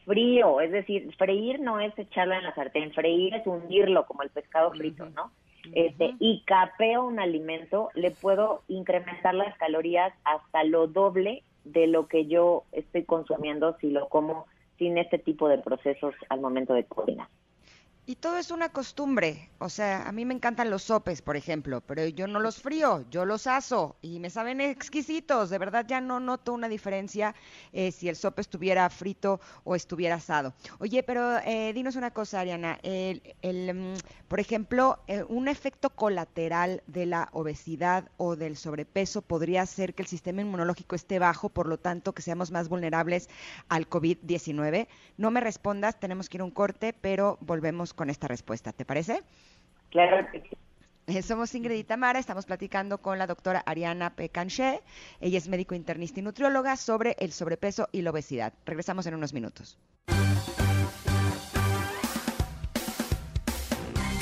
frío, 0.05 0.59
es 0.61 0.71
decir, 0.71 1.13
freír 1.17 1.59
no 1.59 1.79
es 1.79 1.97
echarlo 1.97 2.33
en 2.33 2.43
la 2.43 2.55
sartén, 2.55 2.91
freír 2.93 3.35
es 3.35 3.45
hundirlo 3.45 4.05
como 4.05 4.23
el 4.23 4.29
pescado 4.29 4.71
frito, 4.71 5.05
¿no? 5.09 5.31
Este, 5.73 6.15
y 6.19 6.43
capeo 6.45 7.05
un 7.05 7.19
alimento, 7.19 7.89
le 7.93 8.09
puedo 8.09 8.63
incrementar 8.67 9.35
las 9.35 9.55
calorías 9.57 10.11
hasta 10.23 10.63
lo 10.63 10.87
doble 10.87 11.43
de 11.63 11.85
lo 11.85 12.07
que 12.07 12.25
yo 12.25 12.63
estoy 12.71 13.03
consumiendo 13.03 13.77
si 13.79 13.91
lo 13.91 14.09
como 14.09 14.47
sin 14.79 14.97
este 14.97 15.19
tipo 15.19 15.47
de 15.47 15.59
procesos 15.59 16.15
al 16.29 16.41
momento 16.41 16.73
de 16.73 16.85
cocinar. 16.85 17.27
Y 18.07 18.15
todo 18.15 18.37
es 18.37 18.49
una 18.49 18.69
costumbre. 18.69 19.51
O 19.59 19.69
sea, 19.69 20.07
a 20.07 20.11
mí 20.11 20.25
me 20.25 20.33
encantan 20.33 20.71
los 20.71 20.81
sopes, 20.81 21.21
por 21.21 21.37
ejemplo, 21.37 21.81
pero 21.81 22.07
yo 22.07 22.25
no 22.25 22.39
los 22.39 22.59
frío, 22.59 23.05
yo 23.11 23.25
los 23.25 23.45
aso 23.45 23.95
y 24.01 24.19
me 24.19 24.31
saben 24.31 24.59
exquisitos. 24.59 25.51
De 25.51 25.59
verdad 25.59 25.85
ya 25.87 26.01
no 26.01 26.19
noto 26.19 26.51
una 26.51 26.67
diferencia 26.67 27.35
eh, 27.71 27.91
si 27.91 28.09
el 28.09 28.15
sope 28.15 28.41
estuviera 28.41 28.89
frito 28.89 29.39
o 29.63 29.75
estuviera 29.75 30.15
asado. 30.15 30.55
Oye, 30.79 31.03
pero 31.03 31.37
eh, 31.45 31.73
dinos 31.73 31.95
una 31.95 32.09
cosa, 32.09 32.39
Ariana. 32.39 32.79
El, 32.81 33.21
el, 33.43 33.73
mm, 33.75 33.93
por 34.27 34.39
ejemplo, 34.39 34.97
eh, 35.07 35.23
un 35.29 35.47
efecto 35.47 35.91
colateral 35.91 36.81
de 36.87 37.05
la 37.05 37.29
obesidad 37.33 38.09
o 38.17 38.35
del 38.35 38.57
sobrepeso 38.57 39.21
podría 39.21 39.63
ser 39.67 39.93
que 39.93 40.01
el 40.01 40.07
sistema 40.07 40.41
inmunológico 40.41 40.95
esté 40.95 41.19
bajo, 41.19 41.49
por 41.49 41.67
lo 41.67 41.77
tanto 41.77 42.13
que 42.13 42.23
seamos 42.23 42.49
más 42.49 42.67
vulnerables 42.67 43.29
al 43.69 43.87
COVID-19. 43.87 44.87
No 45.17 45.29
me 45.29 45.39
respondas, 45.39 45.99
tenemos 45.99 46.29
que 46.29 46.37
ir 46.37 46.41
a 46.41 46.45
un 46.45 46.51
corte, 46.51 46.93
pero 46.93 47.37
volvemos 47.41 47.90
con 47.93 48.09
esta 48.09 48.27
respuesta. 48.27 48.73
¿Te 48.73 48.85
parece? 48.85 49.23
Claro 49.89 50.27
que 50.31 50.41
sí. 50.41 50.49
Eh, 51.07 51.21
Somos 51.23 51.53
Ingrid 51.55 51.77
y 51.77 51.83
Tamara, 51.83 52.19
estamos 52.19 52.45
platicando 52.45 52.99
con 52.99 53.17
la 53.17 53.27
doctora 53.27 53.63
Ariana 53.65 54.11
Pecanché. 54.15 54.81
Ella 55.19 55.37
es 55.37 55.47
médico 55.47 55.75
internista 55.75 56.19
y 56.19 56.23
nutrióloga 56.23 56.77
sobre 56.77 57.15
el 57.19 57.31
sobrepeso 57.33 57.89
y 57.91 58.01
la 58.01 58.11
obesidad. 58.11 58.53
Regresamos 58.65 59.05
en 59.07 59.15
unos 59.15 59.33
minutos. 59.33 59.77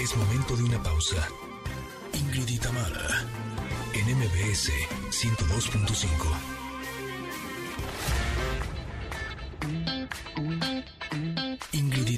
Es 0.02 0.16
momento 0.16 0.56
de 0.56 0.64
una 0.64 0.82
pausa. 0.82 1.28
Ingrid 2.14 2.48
y 2.48 2.58
Tamara, 2.58 3.24
en 3.94 4.18
MBS 4.18 4.72
102.5. 5.12 6.60
Ingrid 11.74 12.08
y 12.08 12.18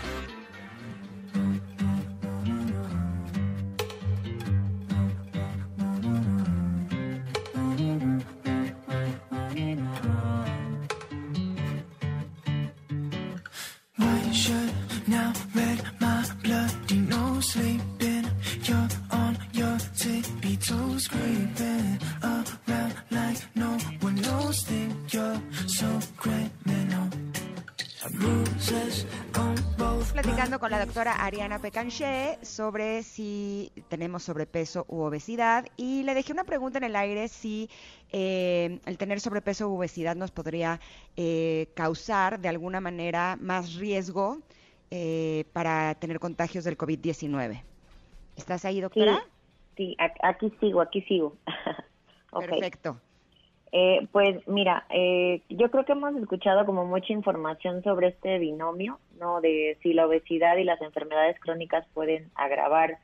Doctora 31.31 31.45
Ariana 31.45 31.59
Pecanché 31.59 32.37
sobre 32.41 33.03
si 33.03 33.71
tenemos 33.87 34.23
sobrepeso 34.23 34.85
u 34.89 35.01
obesidad 35.01 35.65
y 35.77 36.03
le 36.03 36.13
dejé 36.13 36.33
una 36.33 36.43
pregunta 36.43 36.77
en 36.77 36.83
el 36.83 36.95
aire 36.95 37.29
si 37.29 37.69
eh, 38.11 38.79
el 38.85 38.97
tener 38.97 39.21
sobrepeso 39.21 39.69
u 39.69 39.77
obesidad 39.77 40.15
nos 40.15 40.31
podría 40.31 40.79
eh, 41.15 41.67
causar 41.73 42.39
de 42.39 42.49
alguna 42.49 42.81
manera 42.81 43.37
más 43.39 43.75
riesgo 43.75 44.39
eh, 44.89 45.45
para 45.53 45.95
tener 45.95 46.19
contagios 46.19 46.65
del 46.65 46.77
COVID-19. 46.77 47.61
¿Estás 48.35 48.65
ahí, 48.65 48.81
doctora? 48.81 49.23
Sí, 49.77 49.95
aquí 49.99 50.51
sigo, 50.59 50.81
aquí 50.81 51.01
sigo. 51.03 51.37
Perfecto. 52.31 52.99
Eh, 53.73 54.07
pues 54.11 54.45
mira, 54.47 54.85
eh, 54.89 55.41
yo 55.49 55.71
creo 55.71 55.85
que 55.85 55.93
hemos 55.93 56.13
escuchado 56.15 56.65
como 56.65 56.85
mucha 56.85 57.13
información 57.13 57.81
sobre 57.83 58.09
este 58.09 58.37
binomio, 58.37 58.99
¿no? 59.17 59.39
De 59.39 59.77
si 59.81 59.93
la 59.93 60.07
obesidad 60.07 60.57
y 60.57 60.65
las 60.65 60.81
enfermedades 60.81 61.39
crónicas 61.39 61.87
pueden 61.93 62.29
agravar 62.35 62.97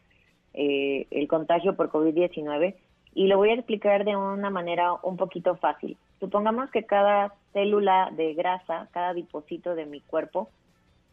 eh, 0.54 1.08
el 1.12 1.28
contagio 1.28 1.76
por 1.76 1.90
COVID-19 1.90 2.76
y 3.14 3.28
lo 3.28 3.38
voy 3.38 3.52
a 3.52 3.54
explicar 3.54 4.04
de 4.04 4.16
una 4.16 4.50
manera 4.50 4.94
un 5.04 5.16
poquito 5.16 5.56
fácil. 5.56 5.98
Supongamos 6.20 6.70
que 6.72 6.84
cada 6.84 7.34
célula 7.54 8.12
de 8.16 8.34
grasa, 8.34 8.90
cada 8.92 9.14
depósito 9.14 9.74
de 9.74 9.86
mi 9.86 10.02
cuerpo 10.02 10.50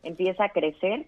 empieza 0.03 0.45
a 0.45 0.49
crecer 0.49 1.07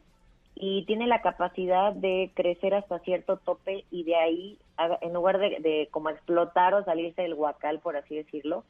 y 0.59 0.85
tiene 0.87 1.07
la 1.07 1.21
capacidad 1.21 1.93
de 1.93 2.31
crecer 2.35 2.75
hasta 2.75 2.99
cierto 3.01 3.37
tope 3.37 3.85
y 3.91 4.05
de 4.05 4.17
ahí, 4.17 4.59
en 5.03 5.13
lugar 5.13 5.39
de, 5.39 5.89
como 5.91 6.09
explotar 6.09 6.73
o 6.73 6.83
salirse 6.83 7.23
del 7.23 7.35
guacal, 7.35 7.81
por 7.81 7.95
así 7.95 8.17
decirlo, 8.17 8.65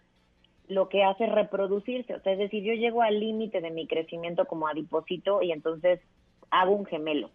lo 0.66 0.88
que 0.88 1.04
hace 1.04 1.26
es 1.26 1.32
reproducirse. 1.32 2.14
O 2.14 2.20
sea, 2.20 2.32
es 2.32 2.38
decir, 2.38 2.64
yo 2.64 2.74
llego 2.74 3.02
al 3.02 3.20
límite 3.20 3.60
de 3.60 3.70
mi 3.70 3.86
crecimiento 3.86 4.46
como 4.46 4.66
adipocito 4.66 5.42
y 5.42 5.52
entonces 5.52 6.00
hago 6.50 6.74
un 6.74 6.86
gemelo. 6.86 7.30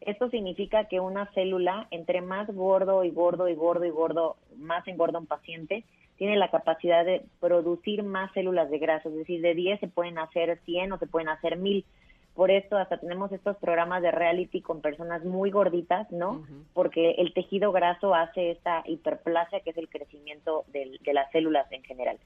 Esto 0.00 0.30
significa 0.30 0.86
que 0.86 0.98
una 0.98 1.26
célula, 1.32 1.86
entre 1.90 2.22
más 2.22 2.48
gordo 2.48 3.04
y 3.04 3.10
gordo 3.10 3.46
y 3.48 3.54
gordo 3.54 3.84
y 3.84 3.90
gordo, 3.90 4.36
más 4.56 4.88
engorda 4.88 5.18
un 5.18 5.26
paciente, 5.26 5.84
tiene 6.16 6.36
la 6.36 6.50
capacidad 6.50 7.04
de 7.04 7.26
producir 7.40 8.02
más 8.02 8.32
células 8.32 8.70
de 8.70 8.78
grasa. 8.78 9.10
Es 9.10 9.16
decir, 9.16 9.42
de 9.42 9.54
10 9.54 9.80
se 9.80 9.88
pueden 9.88 10.16
hacer 10.18 10.58
100 10.64 10.92
o 10.92 10.98
se 10.98 11.06
pueden 11.06 11.28
hacer 11.28 11.58
1000. 11.58 11.84
Por 12.34 12.50
esto 12.50 12.78
hasta 12.78 12.96
tenemos 12.96 13.30
estos 13.32 13.56
programas 13.58 14.00
de 14.02 14.10
reality 14.10 14.62
con 14.62 14.80
personas 14.80 15.22
muy 15.24 15.50
gorditas, 15.50 16.10
¿no? 16.10 16.42
Porque 16.72 17.10
el 17.18 17.34
tejido 17.34 17.72
graso 17.72 18.14
hace 18.14 18.52
esta 18.52 18.82
hiperplasia, 18.86 19.60
que 19.60 19.70
es 19.70 19.76
el 19.76 19.88
crecimiento 19.88 20.64
del- 20.68 20.98
de 21.02 21.12
las 21.12 21.30
células 21.30 21.70
en 21.72 21.82
general. 21.82 22.16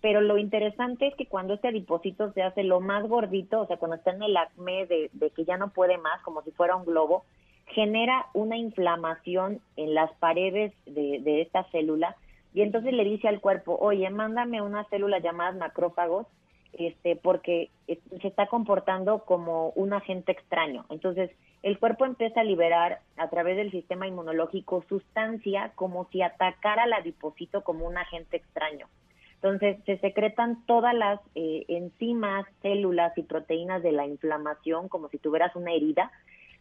Pero 0.00 0.22
lo 0.22 0.38
interesante 0.38 1.08
es 1.08 1.14
que 1.14 1.26
cuando 1.26 1.52
este 1.52 1.68
adipocito 1.68 2.32
se 2.32 2.42
hace 2.42 2.64
lo 2.64 2.80
más 2.80 3.06
gordito, 3.06 3.60
o 3.60 3.66
sea, 3.66 3.76
cuando 3.76 3.96
está 3.96 4.12
en 4.12 4.22
el 4.22 4.34
acme 4.36 4.86
de, 4.86 5.10
de 5.12 5.28
que 5.30 5.44
ya 5.44 5.58
no 5.58 5.68
puede 5.70 5.98
más, 5.98 6.22
como 6.22 6.40
si 6.42 6.50
fuera 6.52 6.74
un 6.74 6.86
globo, 6.86 7.24
genera 7.66 8.26
una 8.32 8.56
inflamación 8.56 9.60
en 9.76 9.94
las 9.94 10.10
paredes 10.14 10.72
de, 10.86 11.20
de 11.20 11.42
esta 11.42 11.64
célula 11.64 12.16
y 12.54 12.62
entonces 12.62 12.92
le 12.94 13.04
dice 13.04 13.28
al 13.28 13.40
cuerpo, 13.40 13.76
oye, 13.80 14.08
mándame 14.10 14.60
unas 14.62 14.88
células 14.88 15.22
llamadas 15.22 15.54
macrófagos 15.56 16.26
este, 16.72 17.16
porque 17.16 17.70
se 17.86 18.28
está 18.28 18.46
comportando 18.46 19.24
como 19.24 19.70
un 19.70 19.92
agente 19.92 20.32
extraño. 20.32 20.84
Entonces, 20.90 21.30
el 21.62 21.78
cuerpo 21.78 22.04
empieza 22.04 22.40
a 22.40 22.44
liberar 22.44 23.00
a 23.16 23.28
través 23.28 23.56
del 23.56 23.70
sistema 23.70 24.06
inmunológico 24.06 24.84
sustancia 24.88 25.72
como 25.74 26.08
si 26.10 26.22
atacara 26.22 26.84
al 26.84 26.92
adipocito 26.92 27.62
como 27.62 27.86
un 27.86 27.98
agente 27.98 28.36
extraño. 28.38 28.88
Entonces, 29.34 29.78
se 29.86 29.98
secretan 29.98 30.64
todas 30.66 30.94
las 30.94 31.18
eh, 31.34 31.64
enzimas, 31.68 32.46
células 32.60 33.16
y 33.16 33.22
proteínas 33.22 33.82
de 33.82 33.92
la 33.92 34.06
inflamación 34.06 34.88
como 34.88 35.08
si 35.08 35.18
tuvieras 35.18 35.56
una 35.56 35.72
herida, 35.72 36.10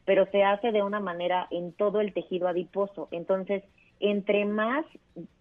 pero 0.06 0.26
se 0.32 0.44
hace 0.44 0.72
de 0.72 0.82
una 0.82 1.00
manera 1.00 1.48
en 1.52 1.74
todo 1.74 2.00
el 2.00 2.14
tejido 2.14 2.48
adiposo. 2.48 3.10
Entonces, 3.12 3.64
entre 4.00 4.46
más 4.46 4.86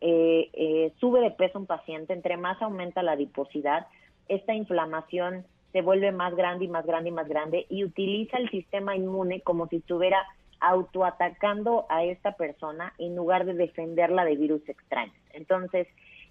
eh, 0.01 0.51
eh, 0.53 0.93
sube 0.99 1.21
de 1.21 1.31
peso 1.31 1.59
un 1.59 1.67
paciente, 1.67 2.13
entre 2.13 2.37
más 2.37 2.61
aumenta 2.61 3.03
la 3.03 3.13
adiposidad, 3.13 3.87
esta 4.29 4.55
inflamación 4.55 5.45
se 5.73 5.83
vuelve 5.83 6.13
más 6.13 6.35
grande 6.35 6.65
y 6.65 6.69
más 6.69 6.87
grande 6.87 7.11
y 7.11 7.13
más 7.13 7.29
grande 7.29 7.67
y 7.69 7.85
utiliza 7.85 8.39
el 8.39 8.51
sistema 8.51 8.97
inmune 8.97 9.41
como 9.43 9.69
si 9.69 9.77
estuviera 9.77 10.19
autoatacando 10.61 11.87
a 11.89 12.05
esta 12.05 12.33
persona 12.33 12.93
en 12.99 13.15
lugar 13.15 13.45
de 13.45 13.55
defenderla 13.55 14.25
de 14.25 14.37
virus 14.37 14.67
extraños. 14.69 15.15
Entonces, 15.33 15.87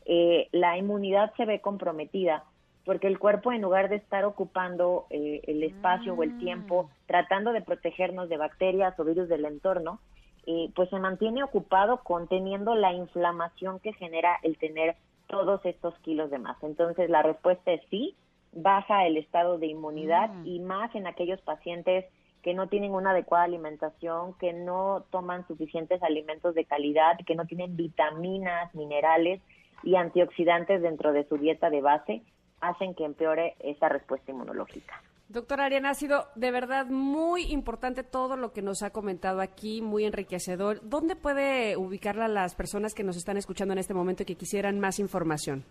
eh, 0.05 0.47
la 0.51 0.77
inmunidad 0.77 1.33
se 1.35 1.45
ve 1.45 1.61
comprometida 1.61 2.43
porque 2.85 3.07
el 3.07 3.19
cuerpo 3.19 3.51
en 3.51 3.61
lugar 3.61 3.89
de 3.89 3.97
estar 3.97 4.23
ocupando 4.23 5.07
eh, 5.09 5.41
el 5.45 5.61
espacio 5.63 6.13
o 6.13 6.23
el 6.23 6.37
tiempo 6.37 6.89
tratando 7.05 7.51
de 7.51 7.61
protegernos 7.61 8.29
de 8.29 8.37
bacterias 8.37 8.97
o 8.97 9.03
virus 9.03 9.27
del 9.27 9.43
entorno, 9.43 9.99
eh, 10.45 10.71
pues 10.73 10.89
se 10.89 10.97
mantiene 10.97 11.43
ocupado 11.43 11.97
conteniendo 12.03 12.75
la 12.75 12.93
inflamación 12.93 13.81
que 13.81 13.91
genera 13.91 14.39
el 14.41 14.57
tener 14.57 14.95
todos 15.27 15.63
estos 15.65 15.97
kilos 15.99 16.29
de 16.31 16.39
más. 16.39 16.61
Entonces 16.63 17.09
la 17.09 17.21
respuesta 17.21 17.71
es 17.71 17.81
sí, 17.89 18.15
baja 18.53 19.05
el 19.05 19.17
estado 19.17 19.57
de 19.57 19.67
inmunidad 19.67 20.31
y 20.45 20.59
más 20.59 20.93
en 20.95 21.07
aquellos 21.07 21.41
pacientes 21.41 22.05
que 22.41 22.53
no 22.53 22.67
tienen 22.67 22.93
una 22.93 23.11
adecuada 23.11 23.43
alimentación, 23.43 24.33
que 24.35 24.53
no 24.53 25.05
toman 25.11 25.45
suficientes 25.47 26.01
alimentos 26.01 26.55
de 26.55 26.65
calidad, 26.65 27.17
que 27.25 27.35
no 27.35 27.45
tienen 27.45 27.75
vitaminas, 27.75 28.73
minerales 28.73 29.41
y 29.83 29.95
antioxidantes 29.95 30.81
dentro 30.81 31.13
de 31.13 31.27
su 31.27 31.37
dieta 31.37 31.69
de 31.69 31.81
base, 31.81 32.21
hacen 32.61 32.95
que 32.95 33.05
empeore 33.05 33.55
esa 33.59 33.89
respuesta 33.89 34.31
inmunológica. 34.31 35.01
Doctora 35.29 35.65
Ariana, 35.65 35.89
ha 35.89 35.93
sido 35.93 36.27
de 36.35 36.51
verdad 36.51 36.85
muy 36.85 37.51
importante 37.51 38.03
todo 38.03 38.37
lo 38.37 38.53
que 38.53 38.61
nos 38.61 38.81
ha 38.81 38.91
comentado 38.91 39.41
aquí, 39.41 39.81
muy 39.81 40.05
enriquecedor. 40.05 40.79
¿Dónde 40.83 41.17
puede 41.17 41.75
ubicarla 41.75 42.29
las 42.29 42.55
personas 42.55 42.93
que 42.93 43.03
nos 43.03 43.17
están 43.17 43.35
escuchando 43.35 43.73
en 43.73 43.79
este 43.79 43.93
momento 43.93 44.23
y 44.23 44.25
que 44.25 44.35
quisieran 44.35 44.79
más 44.79 44.99
información? 44.99 45.65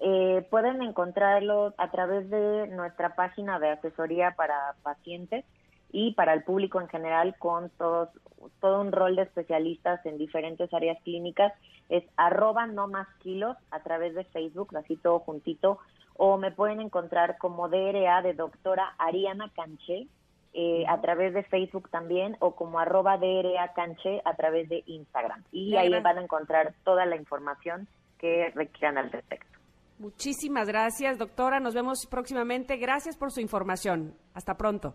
Eh, 0.00 0.44
pueden 0.50 0.82
encontrarlo 0.82 1.72
a 1.78 1.90
través 1.92 2.28
de 2.30 2.66
nuestra 2.68 3.14
página 3.14 3.60
de 3.60 3.70
asesoría 3.70 4.32
para 4.36 4.74
pacientes 4.82 5.44
y 5.92 6.14
para 6.14 6.34
el 6.34 6.42
público 6.42 6.80
en 6.80 6.88
general 6.88 7.36
con 7.38 7.70
todos 7.70 8.08
todo 8.60 8.80
un 8.80 8.92
rol 8.92 9.16
de 9.16 9.22
especialistas 9.22 10.04
en 10.06 10.18
diferentes 10.18 10.72
áreas 10.72 11.00
clínicas 11.02 11.52
es 11.88 12.04
arroba 12.16 12.66
no 12.66 12.86
más 12.86 13.08
kilos 13.20 13.56
a 13.70 13.80
través 13.80 14.14
de 14.14 14.24
Facebook, 14.24 14.76
así 14.76 14.96
todo 14.96 15.20
juntito, 15.20 15.78
o 16.18 16.36
me 16.36 16.50
pueden 16.50 16.80
encontrar 16.80 17.38
como 17.38 17.68
DRA 17.68 18.20
de 18.22 18.34
doctora 18.34 18.92
Ariana 18.98 19.50
Canché 19.54 20.08
eh, 20.52 20.84
a 20.88 21.00
través 21.00 21.32
de 21.32 21.44
Facebook 21.44 21.88
también 21.90 22.36
o 22.40 22.56
como 22.56 22.80
arroba 22.80 23.16
DRA 23.16 23.72
Canché 23.72 24.20
a 24.24 24.34
través 24.34 24.68
de 24.68 24.82
Instagram. 24.86 25.44
Y 25.52 25.76
ahí 25.76 25.88
gracias. 25.88 26.02
van 26.02 26.18
a 26.18 26.22
encontrar 26.22 26.74
toda 26.84 27.06
la 27.06 27.14
información 27.16 27.86
que 28.18 28.50
requieran 28.54 28.98
al 28.98 29.12
respecto. 29.12 29.58
Muchísimas 30.00 30.66
gracias, 30.66 31.18
doctora. 31.18 31.60
Nos 31.60 31.74
vemos 31.74 32.06
próximamente. 32.10 32.76
Gracias 32.76 33.16
por 33.16 33.30
su 33.30 33.40
información. 33.40 34.14
Hasta 34.34 34.56
pronto. 34.56 34.94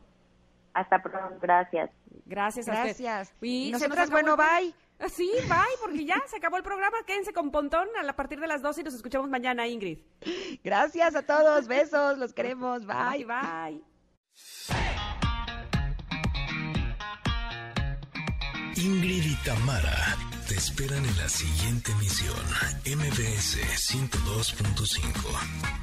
Hasta 0.74 1.02
pronto, 1.02 1.38
gracias. 1.42 1.90
Gracias 2.26 2.68
a 2.68 2.72
usted. 2.72 3.04
Gracias. 3.04 3.34
Y 3.42 3.48
Y 3.48 3.66
se 3.66 3.72
nos 3.72 3.82
nosotras, 3.82 4.10
acabó 4.10 4.36
bueno, 4.36 4.38
bye. 4.38 4.83
Sí, 5.10 5.32
bye, 5.48 5.78
porque 5.82 6.06
ya 6.06 6.22
se 6.28 6.38
acabó 6.38 6.58
el 6.58 6.64
programa. 6.64 6.98
Quédense 7.06 7.34
con 7.34 7.52
Pontón 7.52 7.88
a 7.98 8.04
la 8.04 8.16
partir 8.16 8.40
de 8.40 8.48
las 8.48 8.62
12 8.62 8.82
y 8.82 8.84
nos 8.84 8.94
escuchamos 8.94 9.30
mañana, 9.30 9.68
Ingrid. 9.68 10.00
Gracias 10.64 11.16
a 11.16 11.24
todos, 11.24 11.68
besos, 11.68 12.18
los 12.18 12.34
queremos, 12.34 12.86
bye. 12.86 13.26
Bye, 13.26 13.26
bye. 13.26 13.82
Ingrid 18.76 19.24
y 19.24 19.36
Tamara 19.46 20.18
te 20.48 20.56
esperan 20.56 21.06
en 21.06 21.18
la 21.18 21.30
siguiente 21.30 21.92
emisión, 21.92 22.36
MBS 22.86 23.60
102.5. 23.92 25.83